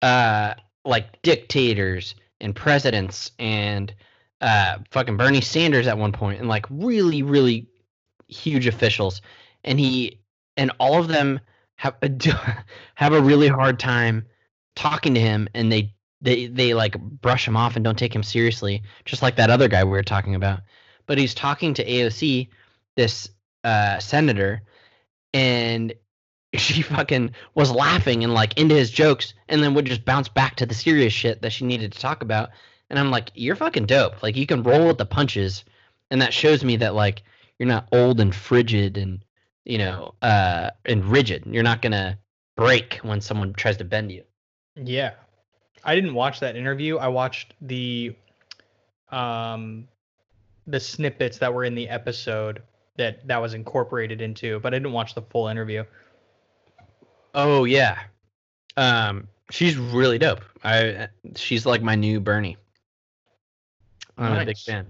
Uh 0.02 0.54
like 0.84 1.22
dictators 1.22 2.16
and 2.40 2.56
presidents 2.56 3.32
and 3.40 3.94
uh 4.42 4.78
fucking 4.90 5.18
Bernie 5.18 5.42
Sanders 5.42 5.88
at 5.88 5.98
one 5.98 6.12
point 6.12 6.40
and 6.40 6.50
like 6.50 6.66
really 6.70 7.24
really 7.24 7.68
huge 8.28 8.66
officials 8.68 9.22
and 9.64 9.80
he 9.80 10.20
and 10.58 10.72
all 10.80 11.00
of 11.00 11.08
them 11.08 11.40
have 11.82 11.96
have 12.96 13.14
a 13.14 13.22
really 13.22 13.48
hard 13.48 13.80
time 13.80 14.24
talking 14.76 15.16
to 15.16 15.20
him 15.20 15.48
and 15.56 15.72
they 15.72 15.92
they 16.22 16.46
they 16.46 16.76
like 16.76 17.00
brush 17.00 17.48
him 17.48 17.58
off 17.58 17.76
and 17.76 17.84
don't 17.84 17.98
take 17.98 18.16
him 18.16 18.22
seriously 18.22 18.84
just 19.04 19.24
like 19.24 19.36
that 19.36 19.50
other 19.50 19.68
guy 19.68 19.84
we 19.84 19.90
were 19.90 20.04
talking 20.04 20.36
about. 20.36 20.62
But 21.08 21.18
he's 21.18 21.34
talking 21.34 21.74
to 21.74 21.86
AOC 21.86 22.50
this 22.96 23.30
uh 23.64 23.98
senator 23.98 24.62
and 25.34 25.94
she 26.54 26.84
fucking 26.84 27.32
was 27.56 27.72
laughing 27.72 28.24
and 28.24 28.34
like 28.34 28.60
into 28.60 28.76
his 28.76 28.92
jokes 28.92 29.34
and 29.50 29.64
then 29.64 29.74
would 29.74 29.86
just 29.86 30.06
bounce 30.06 30.30
back 30.30 30.58
to 30.58 30.68
the 30.68 30.76
serious 30.76 31.14
shit 31.14 31.42
that 31.42 31.52
she 31.52 31.66
needed 31.66 31.94
to 31.94 32.00
talk 32.00 32.22
about. 32.22 32.52
And 32.92 33.00
I'm 33.00 33.10
like 33.10 33.32
you're 33.34 33.56
fucking 33.56 33.88
dope. 33.88 34.22
Like 34.22 34.36
you 34.36 34.46
can 34.46 34.62
roll 34.62 34.88
with 34.88 35.00
the 35.00 35.06
punches. 35.08 35.64
And 36.12 36.22
that 36.22 36.34
shows 36.34 36.64
me 36.64 36.76
that 36.78 36.94
like 36.94 37.24
you're 37.58 37.68
not 37.68 37.88
old 37.92 38.20
and 38.20 38.36
frigid 38.36 38.98
and 38.98 39.24
you 39.66 39.78
know 39.78 40.14
uh 40.22 40.70
and 40.86 41.06
rigid 41.06 41.44
you're 41.46 41.64
not 41.64 41.82
gonna 41.82 42.18
break 42.58 42.96
when 43.04 43.22
someone 43.22 43.54
tries 43.54 43.78
to 43.78 43.84
bend 43.84 44.12
you 44.12 44.24
Yeah. 44.76 45.12
I 45.84 45.96
didn't 45.96 46.14
watch 46.14 46.40
that 46.42 46.56
interview. 46.56 46.98
I 46.98 47.08
watched 47.08 47.54
the 47.62 48.16
um 49.10 49.88
the 50.68 50.80
snippets 50.80 51.38
that 51.40 51.54
were 51.54 51.64
in 51.64 51.74
the 51.76 51.90
episode 51.90 52.62
that 52.98 53.28
that 53.28 53.38
was 53.38 53.54
incorporated 53.56 54.22
into, 54.22 54.60
but 54.60 54.74
I 54.74 54.78
didn't 54.78 54.94
watch 54.94 55.16
the 55.16 55.22
full 55.24 55.48
interview. 55.48 55.84
oh 57.34 57.64
yeah 57.64 58.00
um 58.78 59.28
she's 59.50 59.78
really 59.78 60.18
dope 60.18 60.42
i 60.64 61.08
she's 61.36 61.66
like 61.66 61.82
my 61.82 61.96
new 61.96 62.20
bernie 62.20 62.58
i'm 64.18 64.34
a 64.34 64.40
big 64.40 64.48
Nice. 64.48 64.64
fan 64.66 64.88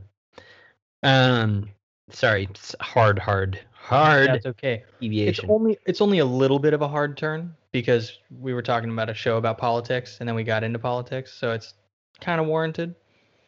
um 1.04 1.70
sorry 2.10 2.44
it's 2.50 2.76
hard 2.82 3.18
hard 3.20 3.60
hard 3.82 4.30
That's 4.30 4.46
okay. 4.46 4.84
It's 5.00 5.40
only 5.50 5.78
it's 5.86 6.02
only 6.02 6.20
a 6.20 6.26
little 6.26 6.60
bit 6.60 6.74
of 6.74 6.82
a 6.82 6.88
hard 6.88 7.18
turn 7.18 7.56
because 7.72 8.20
we 8.40 8.54
were 8.54 8.62
talking 8.62 8.90
about 8.90 9.10
a 9.10 9.14
show 9.14 9.38
about 9.38 9.58
politics 9.58 10.18
and 10.20 10.28
then 10.28 10.36
we 10.36 10.44
got 10.44 10.64
into 10.64 10.80
politics, 10.80 11.34
so 11.34 11.52
it's 11.52 11.74
kind 12.20 12.40
of 12.40 12.48
warranted. 12.48 12.96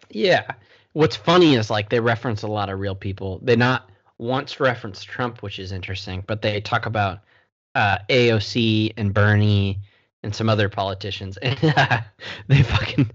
Yeah. 0.09 0.51
What's 0.93 1.15
funny 1.15 1.55
is 1.55 1.69
like 1.69 1.89
they 1.89 1.99
reference 1.99 2.43
a 2.43 2.47
lot 2.47 2.69
of 2.69 2.79
real 2.79 2.95
people. 2.95 3.39
They 3.43 3.55
not 3.55 3.89
once 4.17 4.59
reference 4.59 5.03
Trump, 5.03 5.41
which 5.41 5.59
is 5.59 5.71
interesting, 5.71 6.23
but 6.27 6.41
they 6.41 6.61
talk 6.61 6.86
about 6.86 7.19
uh, 7.75 7.97
AOC 8.09 8.93
and 8.97 9.13
Bernie 9.13 9.79
and 10.23 10.34
some 10.34 10.49
other 10.49 10.69
politicians, 10.69 11.38
and 11.41 11.57
they 12.47 12.63
fucking 12.63 13.11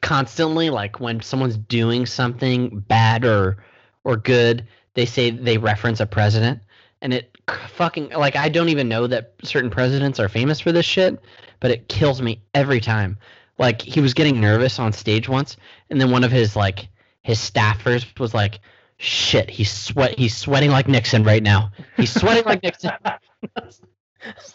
constantly 0.00 0.70
like 0.70 1.00
when 1.00 1.20
someone's 1.20 1.56
doing 1.56 2.06
something 2.06 2.80
bad 2.80 3.24
or 3.24 3.58
or 4.04 4.16
good, 4.16 4.66
they 4.98 5.06
say 5.06 5.30
they 5.30 5.58
reference 5.58 6.00
a 6.00 6.06
president, 6.06 6.58
and 7.02 7.14
it 7.14 7.38
fucking 7.68 8.10
like 8.10 8.34
I 8.34 8.48
don't 8.48 8.68
even 8.68 8.88
know 8.88 9.06
that 9.06 9.34
certain 9.44 9.70
presidents 9.70 10.18
are 10.18 10.28
famous 10.28 10.58
for 10.58 10.72
this 10.72 10.84
shit, 10.84 11.20
but 11.60 11.70
it 11.70 11.88
kills 11.88 12.20
me 12.20 12.42
every 12.52 12.80
time. 12.80 13.16
Like 13.58 13.80
he 13.80 14.00
was 14.00 14.12
getting 14.12 14.40
nervous 14.40 14.80
on 14.80 14.92
stage 14.92 15.28
once, 15.28 15.56
and 15.88 16.00
then 16.00 16.10
one 16.10 16.24
of 16.24 16.32
his 16.32 16.56
like 16.56 16.88
his 17.22 17.38
staffers 17.38 18.18
was 18.18 18.34
like, 18.34 18.58
"Shit, 18.96 19.48
he's 19.48 19.70
sweat. 19.70 20.18
He's 20.18 20.36
sweating 20.36 20.72
like 20.72 20.88
Nixon 20.88 21.22
right 21.22 21.44
now. 21.44 21.70
He's 21.96 22.12
sweating 22.12 22.44
like 22.44 22.64
Nixon." 22.64 22.90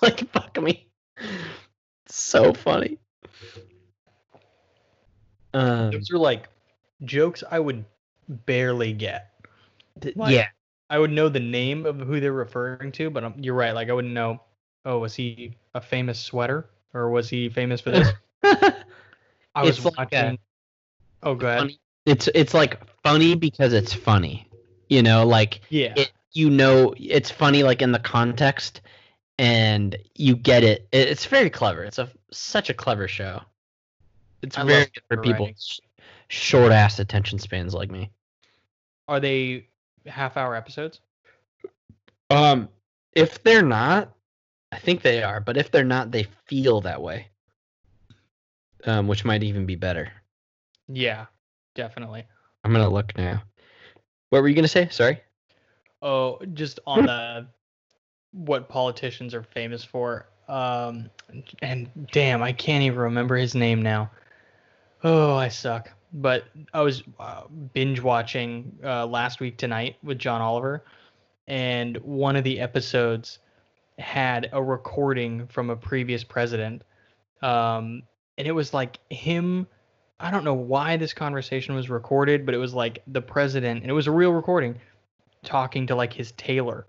Like 0.01 0.29
fuck 0.31 0.61
me. 0.61 0.89
So 2.07 2.51
funny. 2.51 2.99
Um, 5.53 5.91
Those 5.91 6.11
are 6.11 6.17
like 6.17 6.49
jokes 7.05 7.45
I 7.49 7.59
would 7.59 7.85
barely 8.27 8.91
get. 8.91 9.32
Th- 10.01 10.15
Like, 10.15 10.33
yeah, 10.33 10.47
I 10.89 10.99
would 10.99 11.11
know 11.11 11.29
the 11.29 11.39
name 11.39 11.85
of 11.85 11.99
who 11.99 12.19
they're 12.19 12.31
referring 12.33 12.91
to, 12.93 13.09
but 13.09 13.23
um, 13.23 13.33
you're 13.37 13.55
right. 13.55 13.73
Like 13.73 13.89
I 13.89 13.93
wouldn't 13.93 14.13
know. 14.13 14.41
Oh, 14.85 14.99
was 14.99 15.15
he 15.15 15.55
a 15.73 15.81
famous 15.81 16.19
sweater, 16.19 16.69
or 16.93 17.09
was 17.09 17.29
he 17.29 17.49
famous 17.49 17.79
for 17.81 17.91
this? 17.91 18.09
I 19.55 19.63
was 19.63 19.77
It's 19.77 19.85
like 19.85 20.11
a- 20.13 20.15
watching. 20.15 20.39
oh, 21.23 21.35
go 21.35 21.47
ahead. 21.47 21.59
funny. 21.59 21.79
It's 22.05 22.27
it's 22.35 22.53
like 22.53 22.79
funny 23.03 23.35
because 23.35 23.71
it's 23.73 23.93
funny. 23.93 24.47
You 24.89 25.01
know, 25.03 25.25
like 25.25 25.61
Yeah, 25.69 25.93
it, 25.95 26.11
you 26.33 26.49
know 26.49 26.93
it's 26.97 27.31
funny 27.31 27.63
like 27.63 27.81
in 27.81 27.91
the 27.93 27.99
context 27.99 28.81
and 29.39 29.95
you 30.15 30.35
get 30.35 30.63
it. 30.63 30.87
It- 30.91 31.07
It's 31.07 31.25
very 31.25 31.49
clever. 31.49 31.83
It's 31.83 31.97
a 31.99 32.09
such 32.31 32.69
a 32.69 32.73
clever 32.73 33.07
show. 33.07 33.41
It's 34.41 34.57
I 34.57 34.65
very 34.65 34.85
good 34.85 35.03
for 35.07 35.17
people 35.21 35.45
writing. 35.45 35.55
short 36.27 36.71
ass 36.73 36.99
attention 36.99 37.39
spans 37.39 37.73
like 37.73 37.89
me. 37.89 38.11
are 39.07 39.21
they 39.21 39.69
half 40.05 40.37
hour 40.37 40.55
episodes? 40.55 40.99
Um 42.29 42.69
if 43.13 43.43
they're 43.43 43.61
not, 43.61 44.11
I 44.71 44.79
think 44.79 45.01
they 45.01 45.21
are, 45.21 45.39
but 45.39 45.57
if 45.57 45.69
they're 45.71 45.83
not, 45.83 46.11
they 46.11 46.27
feel 46.45 46.81
that 46.81 47.01
way. 47.01 47.27
Um 48.85 49.07
which 49.07 49.25
might 49.25 49.43
even 49.43 49.65
be 49.65 49.75
better. 49.75 50.11
Yeah, 50.87 51.25
definitely. 51.75 52.25
I'm 52.63 52.71
going 52.71 52.85
to 52.85 52.93
look 52.93 53.17
now. 53.17 53.43
What 54.29 54.41
were 54.41 54.47
you 54.47 54.55
going 54.55 54.63
to 54.63 54.69
say? 54.69 54.87
Sorry. 54.89 55.19
Oh, 56.01 56.39
just 56.53 56.79
on 56.85 57.05
the 57.05 57.47
what 58.31 58.67
politicians 58.67 59.33
are 59.33 59.43
famous 59.43 59.83
for. 59.83 60.27
Um, 60.47 61.09
and 61.61 61.89
damn, 62.11 62.43
I 62.43 62.51
can't 62.51 62.83
even 62.83 62.99
remember 62.99 63.35
his 63.35 63.55
name 63.55 63.81
now. 63.81 64.11
Oh, 65.03 65.35
I 65.35 65.49
suck. 65.49 65.91
But 66.13 66.45
I 66.73 66.81
was 66.81 67.03
uh, 67.19 67.43
binge 67.73 67.99
watching 67.99 68.77
uh, 68.83 69.07
last 69.07 69.39
week 69.39 69.57
tonight 69.57 69.97
with 70.03 70.19
John 70.19 70.41
Oliver, 70.41 70.85
and 71.47 71.97
one 71.97 72.35
of 72.35 72.43
the 72.43 72.59
episodes 72.59 73.39
had 73.97 74.49
a 74.53 74.61
recording 74.61 75.47
from 75.47 75.69
a 75.69 75.75
previous 75.75 76.23
president, 76.23 76.83
um, 77.41 78.03
and 78.37 78.47
it 78.47 78.51
was 78.51 78.73
like 78.73 78.99
him. 79.09 79.67
I 80.19 80.29
don't 80.31 80.43
know 80.43 80.53
why 80.53 80.97
this 80.97 81.13
conversation 81.13 81.75
was 81.75 81.89
recorded, 81.89 82.45
but 82.45 82.53
it 82.53 82.59
was 82.59 82.73
like 82.73 83.01
the 83.07 83.21
president, 83.21 83.81
and 83.81 83.89
it 83.89 83.93
was 83.93 84.07
a 84.07 84.11
real 84.11 84.31
recording, 84.31 84.79
talking 85.43 85.87
to 85.87 85.95
like 85.95 86.13
his 86.13 86.31
tailor, 86.33 86.85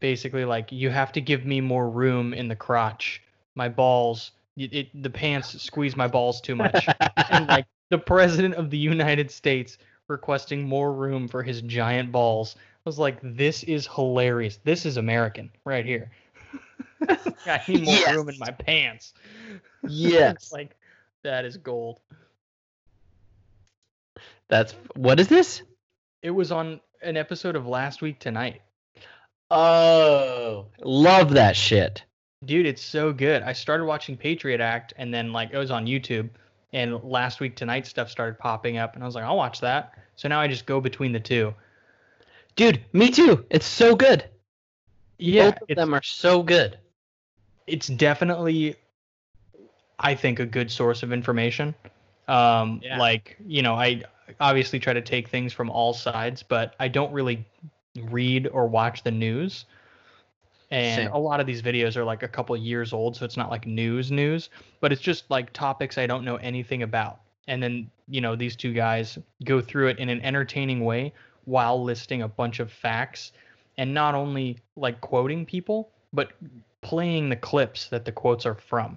basically 0.00 0.44
like 0.44 0.70
you 0.70 0.90
have 0.90 1.12
to 1.12 1.20
give 1.20 1.44
me 1.44 1.60
more 1.60 1.90
room 1.90 2.32
in 2.32 2.48
the 2.48 2.56
crotch. 2.56 3.20
My 3.56 3.68
balls, 3.68 4.30
it, 4.56 4.72
it 4.72 5.02
the 5.02 5.10
pants 5.10 5.60
squeeze 5.62 5.96
my 5.96 6.06
balls 6.06 6.40
too 6.40 6.54
much, 6.54 6.86
and 7.30 7.46
like 7.48 7.66
the 7.90 7.98
president 7.98 8.54
of 8.54 8.70
the 8.70 8.78
United 8.78 9.30
States 9.30 9.78
requesting 10.08 10.62
more 10.62 10.92
room 10.92 11.28
for 11.28 11.42
his 11.42 11.62
giant 11.62 12.12
balls. 12.12 12.56
I 12.58 12.60
was 12.88 12.98
like, 12.98 13.18
this 13.22 13.62
is 13.64 13.86
hilarious. 13.86 14.58
This 14.64 14.84
is 14.84 14.96
American 14.96 15.50
right 15.64 15.84
here. 15.86 16.10
I 17.46 17.60
need 17.68 17.84
more 17.84 17.94
Yes. 17.94 18.14
room 18.14 18.28
in 18.28 18.38
my 18.38 18.50
pants. 18.50 19.14
Yes. 19.86 20.50
Like 20.50 20.76
that 21.24 21.44
is 21.44 21.58
gold. 21.58 22.00
That's 24.48 24.72
what 24.96 25.20
is 25.20 25.28
this? 25.28 25.60
It 26.22 26.30
was 26.30 26.50
on 26.52 26.80
an 27.02 27.18
episode 27.18 27.54
of 27.54 27.66
last 27.66 28.00
week 28.00 28.18
tonight. 28.18 28.62
Oh, 29.50 30.66
love 30.80 31.32
that 31.34 31.54
shit. 31.54 32.02
Dude, 32.46 32.64
it's 32.66 32.82
so 32.82 33.12
good. 33.12 33.42
I 33.42 33.52
started 33.52 33.84
watching 33.84 34.16
Patriot 34.16 34.60
Act 34.62 34.94
and 34.96 35.12
then 35.12 35.32
like 35.32 35.50
it 35.52 35.58
was 35.58 35.70
on 35.70 35.86
YouTube 35.86 36.30
and 36.74 37.02
last 37.04 37.38
week 37.40 37.54
tonight 37.56 37.86
stuff 37.86 38.10
started 38.10 38.38
popping 38.38 38.76
up 38.76 38.94
and 38.94 39.02
I 39.02 39.06
was 39.06 39.14
like, 39.14 39.24
I'll 39.24 39.36
watch 39.36 39.60
that. 39.60 39.92
So 40.16 40.28
now 40.28 40.40
I 40.40 40.48
just 40.48 40.66
go 40.66 40.80
between 40.80 41.12
the 41.12 41.20
two. 41.20 41.54
Dude, 42.56 42.82
me 42.92 43.10
too. 43.10 43.46
It's 43.48 43.64
so 43.66 43.94
good. 43.96 44.24
Yeah, 45.18 45.52
Both 45.52 45.70
of 45.70 45.76
them 45.76 45.94
are 45.94 46.02
so 46.02 46.42
good. 46.42 46.78
it's 47.66 47.86
definitely 47.86 48.74
I 49.98 50.14
think 50.14 50.40
a 50.40 50.46
good 50.46 50.70
source 50.70 51.02
of 51.02 51.12
information. 51.12 51.74
Um 52.28 52.80
Yeah. 52.82 52.98
like, 52.98 53.36
you 53.46 53.62
know, 53.62 53.74
I 53.74 54.02
obviously 54.40 54.80
try 54.80 54.92
to 54.92 55.02
take 55.02 55.28
things 55.28 55.52
from 55.52 55.70
all 55.70 55.94
sides, 55.94 56.42
but 56.42 56.74
I 56.80 56.88
don't 56.88 57.12
really 57.12 57.46
read 58.10 58.48
or 58.48 58.66
watch 58.66 59.04
the 59.04 59.12
news. 59.12 59.64
And 60.70 60.96
Same. 60.96 61.12
a 61.12 61.18
lot 61.18 61.40
of 61.40 61.46
these 61.46 61.62
videos 61.62 61.96
are 61.96 62.04
like 62.04 62.22
a 62.22 62.28
couple 62.28 62.56
years 62.56 62.92
old, 62.92 63.16
so 63.16 63.24
it's 63.24 63.36
not 63.36 63.50
like 63.50 63.66
news 63.66 64.10
news, 64.10 64.50
but 64.80 64.92
it's 64.92 65.02
just 65.02 65.30
like 65.30 65.52
topics 65.52 65.98
I 65.98 66.06
don't 66.06 66.24
know 66.24 66.36
anything 66.36 66.82
about. 66.82 67.20
And 67.46 67.62
then, 67.62 67.90
you 68.08 68.20
know, 68.20 68.34
these 68.34 68.56
two 68.56 68.72
guys 68.72 69.18
go 69.44 69.60
through 69.60 69.88
it 69.88 69.98
in 69.98 70.08
an 70.08 70.20
entertaining 70.22 70.84
way 70.84 71.12
while 71.44 71.82
listing 71.82 72.22
a 72.22 72.28
bunch 72.28 72.58
of 72.60 72.72
facts 72.72 73.32
and 73.76 73.92
not 73.92 74.14
only 74.14 74.58
like 74.76 75.00
quoting 75.00 75.44
people, 75.44 75.90
but 76.12 76.32
playing 76.80 77.28
the 77.28 77.36
clips 77.36 77.88
that 77.88 78.04
the 78.04 78.12
quotes 78.12 78.46
are 78.46 78.54
from. 78.54 78.96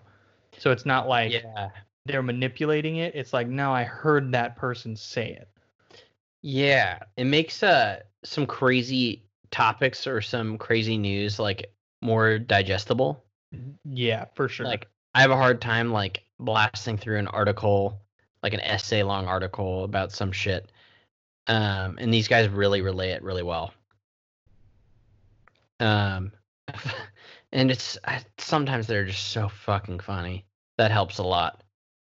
So 0.58 0.72
it's 0.72 0.86
not 0.86 1.08
like 1.08 1.32
Yeah. 1.34 1.70
they're 2.06 2.24
manipulating 2.24 2.98
it. 2.98 3.14
It's 3.16 3.34
like, 3.34 3.48
no, 3.48 3.74
I 3.74 3.84
heard 3.84 4.32
that 4.32 4.56
person 4.56 4.96
say 4.96 5.32
it. 5.34 5.48
Yeah. 6.42 7.00
It 7.18 7.26
makes 7.26 7.62
uh 7.64 8.02
some 8.24 8.46
crazy 8.46 9.24
topics 9.52 10.08
or 10.08 10.22
some 10.22 10.58
crazy 10.58 10.98
news 10.98 11.40
like 11.40 11.72
more 12.02 12.40
digestible. 12.40 13.24
Yeah, 13.86 14.26
for 14.34 14.48
sure. 14.50 14.66
Like 14.66 14.88
I 15.14 15.22
have 15.22 15.32
a 15.32 15.36
hard 15.38 15.62
time 15.62 15.92
like 15.92 16.24
blasting 16.40 16.98
through 16.98 17.18
an 17.18 17.28
article, 17.28 18.00
like 18.44 18.54
an 18.54 18.62
essay 18.62 19.04
long 19.04 19.28
article 19.28 19.84
about 19.84 20.12
some 20.12 20.32
shit. 20.32 20.72
Um, 21.48 21.98
and 22.00 22.14
these 22.14 22.28
guys 22.28 22.50
really 22.50 22.82
relay 22.82 23.12
it 23.12 23.24
really 23.24 23.44
well. 23.44 23.74
Um, 25.80 26.32
and 27.52 27.72
it's 27.72 27.98
I, 28.04 28.22
sometimes 28.38 28.88
they're 28.88 29.06
just 29.06 29.30
so 29.32 29.50
fucking 29.50 30.00
funny. 30.00 30.46
That 30.78 30.92
helps 30.92 31.18
a 31.18 31.24
lot. 31.24 31.64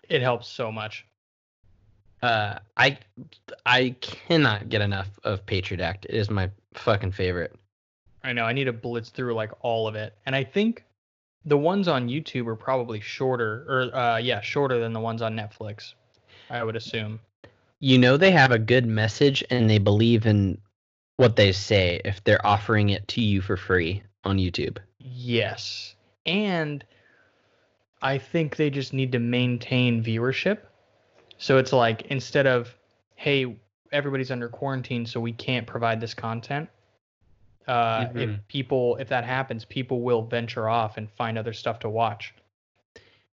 it 0.08 0.22
helps 0.22 0.48
so 0.48 0.72
much. 0.72 1.06
Uh, 2.22 2.60
I 2.78 3.00
I 3.66 3.96
cannot 4.02 4.70
get 4.70 4.82
enough 4.82 5.10
of 5.24 5.46
Patriot 5.46 5.82
Act. 5.82 6.06
It 6.06 6.16
is 6.16 6.30
my 6.30 6.52
fucking 6.74 7.12
favorite. 7.12 7.56
I 8.24 8.34
know. 8.34 8.46
I 8.46 8.54
need 8.54 8.66
to 8.66 8.74
blitz 8.74 9.10
through 9.10 9.34
like 9.34 9.52
all 9.62 9.88
of 9.88 9.96
it. 9.96 10.16
And 10.26 10.36
I 10.36 10.44
think 10.44 10.86
the 11.46 11.58
ones 11.58 11.88
on 11.88 12.08
YouTube 12.08 12.48
are 12.48 12.56
probably 12.56 13.00
shorter 13.00 13.66
or 13.68 13.96
uh 13.96 14.18
yeah, 14.18 14.42
shorter 14.42 14.80
than 14.80 14.94
the 14.94 15.00
ones 15.00 15.22
on 15.22 15.36
Netflix. 15.36 15.94
I 16.50 16.64
would 16.64 16.76
assume. 16.76 17.20
You 17.80 17.98
know 17.98 18.18
they 18.18 18.32
have 18.32 18.52
a 18.52 18.60
good 18.60 18.86
message 18.86 19.44
and 19.50 19.70
they 19.70 19.80
believe 19.80 20.26
in 20.26 20.60
what 21.18 21.36
they 21.36 21.52
say 21.52 22.02
if 22.06 22.24
they're 22.24 22.46
offering 22.46 22.90
it 22.90 23.08
to 23.10 23.22
you 23.22 23.42
for 23.42 23.58
free 23.58 24.04
on 24.24 24.38
YouTube. 24.38 24.78
Yes. 25.00 25.96
And 26.26 26.84
I 28.02 28.18
think 28.18 28.56
they 28.56 28.70
just 28.70 28.94
need 28.94 29.12
to 29.12 29.20
maintain 29.20 30.04
viewership. 30.04 30.60
So 31.38 31.58
it's 31.58 31.74
like 31.74 32.04
instead 32.08 32.48
of, 32.48 32.76
hey, 33.16 33.58
everybody's 33.92 34.32
under 34.32 34.48
quarantine, 34.50 35.06
so 35.06 35.20
we 35.20 35.34
can't 35.34 35.68
provide 35.68 36.00
this 36.02 36.14
content. 36.14 36.70
Uh, 37.68 38.08
If 38.16 38.30
Mhm. 38.30 38.40
people, 38.48 38.98
if 38.98 39.10
that 39.10 39.24
happens, 39.24 39.66
people 39.66 40.02
will 40.02 40.24
venture 40.24 40.68
off 40.70 40.98
and 40.98 41.10
find 41.12 41.38
other 41.38 41.54
stuff 41.54 41.80
to 41.80 41.90
watch. 41.90 42.34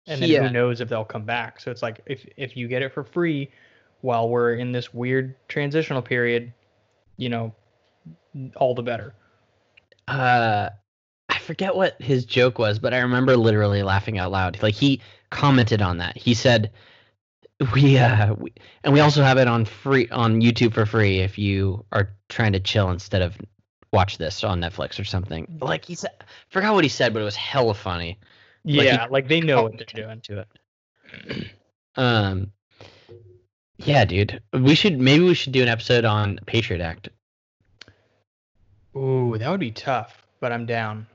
And 0.08 0.22
then 0.22 0.30
Yeah. 0.30 0.48
who 0.48 0.54
knows 0.54 0.82
if 0.82 0.90
they'll 0.90 1.06
come 1.06 1.26
back. 1.26 1.60
So 1.60 1.72
it's 1.72 1.82
like 1.82 2.02
if 2.06 2.26
if 2.38 2.56
you 2.58 2.68
get 2.68 2.82
it 2.82 2.94
for 2.94 3.04
free 3.04 3.50
while 4.02 4.30
we're 4.30 4.56
in 4.56 4.72
this 4.72 4.94
weird 4.94 5.36
transitional 5.48 6.02
period, 6.02 6.54
you 7.18 7.30
know, 7.30 7.54
all 8.56 8.74
the 8.76 8.84
better. 8.84 9.14
uh 10.08 10.70
I 11.30 11.40
forget 11.40 11.76
what 11.76 12.02
his 12.02 12.26
joke 12.26 12.58
was, 12.58 12.80
but 12.80 12.94
I 12.94 13.00
remember 13.00 13.36
literally 13.36 13.84
laughing 13.84 14.18
out 14.18 14.32
loud. 14.32 14.62
Like 14.62 14.76
he 14.76 15.02
commented 15.30 15.82
on 15.82 15.98
that. 15.98 16.18
He 16.18 16.34
said 16.34 16.72
we 17.74 17.98
uh 17.98 18.34
we, 18.36 18.54
and 18.84 18.94
we 18.94 19.00
also 19.00 19.24
have 19.24 19.38
it 19.38 19.48
on 19.48 19.66
free 19.66 20.08
on 20.10 20.42
YouTube 20.42 20.74
for 20.74 20.86
free 20.86 21.20
if 21.20 21.38
you 21.38 21.86
are 21.92 22.10
trying 22.30 22.54
to 22.54 22.60
chill 22.60 22.90
instead 22.92 23.22
of 23.22 23.36
watch 23.92 24.18
this 24.18 24.44
on 24.44 24.62
Netflix 24.62 25.00
or 25.00 25.04
something. 25.04 25.48
Like 25.60 25.86
he 25.86 25.96
said 25.96 26.12
forgot 26.50 26.74
what 26.76 26.84
he 26.84 26.90
said, 26.90 27.14
but 27.14 27.22
it 27.22 27.26
was 27.26 27.36
hella 27.36 27.74
funny. 27.74 28.20
Like, 28.64 28.80
he 28.80 28.86
Yeah, 28.86 29.08
like 29.10 29.28
they 29.28 29.42
know 29.42 29.64
what 29.64 29.78
they're 29.78 30.04
doing. 30.04 30.22
to 30.22 30.40
it. 30.40 31.48
um 31.96 32.52
yeah, 33.78 34.06
dude. 34.06 34.42
We 34.54 34.76
should 34.76 35.00
maybe 35.00 35.24
we 35.24 35.34
should 35.34 35.54
do 35.54 35.62
an 35.62 35.68
episode 35.68 36.06
on 36.06 36.40
Patriot 36.46 36.82
Act. 36.82 37.10
Ooh, 38.96 39.38
that 39.38 39.50
would 39.50 39.60
be 39.60 39.72
tough, 39.72 40.26
but 40.40 40.52
I'm 40.52 40.66
down. 40.66 41.06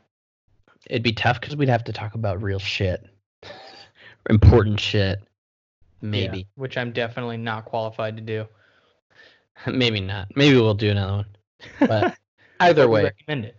It'd 0.88 1.02
be 1.02 1.12
tough 1.12 1.40
because 1.40 1.56
we'd 1.56 1.68
have 1.68 1.84
to 1.84 1.92
talk 1.92 2.14
about 2.14 2.42
real 2.42 2.58
shit, 2.58 3.04
important 4.30 4.78
shit. 4.80 5.20
Yeah, 6.02 6.08
Maybe, 6.08 6.48
which 6.56 6.76
I'm 6.76 6.92
definitely 6.92 7.36
not 7.36 7.64
qualified 7.64 8.16
to 8.16 8.22
do. 8.22 8.46
maybe 9.66 10.00
not. 10.00 10.28
Maybe 10.34 10.56
we'll 10.56 10.74
do 10.74 10.90
another 10.90 11.12
one. 11.18 11.26
But 11.78 12.16
either 12.60 12.88
way, 12.88 13.04
recommend 13.04 13.44
it. 13.44 13.56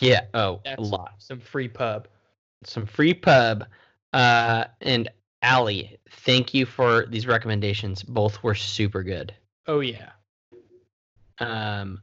yeah. 0.00 0.22
Oh, 0.32 0.60
a 0.64 0.80
lot. 0.80 1.14
Some 1.18 1.40
free 1.40 1.68
pub. 1.68 2.08
Some 2.64 2.86
free 2.86 3.12
pub. 3.12 3.66
Uh, 4.14 4.64
and 4.80 5.10
Allie, 5.42 5.98
thank 6.10 6.54
you 6.54 6.64
for 6.64 7.04
these 7.06 7.26
recommendations. 7.26 8.02
Both 8.02 8.42
were 8.42 8.54
super 8.54 9.02
good. 9.02 9.34
Oh 9.66 9.80
yeah. 9.80 10.10
Um, 11.38 12.00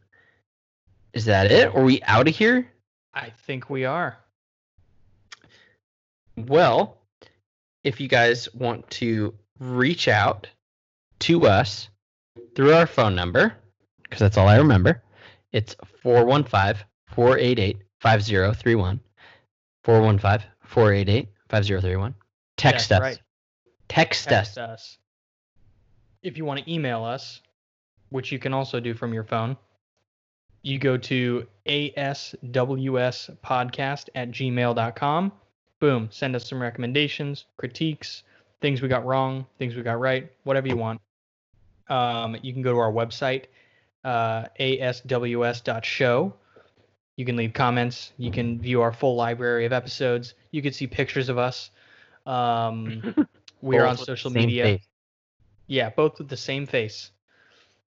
is 1.14 1.26
that 1.26 1.52
it? 1.52 1.74
Are 1.76 1.84
we 1.84 2.04
out 2.04 2.28
of 2.28 2.36
here? 2.36 2.70
I 3.14 3.32
think 3.32 3.70
we 3.70 3.86
are. 3.86 4.18
Well, 6.38 6.98
if 7.84 8.00
you 8.00 8.08
guys 8.08 8.54
want 8.54 8.90
to 8.92 9.34
reach 9.62 10.08
out 10.08 10.48
to 11.20 11.46
us 11.48 11.90
through 12.56 12.74
our 12.74 12.88
phone 12.88 13.16
number, 13.16 13.54
because 14.04 14.20
that's 14.20 14.38
all 14.38 14.48
I 14.48 14.58
remember, 14.58 15.04
it's 15.52 15.76
415 16.02 16.84
488 17.08 17.78
5031. 18.00 19.00
415 19.84 20.50
488 20.64 21.30
5031. 21.50 22.16
Text 22.58 22.90
That's 22.90 23.00
us. 23.00 23.02
right. 23.02 23.20
Text, 23.88 24.28
Text 24.30 24.58
us. 24.58 24.70
us. 24.70 24.98
If 26.24 26.38
you 26.38 26.46
want 26.46 26.64
to 26.64 26.72
email 26.72 27.04
us, 27.04 27.42
which 28.10 28.32
you 28.32 28.40
can 28.40 28.54
also 28.54 28.80
do 28.80 28.94
from 28.94 29.14
your 29.14 29.24
phone, 29.24 29.58
you 30.64 30.80
go 30.80 30.96
to 30.98 31.48
aswspodcast 31.66 32.90
at 34.16 34.32
gmail.com. 34.32 35.32
Boom. 35.80 36.08
Send 36.12 36.36
us 36.36 36.48
some 36.48 36.62
recommendations, 36.62 37.46
critiques, 37.58 38.24
things 38.62 38.82
we 38.82 38.88
got 38.88 39.06
wrong, 39.06 39.46
things 39.58 39.76
we 39.76 39.82
got 39.82 40.00
right, 40.00 40.32
whatever 40.44 40.68
you 40.68 40.78
want. 40.78 41.02
Um, 41.90 42.38
you 42.42 42.54
can 42.54 42.62
go 42.62 42.72
to 42.72 42.80
our 42.80 42.92
website, 42.92 43.46
uh, 44.06 44.46
asws.show. 44.60 46.34
You 47.18 47.26
can 47.26 47.36
leave 47.36 47.54
comments. 47.54 48.14
You 48.18 48.32
can 48.32 48.60
view 48.60 48.82
our 48.82 48.94
full 48.94 49.16
library 49.16 49.66
of 49.66 49.74
episodes. 49.74 50.34
You 50.52 50.62
can 50.62 50.74
see 50.74 50.88
pictures 50.88 51.30
of 51.30 51.38
us. 51.38 51.72
Um, 52.26 53.28
we 53.62 53.78
are 53.78 53.86
on 53.86 53.98
social 53.98 54.32
media. 54.32 54.64
face. 54.64 54.88
Yeah, 55.68 55.90
both 55.90 56.20
with 56.20 56.30
the 56.30 56.38
same 56.38 56.66
face. 56.66 57.12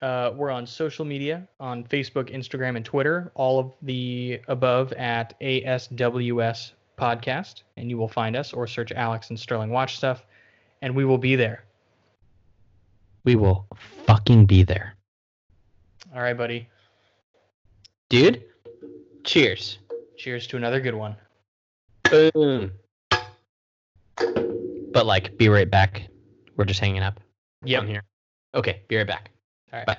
Uh, 0.03 0.31
we're 0.35 0.51
on 0.51 0.67
social 0.67 1.05
media 1.05 1.49
on 1.59 1.85
Facebook, 1.85 2.35
Instagram, 2.35 2.77
and 2.77 2.85
Twitter. 2.85 3.33
All 3.35 3.59
of 3.59 3.73
the 3.83 4.41
above 4.49 4.93
at 4.93 5.39
ASWS 5.41 6.73
Podcast, 6.99 7.63
and 7.77 7.91
you 7.91 7.97
will 7.97 8.09
find 8.09 8.37
us 8.37 8.53
or 8.53 8.67
search 8.67 8.93
Alex 8.93 9.31
and 9.31 9.41
Sterling 9.41 9.71
Watch 9.71 9.97
Stuff, 9.97 10.25
and 10.87 10.95
we 10.95 11.05
will 11.05 11.19
be 11.19 11.35
there. 11.35 11.65
We 13.25 13.35
will 13.35 13.67
fucking 14.07 14.47
be 14.47 14.63
there. 14.63 14.95
All 16.15 16.23
right, 16.23 16.39
buddy. 16.39 16.69
Dude, 18.09 18.45
cheers. 19.25 19.79
Cheers 20.17 20.47
to 20.47 20.57
another 20.57 20.79
good 20.79 20.95
one. 20.95 21.17
Boom. 22.09 22.71
But 24.17 25.07
like, 25.07 25.37
be 25.37 25.49
right 25.49 25.69
back. 25.69 26.07
We're 26.57 26.65
just 26.65 26.79
hanging 26.79 27.03
up 27.03 27.19
on 27.65 27.89
here. 27.89 28.05
Okay, 28.55 28.83
be 28.87 28.97
right 28.97 29.07
back. 29.09 29.33
All 29.73 29.81
right. 29.81 29.87
Bye. 29.87 29.99